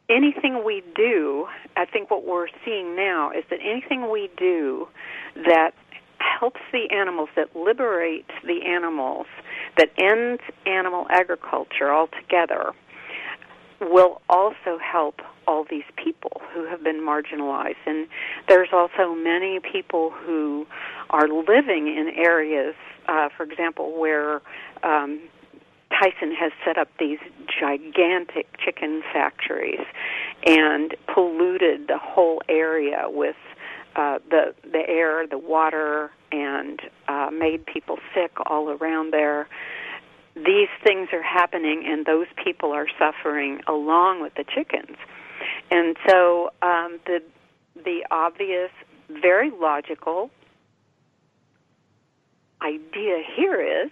anything 0.10 0.64
we 0.66 0.84
do, 0.96 1.48
I 1.76 1.86
think 1.86 2.12
what 2.12 2.26
we're 2.26 2.48
seeing 2.64 2.96
now 2.96 3.32
is 3.32 3.44
that 3.50 3.60
anything 3.64 4.12
we 4.12 4.30
do 4.38 4.88
that 5.36 5.72
helps 6.20 6.62
the 6.72 6.88
animals, 6.92 7.30
that 7.36 7.56
liberates 7.56 8.32
the 8.44 8.62
animals, 8.66 9.28
that 9.78 9.90
ends 9.98 10.42
animal 10.66 11.08
agriculture 11.10 11.94
altogether, 11.94 12.72
will 13.82 14.22
also 14.30 14.78
help 14.82 15.22
all 15.48 15.66
these 15.70 15.84
people 16.02 16.42
who 16.54 16.66
have 16.66 16.84
been 16.84 17.02
marginalized. 17.02 17.76
And 17.86 18.08
there's 18.48 18.70
also 18.72 19.14
many 19.14 19.60
people 19.60 20.12
who 20.12 20.66
are 21.10 21.28
living 21.28 21.88
in 21.88 22.12
areas, 22.16 22.74
uh, 23.08 23.30
for 23.36 23.44
example, 23.44 24.00
where 24.00 24.42
um, 24.84 25.22
Tyson 26.00 26.34
has 26.34 26.52
set 26.66 26.78
up 26.78 26.90
these 27.00 27.20
gigantic 27.60 28.48
chicken 28.58 29.02
factories 29.14 29.86
and 30.46 30.96
polluted 31.14 31.88
the 31.88 31.98
whole 31.98 32.42
area 32.50 33.06
with 33.08 33.36
uh, 33.96 34.20
the 34.30 34.54
the 34.64 34.84
air, 34.90 35.26
the 35.26 35.38
water, 35.38 36.12
and 36.32 36.82
uh, 37.08 37.30
made 37.32 37.66
people 37.66 37.98
sick 38.14 38.32
all 38.48 38.70
around 38.70 39.12
there 39.12 39.48
these 40.36 40.68
things 40.84 41.10
are 41.14 41.24
happening 41.24 41.86
and 41.88 42.06
those 42.06 42.28
people 42.44 42.72
are 42.74 42.88
suffering 43.00 43.62
along 43.68 44.22
with 44.22 44.34
the 44.36 44.44
chickens. 44.44 44.98
And 45.72 45.96
so 46.08 46.50
um, 46.62 47.00
the 47.06 47.22
the 47.76 48.06
obvious, 48.12 48.72
very 49.10 49.52
logical 49.52 50.30
idea 52.62 53.22
here 53.36 53.62
is 53.62 53.92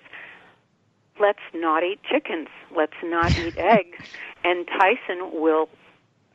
let's 1.20 1.40
not 1.54 1.84
eat 1.84 2.00
chickens, 2.04 2.50
let's 2.76 2.94
not 3.04 3.38
eat 3.38 3.58
eggs, 3.58 3.98
and 4.44 4.68
Tyson 4.68 5.32
will 5.34 5.70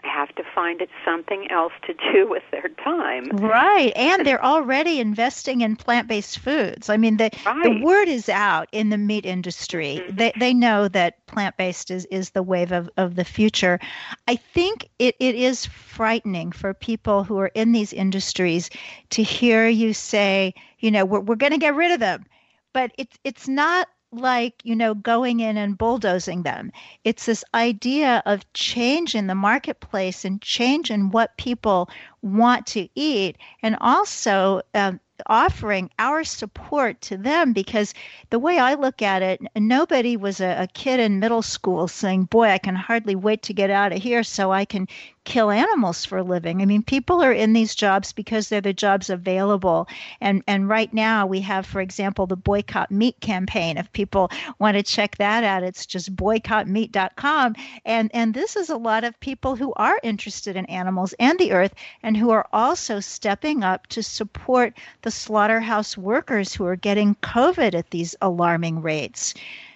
have 0.03 0.35
to 0.37 0.45
find 0.55 0.81
it 0.81 0.89
something 1.05 1.51
else 1.51 1.72
to 1.87 1.95
do 2.12 2.29
with 2.29 2.43
their 2.51 2.68
time. 2.85 3.29
Right. 3.29 3.93
And 3.97 4.26
they're 4.26 4.45
already 4.45 5.01
investing 5.01 5.61
in 5.61 5.76
plant-based 5.76 6.39
foods. 6.39 6.89
I 6.89 6.97
mean 6.97 7.16
the 7.16 7.31
right. 7.45 7.62
the 7.62 7.81
word 7.85 8.09
is 8.09 8.29
out 8.29 8.68
in 8.72 8.91
the 8.91 8.99
meat 8.99 9.26
industry. 9.26 10.03
Mm-hmm. 10.03 10.16
They 10.16 10.33
they 10.39 10.55
know 10.55 10.89
that 10.89 11.26
plant-based 11.26 11.91
is, 11.91 12.05
is 12.07 12.31
the 12.31 12.43
wave 12.43 12.72
of, 12.72 12.89
of 12.97 13.16
the 13.16 13.24
future. 13.24 13.79
I 14.26 14.37
think 14.37 14.89
it, 14.99 15.16
it 15.18 15.35
is 15.35 15.66
frightening 15.66 16.53
for 16.53 16.74
people 16.74 17.24
who 17.24 17.39
are 17.39 17.51
in 17.55 17.72
these 17.72 17.93
industries 17.93 18.70
to 19.11 19.22
hear 19.22 19.68
you 19.68 19.93
say, 19.93 20.55
you 20.79 20.91
know, 20.91 21.05
we're 21.05 21.20
we're 21.20 21.37
gonna 21.37 21.59
get 21.59 21.74
rid 21.74 21.93
of 21.93 22.01
them. 22.01 22.24
But 22.72 22.93
it's 22.99 23.18
it's 23.24 23.49
not 23.49 23.89
like, 24.13 24.55
you 24.65 24.75
know, 24.75 24.95
going 24.95 25.41
in 25.41 25.57
and 25.57 25.77
bulldozing 25.77 26.43
them. 26.43 26.73
It's 27.05 27.27
this 27.27 27.45
idea 27.55 28.23
of 28.27 28.51
change 28.53 29.15
in 29.15 29.27
the 29.27 29.35
marketplace 29.35 30.25
and 30.25 30.41
change 30.41 30.91
in 30.91 31.11
what 31.11 31.37
people 31.37 31.91
want 32.23 32.67
to 32.69 32.89
eat, 32.95 33.37
and 33.63 33.77
also 33.81 34.63
um, 34.75 35.01
offering 35.27 35.91
our 35.99 36.25
support 36.25 37.01
to 37.01 37.17
them 37.17 37.53
because 37.53 37.93
the 38.31 38.39
way 38.39 38.59
I 38.59 38.75
look 38.75 39.03
at 39.03 39.23
it, 39.23 39.41
nobody 39.57 40.17
was 40.17 40.41
a, 40.41 40.63
a, 40.63 40.67
kid 40.69 41.01
in 41.01 41.19
middle 41.19 41.43
school 41.43 41.89
saying, 41.89 42.25
Boy, 42.25 42.49
I 42.49 42.59
can 42.59 42.77
hardly 42.77 43.17
wait 43.17 43.43
to 43.43 43.55
get 43.55 43.71
out 43.71 43.93
of 43.93 44.03
here 44.03 44.23
so 44.23 44.53
I 44.53 44.65
can 44.65 44.87
kill 45.29 45.51
animals 45.51 46.07
for 46.07 46.16
a 46.16 46.22
living. 46.22 46.62
I 46.62 46.64
mean, 46.64 46.83
people 46.83 47.22
are 47.22 47.35
in 47.35 47.53
these 47.53 47.74
jobs 47.74 48.14
because 48.14 48.49
they're 48.49 48.62
the 48.62 48.72
jobs 48.72 49.11
available. 49.11 49.87
And 50.22 50.43
and 50.47 50.70
right 50.70 50.93
now 50.95 51.26
we 51.26 51.41
have, 51.43 51.66
for 51.66 51.83
example, 51.83 52.26
the 52.26 52.35
boycott 52.35 52.91
meat 52.91 53.20
campaign. 53.20 53.76
If 53.76 53.93
people 53.93 54.31
want 54.59 54.79
to 54.79 54.83
check 54.83 55.18
that 55.18 55.45
out, 55.45 55.62
it's 55.62 55.85
just 55.85 56.16
boycottmeat.com. 56.16 57.57
And 57.85 58.11
and 58.14 58.33
this 58.33 58.57
is 58.57 58.70
a 58.70 58.79
lot 58.79 59.05
of 59.05 59.20
people 59.20 59.55
who 59.55 59.74
are 59.74 60.01
interested 60.03 60.57
in 60.57 60.64
animals 60.64 61.14
and 61.20 61.39
the 61.39 61.53
earth 61.53 61.74
and 62.03 62.16
who 62.16 62.31
are 62.31 62.49
also 62.51 62.99
stepping 62.99 63.62
up 63.62 63.87
to 63.89 64.03
support 64.03 64.79
the 65.03 65.11
slaughterhouse 65.11 65.99
workers 65.99 66.55
who 66.55 66.64
are 66.64 66.76
getting 66.76 67.14
COVID 67.16 67.74
at 67.74 67.91
these 67.91 68.16
alarming 68.22 68.81
rates. 68.81 69.35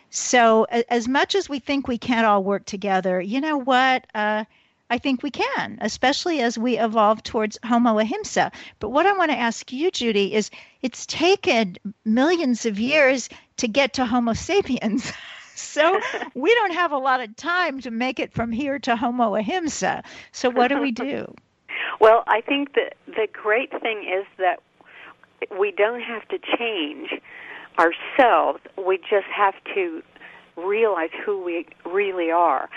So, 0.08 0.64
as 0.88 1.08
much 1.08 1.34
as 1.34 1.50
we 1.50 1.58
think 1.58 1.88
we 1.88 1.98
can't 1.98 2.26
all 2.26 2.42
work 2.42 2.64
together, 2.64 3.20
you 3.20 3.40
know 3.40 3.58
what? 3.58 4.06
Uh, 4.14 4.44
I 4.90 4.98
think 4.98 5.22
we 5.22 5.30
can, 5.30 5.78
especially 5.80 6.40
as 6.40 6.58
we 6.58 6.78
evolve 6.78 7.22
towards 7.22 7.58
Homo 7.64 7.98
ahimsa. 7.98 8.52
But 8.78 8.90
what 8.90 9.06
I 9.06 9.12
want 9.14 9.30
to 9.30 9.38
ask 9.38 9.72
you, 9.72 9.90
Judy, 9.90 10.34
is 10.34 10.50
it's 10.82 11.06
taken 11.06 11.76
millions 12.04 12.66
of 12.66 12.78
years 12.78 13.28
to 13.58 13.68
get 13.68 13.94
to 13.94 14.04
Homo 14.04 14.34
sapiens. 14.34 15.10
so 15.54 16.00
we 16.34 16.54
don't 16.54 16.74
have 16.74 16.92
a 16.92 16.98
lot 16.98 17.20
of 17.20 17.34
time 17.36 17.80
to 17.80 17.90
make 17.90 18.20
it 18.20 18.34
from 18.34 18.52
here 18.52 18.78
to 18.80 18.96
Homo 18.96 19.34
ahimsa. 19.34 20.02
So 20.32 20.50
what 20.50 20.68
do 20.68 20.80
we 20.80 20.92
do? 20.92 21.34
Well, 22.00 22.24
I 22.26 22.40
think 22.40 22.74
that 22.74 22.94
the 23.06 23.28
great 23.32 23.70
thing 23.80 24.02
is 24.02 24.26
that 24.38 24.60
we 25.58 25.70
don't 25.70 26.00
have 26.00 26.26
to 26.28 26.38
change 26.58 27.10
ourselves. 27.78 28.60
We 28.76 28.98
just 28.98 29.26
have 29.34 29.54
to 29.74 30.02
realize 30.56 31.10
who 31.24 31.42
we 31.42 31.66
really 31.84 32.30
are. 32.30 32.68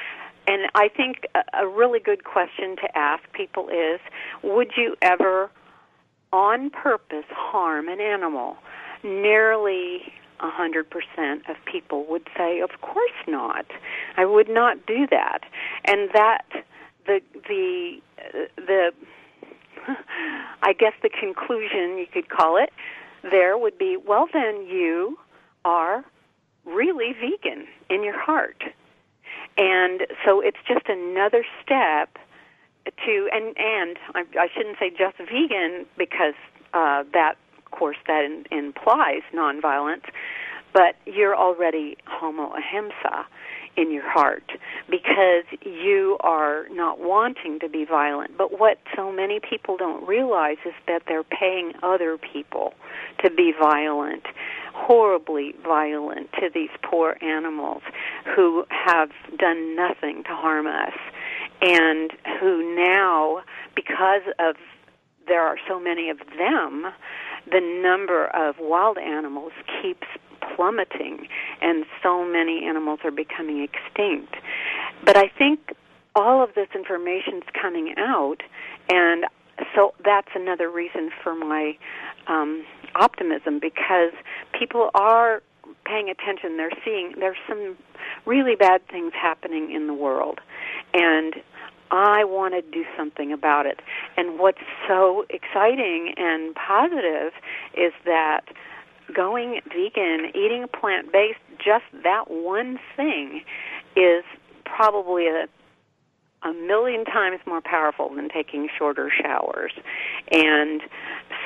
And 0.47 0.69
I 0.75 0.89
think 0.89 1.25
a, 1.53 1.67
really 1.67 1.99
good 1.99 2.23
question 2.23 2.75
to 2.77 2.97
ask 2.97 3.23
people 3.33 3.69
is 3.69 3.99
Would 4.43 4.71
you 4.77 4.95
ever, 5.01 5.49
on 6.31 6.69
purpose, 6.69 7.25
harm 7.29 7.87
an 7.87 7.99
animal? 7.99 8.57
Nearly 9.03 10.13
a 10.39 10.49
100% 10.49 11.49
of 11.49 11.55
people 11.65 12.05
would 12.09 12.27
say, 12.37 12.61
Of 12.61 12.81
course 12.81 13.11
not. 13.27 13.65
I 14.17 14.25
would 14.25 14.49
not 14.49 14.85
do 14.85 15.07
that. 15.09 15.39
And 15.85 16.09
that, 16.13 16.45
the, 17.05 17.21
the, 17.47 17.99
uh, 18.19 18.45
the, 18.57 18.91
I 20.63 20.73
guess 20.73 20.93
the 21.01 21.09
conclusion 21.09 21.97
you 21.97 22.07
could 22.11 22.29
call 22.29 22.57
it 22.57 22.71
there 23.31 23.57
would 23.57 23.77
be, 23.77 23.97
well, 23.97 24.27
then 24.31 24.67
you 24.67 25.17
are 25.63 26.05
really 26.65 27.13
vegan 27.13 27.67
in 27.89 28.03
your 28.03 28.19
heart 28.19 28.63
and 29.57 30.01
so 30.25 30.41
it's 30.41 30.57
just 30.67 30.87
another 30.87 31.45
step 31.63 32.17
to 33.05 33.29
and 33.33 33.57
and 33.57 33.97
I, 34.13 34.23
I 34.39 34.47
shouldn't 34.53 34.77
say 34.79 34.89
just 34.89 35.17
vegan 35.17 35.85
because 35.97 36.35
uh, 36.73 37.03
that 37.13 37.35
of 37.57 37.71
course 37.71 37.97
that 38.07 38.23
in, 38.23 38.45
implies 38.51 39.21
nonviolence, 39.33 40.05
but 40.73 40.95
you're 41.05 41.35
already 41.35 41.97
homo 42.05 42.53
ahimsa 42.53 43.25
in 43.77 43.91
your 43.91 44.09
heart 44.09 44.51
because 44.89 45.43
you 45.61 46.17
are 46.21 46.65
not 46.71 46.99
wanting 46.99 47.59
to 47.59 47.69
be 47.69 47.85
violent. 47.85 48.37
But 48.37 48.59
what 48.59 48.77
so 48.95 49.11
many 49.11 49.39
people 49.39 49.77
don't 49.77 50.07
realize 50.07 50.57
is 50.65 50.73
that 50.87 51.03
they're 51.07 51.23
paying 51.23 51.73
other 51.83 52.17
people 52.17 52.73
to 53.23 53.29
be 53.29 53.53
violent 53.59 54.23
horribly 54.75 55.55
violent 55.63 56.29
to 56.33 56.49
these 56.53 56.69
poor 56.83 57.17
animals 57.21 57.81
who 58.35 58.65
have 58.69 59.09
done 59.37 59.75
nothing 59.75 60.21
to 60.23 60.29
harm 60.29 60.67
us 60.67 60.93
and 61.61 62.11
who 62.39 62.75
now 62.75 63.41
because 63.73 64.21
of 64.37 64.55
there 65.27 65.41
are 65.41 65.57
so 65.67 65.79
many 65.79 66.09
of 66.09 66.17
them 66.37 66.85
the 67.51 67.61
number 67.81 68.27
of 68.27 68.55
wild 68.59 68.97
animals 68.97 69.53
keeps 69.81 70.07
plummeting 70.55 71.27
and 71.61 71.85
so 72.03 72.25
many 72.25 72.65
animals 72.65 72.99
are 73.03 73.11
becoming 73.11 73.63
extinct 73.63 74.35
but 75.03 75.17
i 75.17 75.27
think 75.37 75.73
all 76.15 76.43
of 76.43 76.53
this 76.55 76.67
information 76.75 77.37
is 77.37 77.43
coming 77.59 77.93
out 77.97 78.41
and 78.89 79.25
so 79.73 79.93
that's 80.03 80.29
another 80.35 80.69
reason 80.69 81.09
for 81.23 81.33
my 81.35 81.77
um, 82.27 82.65
optimism 82.95 83.59
because 83.59 84.11
people 84.57 84.89
are 84.93 85.41
paying 85.85 86.09
attention. 86.09 86.57
They're 86.57 86.71
seeing 86.83 87.13
there's 87.17 87.37
some 87.47 87.77
really 88.25 88.55
bad 88.55 88.85
things 88.87 89.13
happening 89.13 89.71
in 89.71 89.87
the 89.87 89.93
world, 89.93 90.39
and 90.93 91.35
I 91.91 92.23
want 92.23 92.53
to 92.55 92.61
do 92.61 92.83
something 92.97 93.31
about 93.31 93.65
it. 93.65 93.79
And 94.17 94.39
what's 94.39 94.61
so 94.87 95.25
exciting 95.29 96.13
and 96.17 96.55
positive 96.55 97.33
is 97.75 97.93
that 98.05 98.41
going 99.13 99.61
vegan, 99.69 100.31
eating 100.35 100.65
plant 100.79 101.11
based, 101.11 101.39
just 101.57 101.85
that 102.03 102.25
one 102.29 102.79
thing 102.95 103.41
is 103.95 104.23
probably 104.65 105.27
a 105.27 105.47
a 106.43 106.53
million 106.53 107.05
times 107.05 107.39
more 107.47 107.61
powerful 107.61 108.13
than 108.15 108.29
taking 108.29 108.69
shorter 108.77 109.11
showers. 109.11 109.71
And 110.31 110.81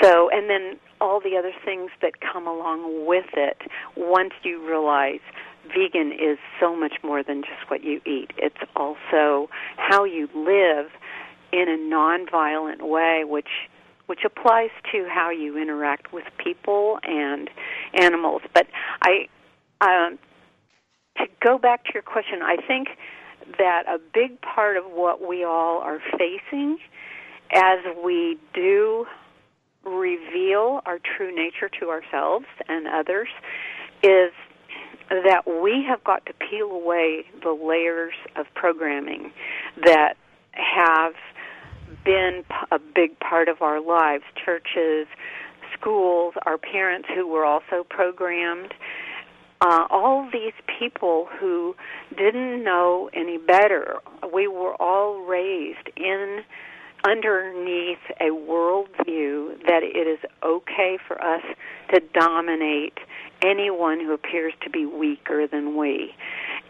so, 0.01 0.29
and 0.29 0.49
then 0.49 0.77
all 0.99 1.21
the 1.21 1.37
other 1.37 1.53
things 1.63 1.89
that 2.01 2.19
come 2.19 2.45
along 2.45 3.07
with 3.07 3.27
it 3.33 3.61
once 3.95 4.33
you 4.43 4.61
realize 4.67 5.21
vegan 5.67 6.11
is 6.11 6.37
so 6.59 6.75
much 6.75 6.95
more 7.01 7.23
than 7.23 7.43
just 7.43 7.69
what 7.69 7.83
you 7.83 8.01
eat. 8.05 8.31
It's 8.37 8.57
also 8.75 9.49
how 9.77 10.03
you 10.03 10.27
live 10.35 10.91
in 11.53 11.69
a 11.69 11.77
nonviolent 11.77 12.81
way, 12.81 13.23
which 13.25 13.69
which 14.09 14.21
applies 14.25 14.71
to 14.91 15.07
how 15.07 15.29
you 15.29 15.55
interact 15.55 16.11
with 16.11 16.23
people 16.43 16.97
and 17.03 17.47
animals. 17.93 18.41
But 18.55 18.65
I, 19.03 19.27
um, 19.81 20.17
to 21.17 21.27
go 21.45 21.59
back 21.59 21.85
to 21.85 21.91
your 21.93 22.01
question, 22.01 22.41
I 22.41 22.57
think 22.67 22.87
that 23.59 23.83
a 23.87 23.99
big 24.11 24.41
part 24.41 24.77
of 24.77 24.85
what 24.85 25.27
we 25.27 25.43
all 25.43 25.77
are 25.81 25.99
facing 26.17 26.79
as 27.53 27.77
we 28.03 28.39
do 28.55 29.05
reveal 29.85 30.81
our 30.87 30.97
true 30.97 31.33
nature 31.35 31.69
to 31.79 31.89
ourselves 31.89 32.45
and 32.67 32.87
others 32.87 33.27
is 34.01 34.31
that 35.09 35.43
we 35.45 35.85
have 35.87 36.03
got 36.03 36.25
to 36.25 36.33
peel 36.33 36.71
away 36.71 37.25
the 37.43 37.51
layers 37.51 38.13
of 38.35 38.47
programming 38.55 39.31
that 39.83 40.15
have 40.53 41.13
been 42.03 42.43
a 42.71 42.79
big 42.79 43.19
part 43.19 43.47
of 43.47 43.61
our 43.61 43.81
lives 43.81 44.23
churches, 44.43 45.07
schools, 45.77 46.33
our 46.45 46.57
parents 46.57 47.07
who 47.13 47.27
were 47.27 47.45
also 47.45 47.85
programmed 47.89 48.73
uh, 49.61 49.85
all 49.89 50.29
these 50.31 50.53
people 50.79 51.27
who 51.39 51.75
didn't 52.17 52.63
know 52.63 53.09
any 53.13 53.37
better. 53.37 53.97
We 54.33 54.47
were 54.47 54.75
all 54.81 55.25
raised 55.25 55.89
in 55.97 56.41
underneath 57.05 57.99
a 58.19 58.29
worldview 58.29 59.65
that 59.65 59.83
it 59.83 60.07
is 60.07 60.19
okay 60.43 60.97
for 61.07 61.21
us 61.21 61.43
to 61.93 62.01
dominate 62.13 62.97
anyone 63.41 63.99
who 63.99 64.13
appears 64.13 64.53
to 64.63 64.69
be 64.69 64.85
weaker 64.85 65.47
than 65.47 65.77
we. 65.77 66.13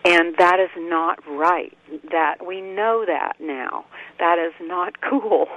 And 0.05 0.35
that 0.37 0.59
is 0.59 0.69
not 0.77 1.19
right. 1.27 1.77
That 2.11 2.45
we 2.45 2.61
know 2.61 3.03
that 3.05 3.33
now. 3.39 3.85
That 4.19 4.37
is 4.39 4.53
not 4.65 5.01
cool. 5.09 5.47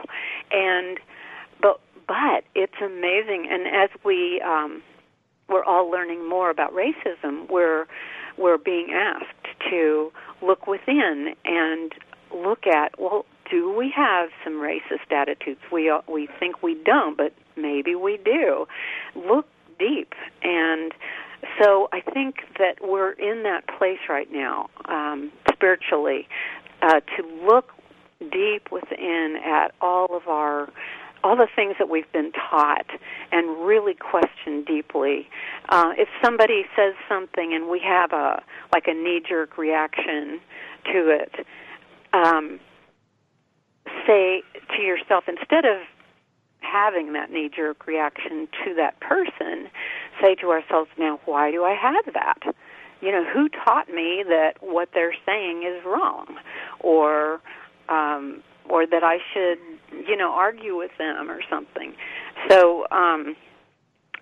And 0.51 0.99
but 1.61 1.81
but 2.09 2.45
it's 2.55 2.81
amazing 2.85 3.49
and 3.51 3.67
as 3.67 3.91
we 4.05 4.41
um 4.41 4.83
we're 5.49 5.65
all 5.65 5.91
learning 5.91 6.29
more 6.29 6.51
about 6.51 6.73
racism, 6.73 7.49
we're 7.51 7.87
we're 8.39 8.59
being 8.59 8.93
asked 8.93 9.71
to 9.71 10.11
look 10.41 10.67
within 10.67 11.35
and 11.45 11.93
look 12.35 12.67
at 12.67 12.99
well, 12.99 13.27
do 13.51 13.73
we 13.73 13.93
have 13.95 14.31
some 14.43 14.55
racist 14.55 15.11
attitudes? 15.11 15.61
We 15.71 15.93
we 16.09 16.29
think 16.41 16.63
we 16.63 16.75
don't, 16.85 17.17
but 17.17 17.33
maybe 17.57 17.95
we 17.95 18.19
do. 18.25 18.67
Look 19.15 19.47
deep, 19.79 20.15
and 20.43 20.93
so 21.61 21.89
I 21.93 22.01
think 22.01 22.37
that 22.59 22.77
we're 22.83 23.13
in 23.13 23.43
that 23.43 23.67
place 23.79 23.99
right 24.09 24.31
now, 24.31 24.69
um, 24.87 25.33
spiritually, 25.53 26.29
uh, 26.83 27.01
to 27.17 27.47
look 27.47 27.73
deep 28.31 28.71
within 28.71 29.37
at 29.45 29.73
all 29.81 30.17
of 30.17 30.29
our 30.29 30.69
all 31.25 31.37
the 31.37 31.49
things 31.55 31.77
that 31.79 31.89
we've 31.89 32.11
been 32.13 32.33
taught 32.33 32.87
and 33.31 33.65
really 33.65 33.95
question 33.95 34.65
deeply. 34.65 35.29
Uh, 35.69 35.93
if 35.97 36.09
somebody 36.23 36.65
says 36.75 36.95
something 37.09 37.55
and 37.55 37.69
we 37.69 37.81
have 37.81 38.13
a 38.13 38.43
like 38.73 38.87
a 38.87 38.95
knee 38.95 39.21
jerk 39.27 39.57
reaction 39.57 40.41
to 40.85 41.09
it, 41.09 41.47
um, 42.13 42.59
say 44.07 44.43
to 44.77 44.83
yourself 44.83 45.25
instead 45.29 45.65
of 45.65 45.79
having 46.61 47.13
that 47.13 47.31
knee 47.31 47.51
jerk 47.55 47.87
reaction 47.87 48.49
to 48.65 48.75
that 48.75 48.99
person, 49.01 49.69
say 50.23 50.35
to 50.37 50.51
ourselves, 50.51 50.91
now 50.99 51.21
why 51.25 51.51
do 51.51 51.65
I 51.65 51.75
have 51.75 52.15
that? 52.15 52.55
You 53.01 53.11
know, 53.11 53.25
who 53.25 53.49
taught 53.49 53.89
me 53.89 54.23
that 54.29 54.55
what 54.61 54.91
they're 54.95 55.17
saying 55.27 55.65
is 55.65 55.85
wrong? 55.85 56.37
Or 56.81 57.41
um, 57.89 58.43
or 58.69 58.87
that 58.87 59.03
I 59.03 59.19
should, 59.35 59.59
you 60.09 60.17
know, 60.17 60.31
argue 60.33 60.77
with 60.77 60.93
them 60.99 61.31
or 61.31 61.41
something. 61.51 61.95
So 62.49 62.83
um, 62.91 63.37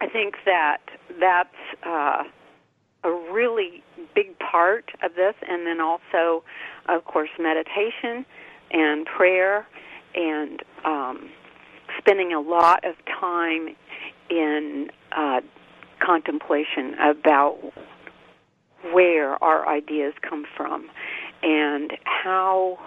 I 0.00 0.08
think 0.10 0.36
that 0.46 0.78
that's 1.20 1.48
uh, 1.86 2.24
a 3.04 3.10
really 3.32 3.82
big 4.14 4.38
part 4.38 4.90
of 5.02 5.14
this, 5.14 5.34
and 5.46 5.66
then 5.66 5.80
also, 5.80 6.42
of 6.88 7.04
course, 7.04 7.30
meditation 7.38 8.24
and 8.70 9.06
prayer 9.06 9.66
and 10.14 10.62
um, 10.84 11.30
spending 11.98 12.32
a 12.32 12.40
lot 12.40 12.84
of 12.84 12.94
time 13.20 13.76
in 14.30 14.90
uh, 15.16 15.40
contemplation 16.00 16.94
about 16.98 17.58
where 18.92 19.42
our 19.42 19.68
ideas 19.68 20.14
come 20.28 20.44
from 20.56 20.88
and 21.42 21.92
how 22.04 22.78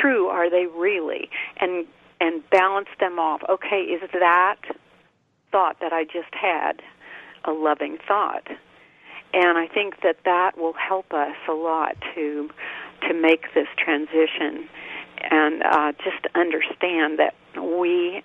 true 0.00 0.26
are 0.26 0.50
they 0.50 0.66
really 0.66 1.28
and 1.58 1.86
and 2.20 2.48
balance 2.50 2.88
them 3.00 3.18
off. 3.18 3.42
Okay 3.48 3.82
is 3.82 4.00
that 4.12 4.56
thought 5.50 5.76
that 5.80 5.92
i 5.92 6.04
just 6.04 6.32
had 6.32 6.80
a 7.44 7.52
loving 7.52 7.98
thought? 8.06 8.46
And 9.34 9.58
i 9.58 9.66
think 9.66 10.02
that 10.02 10.18
that 10.24 10.56
will 10.58 10.74
help 10.74 11.12
us 11.12 11.36
a 11.48 11.52
lot 11.52 11.96
to 12.14 12.50
to 13.08 13.14
make 13.14 13.52
this 13.54 13.68
transition 13.76 14.68
and 15.30 15.62
uh, 15.62 15.92
just 15.92 16.26
understand 16.34 17.18
that 17.18 17.34
we 17.56 18.22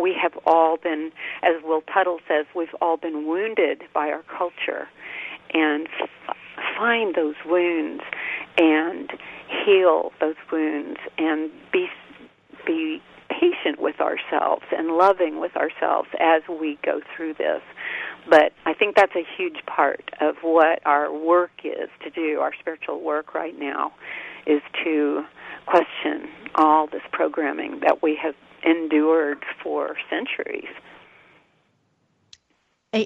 we 0.00 0.14
have 0.20 0.32
all 0.46 0.76
been, 0.76 1.12
as 1.42 1.62
Will 1.62 1.82
Tuttle 1.82 2.18
says, 2.28 2.46
we've 2.54 2.74
all 2.80 2.96
been 2.96 3.26
wounded 3.26 3.82
by 3.94 4.08
our 4.08 4.22
culture, 4.22 4.88
and 5.52 5.88
f- 6.00 6.36
find 6.76 7.14
those 7.14 7.36
wounds 7.44 8.02
and 8.58 9.10
heal 9.64 10.12
those 10.20 10.36
wounds 10.50 10.98
and 11.18 11.50
be 11.72 11.86
be 12.66 13.00
patient 13.28 13.80
with 13.80 14.00
ourselves 14.00 14.62
and 14.72 14.96
loving 14.96 15.40
with 15.40 15.54
ourselves 15.56 16.08
as 16.18 16.42
we 16.48 16.78
go 16.84 17.00
through 17.14 17.34
this. 17.34 17.60
But 18.28 18.52
I 18.64 18.74
think 18.74 18.96
that's 18.96 19.14
a 19.14 19.24
huge 19.36 19.64
part 19.66 20.10
of 20.20 20.36
what 20.42 20.80
our 20.84 21.12
work 21.12 21.52
is 21.64 21.88
to 22.02 22.10
do, 22.10 22.40
our 22.40 22.52
spiritual 22.58 23.00
work 23.00 23.34
right 23.34 23.56
now, 23.56 23.92
is 24.46 24.62
to 24.84 25.24
question 25.66 26.28
all 26.54 26.86
this 26.86 27.02
programming 27.12 27.80
that 27.80 28.02
we 28.02 28.18
have 28.22 28.34
endured 28.66 29.44
for 29.62 29.96
centuries. 30.10 30.68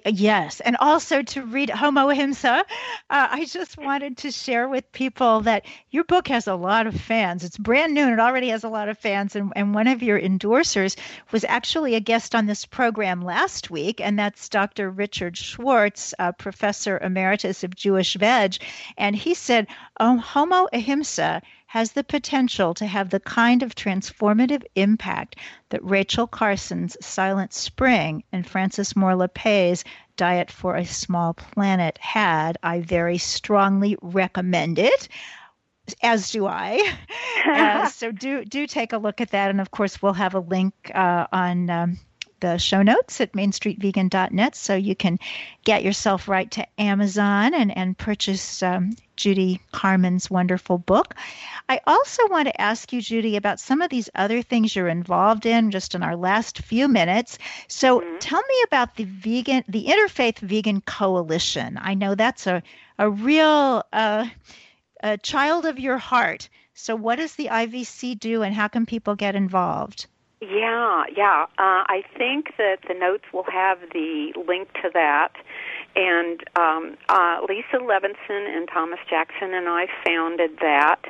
Yes, 0.06 0.61
and 0.61 0.76
also 0.78 1.22
to 1.22 1.44
read 1.44 1.68
Homo 1.68 2.11
Ahimsa. 2.11 2.64
Uh, 3.11 3.28
I 3.30 3.44
just 3.44 3.76
wanted 3.76 4.18
to 4.18 4.30
share 4.30 4.68
with 4.68 4.92
people 4.92 5.40
that 5.40 5.66
your 5.90 6.04
book 6.04 6.28
has 6.28 6.46
a 6.46 6.54
lot 6.54 6.86
of 6.86 6.94
fans. 6.94 7.42
It's 7.42 7.58
brand 7.58 7.94
new 7.94 8.02
and 8.02 8.12
it 8.12 8.20
already 8.20 8.48
has 8.50 8.62
a 8.62 8.68
lot 8.68 8.88
of 8.88 8.98
fans. 8.98 9.34
And, 9.34 9.52
and 9.56 9.74
one 9.74 9.88
of 9.88 10.02
your 10.02 10.20
endorsers 10.20 10.96
was 11.32 11.44
actually 11.48 11.96
a 11.96 12.00
guest 12.00 12.36
on 12.36 12.46
this 12.46 12.66
program 12.66 13.22
last 13.22 13.70
week, 13.70 14.00
and 14.00 14.16
that's 14.16 14.48
Dr. 14.48 14.90
Richard 14.90 15.36
Schwartz, 15.36 16.14
professor 16.38 16.98
emeritus 16.98 17.64
of 17.64 17.74
Jewish 17.74 18.14
Veg. 18.14 18.58
And 18.96 19.16
he 19.16 19.34
said, 19.34 19.66
oh, 19.98 20.18
Homo 20.18 20.68
Ahimsa 20.72 21.42
has 21.70 21.92
the 21.92 22.02
potential 22.02 22.74
to 22.74 22.84
have 22.84 23.10
the 23.10 23.20
kind 23.20 23.62
of 23.62 23.76
transformative 23.76 24.64
impact 24.74 25.36
that 25.68 25.84
Rachel 25.84 26.26
Carson's 26.26 26.96
Silent 27.00 27.52
Spring 27.52 28.24
and 28.32 28.44
Frances 28.44 28.96
Moore 28.96 29.12
Lappé's 29.12 29.84
Diet 30.16 30.50
for 30.50 30.74
a 30.74 30.84
Small 30.84 31.32
Planet 31.32 31.96
had. 31.98 32.58
I 32.60 32.80
very 32.80 33.18
strongly 33.18 33.96
recommend 34.02 34.80
it 34.80 35.08
as 36.02 36.32
do 36.32 36.46
I. 36.46 36.96
Uh, 37.40 37.88
so 37.88 38.12
do 38.12 38.44
do 38.44 38.66
take 38.66 38.92
a 38.92 38.98
look 38.98 39.22
at 39.22 39.30
that, 39.30 39.48
and 39.48 39.62
of 39.62 39.70
course 39.70 40.02
we'll 40.02 40.12
have 40.12 40.34
a 40.34 40.40
link 40.40 40.74
uh, 40.94 41.26
on 41.32 41.70
um, 41.70 41.98
the 42.41 42.59
show 42.59 42.82
notes 42.82 43.20
at 43.20 43.32
mainstreetvegan.net 43.32 44.55
so 44.55 44.74
you 44.74 44.97
can 44.97 45.18
get 45.64 45.84
yourself 45.84 46.28
right 46.28 46.51
to 46.51 46.66
Amazon 46.80 47.55
and, 47.55 47.76
and 47.76 47.97
purchase 47.97 48.62
um, 48.62 48.97
Judy 49.16 49.61
Carman's 49.72 50.30
wonderful 50.30 50.78
book. 50.78 51.14
I 51.68 51.80
also 51.86 52.26
want 52.28 52.49
to 52.49 52.61
ask 52.61 52.93
you, 52.93 53.01
Judy, 53.01 53.36
about 53.36 53.61
some 53.61 53.82
of 53.82 53.91
these 53.91 54.09
other 54.14 54.43
things 54.43 54.74
you're 54.74 54.88
involved 54.88 55.47
in 55.47 55.70
just 55.70 55.95
in 55.95 56.03
our 56.03 56.16
last 56.16 56.59
few 56.59 56.88
minutes. 56.88 57.38
So 57.68 58.01
mm-hmm. 58.01 58.18
tell 58.18 58.41
me 58.41 58.62
about 58.64 58.97
the 58.97 59.05
vegan, 59.05 59.64
the 59.68 59.86
Interfaith 59.86 60.38
Vegan 60.38 60.80
Coalition. 60.80 61.78
I 61.80 61.95
know 61.95 62.14
that's 62.14 62.47
a, 62.47 62.62
a 62.99 63.11
real 63.11 63.84
uh, 63.93 64.26
a 65.03 65.18
child 65.18 65.66
of 65.66 65.78
your 65.78 65.99
heart. 65.99 66.49
So 66.74 66.97
what 66.97 67.16
does 67.16 67.34
the 67.34 67.47
IVC 67.47 68.18
do 68.18 68.43
and 68.43 68.55
how 68.55 68.68
can 68.68 68.86
people 68.86 69.16
get 69.16 69.34
involved? 69.34 70.07
Yeah, 70.41 71.05
yeah. 71.14 71.45
Uh, 71.59 71.84
I 71.86 72.03
think 72.16 72.57
that 72.57 72.78
the 72.88 72.95
notes 72.95 73.24
will 73.32 73.45
have 73.53 73.78
the 73.93 74.32
link 74.49 74.72
to 74.82 74.91
that. 74.95 75.32
And 75.97 76.41
um, 76.57 76.97
uh, 77.11 77.41
Lisa 77.47 77.76
Levinson 77.76 78.57
and 78.57 78.66
Thomas 78.72 79.01
Jackson 79.09 79.53
and 79.53 79.68
I 79.68 79.86
founded 80.05 80.59
that 80.61 81.03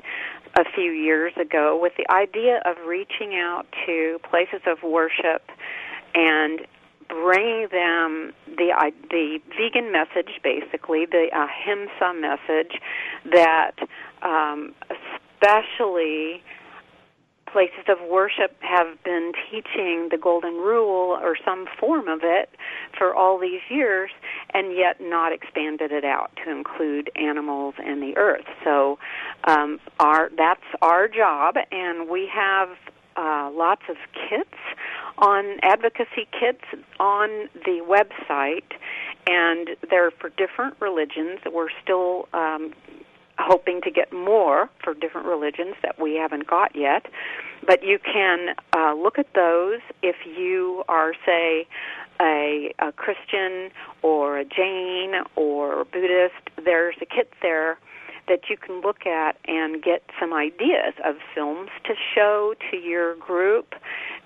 a 0.56 0.64
few 0.74 0.90
years 0.90 1.32
ago 1.40 1.78
with 1.80 1.92
the 1.96 2.10
idea 2.12 2.60
of 2.64 2.76
reaching 2.86 3.36
out 3.36 3.66
to 3.86 4.18
places 4.28 4.62
of 4.66 4.82
worship 4.82 5.42
and 6.14 6.66
bringing 7.08 7.68
them 7.70 8.32
the 8.46 8.72
uh, 8.76 8.90
the 9.10 9.38
vegan 9.56 9.92
message, 9.92 10.40
basically 10.42 11.06
the 11.06 11.28
ahimsa 11.32 12.14
message, 12.18 12.80
that 13.30 13.76
um, 14.22 14.74
especially 14.90 16.42
places 17.52 17.84
of 17.88 17.98
worship 18.08 18.56
have 18.60 19.02
been 19.04 19.32
teaching 19.50 20.08
the 20.10 20.18
golden 20.20 20.54
rule 20.54 21.18
or 21.20 21.36
some 21.44 21.66
form 21.78 22.08
of 22.08 22.20
it 22.22 22.50
for 22.96 23.14
all 23.14 23.38
these 23.38 23.60
years 23.68 24.10
and 24.54 24.76
yet 24.76 25.00
not 25.00 25.32
expanded 25.32 25.92
it 25.92 26.04
out 26.04 26.30
to 26.44 26.50
include 26.50 27.10
animals 27.16 27.74
and 27.78 28.02
the 28.02 28.16
earth. 28.16 28.46
So 28.64 28.98
um, 29.44 29.80
our 29.98 30.30
that's 30.36 30.60
our 30.82 31.08
job 31.08 31.56
and 31.70 32.08
we 32.08 32.28
have 32.32 32.70
uh, 33.16 33.50
lots 33.52 33.82
of 33.88 33.96
kits 34.12 34.56
on 35.18 35.58
advocacy 35.62 36.26
kits 36.38 36.64
on 36.98 37.48
the 37.66 37.82
website 37.86 38.72
and 39.26 39.70
they're 39.90 40.10
for 40.10 40.30
different 40.30 40.76
religions. 40.80 41.40
We're 41.52 41.68
still 41.82 42.28
um, 42.32 42.72
hoping 43.40 43.80
to 43.82 43.90
get 43.90 44.12
more 44.12 44.68
for 44.82 44.94
different 44.94 45.26
religions 45.26 45.74
that 45.82 45.98
we 46.00 46.14
haven't 46.16 46.46
got 46.46 46.74
yet. 46.74 47.06
But 47.66 47.82
you 47.82 47.98
can 47.98 48.54
uh, 48.76 48.94
look 48.94 49.18
at 49.18 49.32
those 49.34 49.80
if 50.02 50.16
you 50.24 50.84
are, 50.88 51.12
say, 51.26 51.66
a, 52.20 52.72
a 52.78 52.92
Christian 52.92 53.70
or 54.02 54.38
a 54.38 54.44
Jain 54.44 55.12
or 55.36 55.82
a 55.82 55.84
Buddhist. 55.84 56.50
There's 56.62 56.96
a 57.00 57.06
kit 57.06 57.32
there 57.42 57.78
that 58.28 58.48
you 58.48 58.56
can 58.56 58.80
look 58.80 59.06
at 59.06 59.36
and 59.46 59.82
get 59.82 60.02
some 60.18 60.32
ideas 60.32 60.94
of 61.04 61.16
films 61.34 61.70
to 61.84 61.94
show 62.14 62.54
to 62.70 62.76
your 62.76 63.16
group. 63.16 63.74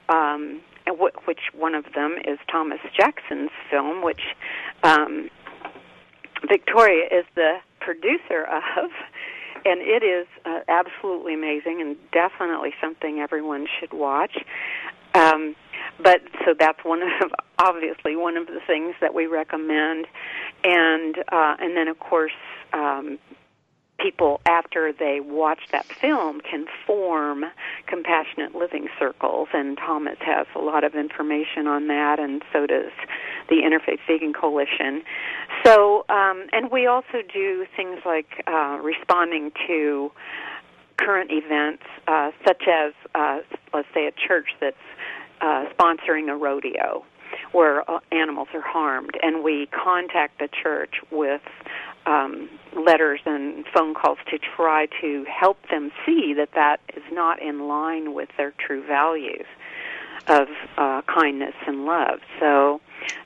Um, 0.08 0.60
and 0.86 0.98
which 0.98 1.40
one 1.56 1.74
of 1.74 1.86
them 1.94 2.16
is 2.26 2.38
Thomas 2.50 2.80
Jackson's 2.94 3.50
film, 3.70 4.04
which 4.04 4.20
um, 4.82 5.30
Victoria 6.46 7.06
is 7.10 7.24
the 7.34 7.56
producer 7.84 8.44
of, 8.44 8.90
and 9.64 9.80
it 9.80 10.02
is 10.02 10.26
uh, 10.44 10.60
absolutely 10.68 11.34
amazing 11.34 11.80
and 11.80 11.96
definitely 12.12 12.72
something 12.80 13.20
everyone 13.20 13.66
should 13.80 13.92
watch. 13.92 14.36
Um, 15.14 15.54
but 16.02 16.22
so 16.44 16.54
that's 16.58 16.84
one 16.84 17.02
of 17.02 17.30
obviously 17.58 18.16
one 18.16 18.36
of 18.36 18.46
the 18.46 18.60
things 18.66 18.94
that 19.00 19.14
we 19.14 19.26
recommend, 19.26 20.06
and 20.64 21.18
uh, 21.30 21.56
and 21.60 21.76
then 21.76 21.88
of 21.88 21.98
course 22.00 22.32
um, 22.72 23.18
people 23.98 24.40
after 24.46 24.92
they 24.92 25.20
watch 25.20 25.60
that 25.72 25.86
film 25.86 26.40
can 26.40 26.66
form 26.86 27.44
compassionate 27.86 28.54
living 28.54 28.88
circles 28.98 29.48
and 29.54 29.76
thomas 29.78 30.18
has 30.20 30.46
a 30.54 30.58
lot 30.58 30.84
of 30.84 30.94
information 30.94 31.66
on 31.66 31.86
that 31.86 32.18
and 32.18 32.42
so 32.52 32.66
does 32.66 32.90
the 33.48 33.56
interfaith 33.56 33.98
vegan 34.06 34.32
coalition. 34.32 35.02
So 35.64 36.04
um, 36.08 36.46
and 36.52 36.70
we 36.70 36.86
also 36.86 37.22
do 37.32 37.66
things 37.76 38.00
like 38.04 38.44
uh, 38.46 38.78
responding 38.82 39.52
to 39.66 40.10
current 40.96 41.30
events 41.32 41.82
uh, 42.06 42.30
such 42.46 42.62
as 42.68 42.92
uh, 43.14 43.38
let's 43.72 43.88
say 43.94 44.06
a 44.06 44.12
church 44.12 44.48
that's 44.60 44.76
uh, 45.40 45.64
sponsoring 45.76 46.30
a 46.30 46.36
rodeo 46.36 47.04
where 47.52 47.88
uh, 47.90 47.98
animals 48.12 48.48
are 48.54 48.60
harmed, 48.60 49.18
and 49.22 49.42
we 49.42 49.66
contact 49.66 50.38
the 50.38 50.48
church 50.62 50.94
with 51.10 51.42
um, 52.06 52.48
letters 52.76 53.20
and 53.26 53.64
phone 53.74 53.94
calls 53.94 54.18
to 54.30 54.38
try 54.38 54.86
to 55.00 55.24
help 55.24 55.58
them 55.70 55.90
see 56.04 56.34
that 56.34 56.50
that 56.54 56.80
is 56.96 57.02
not 57.12 57.40
in 57.40 57.68
line 57.68 58.14
with 58.14 58.28
their 58.36 58.52
true 58.58 58.84
values 58.86 59.46
of 60.26 60.48
uh, 60.78 61.02
kindness 61.02 61.54
and 61.66 61.84
love. 61.84 62.20
So 62.40 62.80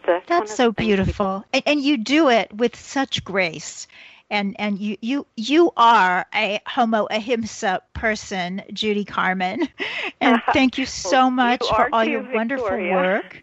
that's, 0.06 0.26
that's 0.28 0.54
so 0.54 0.72
beautiful, 0.72 1.44
and, 1.52 1.62
and 1.66 1.80
you 1.80 1.96
do 1.96 2.28
it 2.28 2.52
with 2.52 2.76
such 2.76 3.24
grace 3.24 3.86
and 4.30 4.56
and 4.58 4.78
you 4.78 4.96
you 5.00 5.26
you 5.36 5.70
are 5.76 6.26
a 6.34 6.60
homo 6.66 7.06
ahimsa 7.10 7.80
person 7.94 8.62
judy 8.72 9.04
carman 9.04 9.68
and 10.20 10.42
thank 10.52 10.78
you 10.78 10.86
so 10.86 11.10
well, 11.10 11.30
much 11.30 11.62
you 11.62 11.68
for 11.68 11.88
all 11.92 12.04
too, 12.04 12.10
your 12.10 12.22
Victoria. 12.22 12.36
wonderful 12.36 12.90
work 12.90 13.42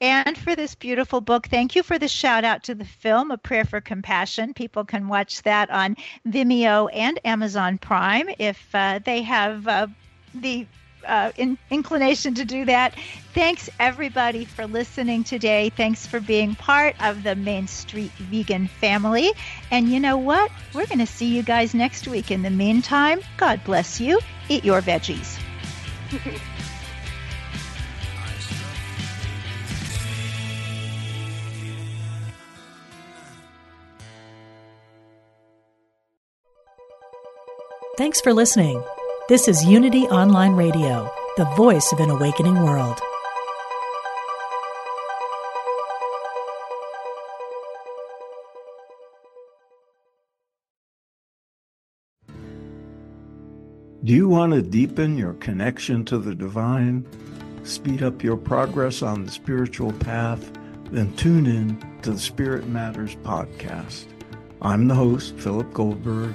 and 0.00 0.36
for 0.36 0.54
this 0.54 0.74
beautiful 0.74 1.20
book. 1.20 1.46
Thank 1.46 1.74
you 1.74 1.82
for 1.82 1.98
the 1.98 2.08
shout 2.08 2.44
out 2.44 2.64
to 2.64 2.74
the 2.74 2.84
film, 2.84 3.30
A 3.30 3.38
Prayer 3.38 3.64
for 3.64 3.80
Compassion. 3.80 4.54
People 4.54 4.84
can 4.84 5.08
watch 5.08 5.42
that 5.42 5.70
on 5.70 5.96
Vimeo 6.26 6.88
and 6.92 7.18
Amazon 7.24 7.78
Prime 7.78 8.28
if 8.38 8.68
uh, 8.74 9.00
they 9.04 9.22
have 9.22 9.66
uh, 9.66 9.86
the 10.34 10.66
uh, 11.06 11.30
in, 11.36 11.56
inclination 11.70 12.34
to 12.34 12.44
do 12.44 12.64
that. 12.64 12.94
Thanks 13.32 13.70
everybody 13.78 14.44
for 14.44 14.66
listening 14.66 15.24
today. 15.24 15.70
Thanks 15.70 16.06
for 16.06 16.20
being 16.20 16.54
part 16.54 16.96
of 17.02 17.22
the 17.22 17.36
Main 17.36 17.68
Street 17.68 18.10
Vegan 18.12 18.66
family. 18.66 19.32
And 19.70 19.88
you 19.88 20.00
know 20.00 20.16
what? 20.16 20.50
We're 20.74 20.86
going 20.86 20.98
to 20.98 21.06
see 21.06 21.26
you 21.26 21.42
guys 21.42 21.74
next 21.74 22.08
week. 22.08 22.30
In 22.30 22.42
the 22.42 22.50
meantime, 22.50 23.20
God 23.36 23.62
bless 23.64 24.00
you. 24.00 24.18
Eat 24.48 24.64
your 24.64 24.82
veggies. 24.82 25.38
Thanks 37.96 38.20
for 38.20 38.34
listening. 38.34 38.84
This 39.30 39.48
is 39.48 39.64
Unity 39.64 40.02
Online 40.08 40.52
Radio, 40.52 41.10
the 41.38 41.46
voice 41.56 41.92
of 41.92 42.00
an 42.00 42.10
awakening 42.10 42.62
world. 42.62 43.00
Do 54.04 54.12
you 54.12 54.28
want 54.28 54.52
to 54.52 54.60
deepen 54.60 55.16
your 55.16 55.32
connection 55.32 56.04
to 56.04 56.18
the 56.18 56.34
divine? 56.34 57.06
Speed 57.64 58.02
up 58.02 58.22
your 58.22 58.36
progress 58.36 59.00
on 59.00 59.24
the 59.24 59.32
spiritual 59.32 59.94
path? 59.94 60.52
Then 60.90 61.16
tune 61.16 61.46
in 61.46 61.82
to 62.02 62.10
the 62.10 62.20
Spirit 62.20 62.68
Matters 62.68 63.16
podcast. 63.16 64.04
I'm 64.60 64.86
the 64.86 64.94
host, 64.94 65.34
Philip 65.36 65.72
Goldberg 65.72 66.34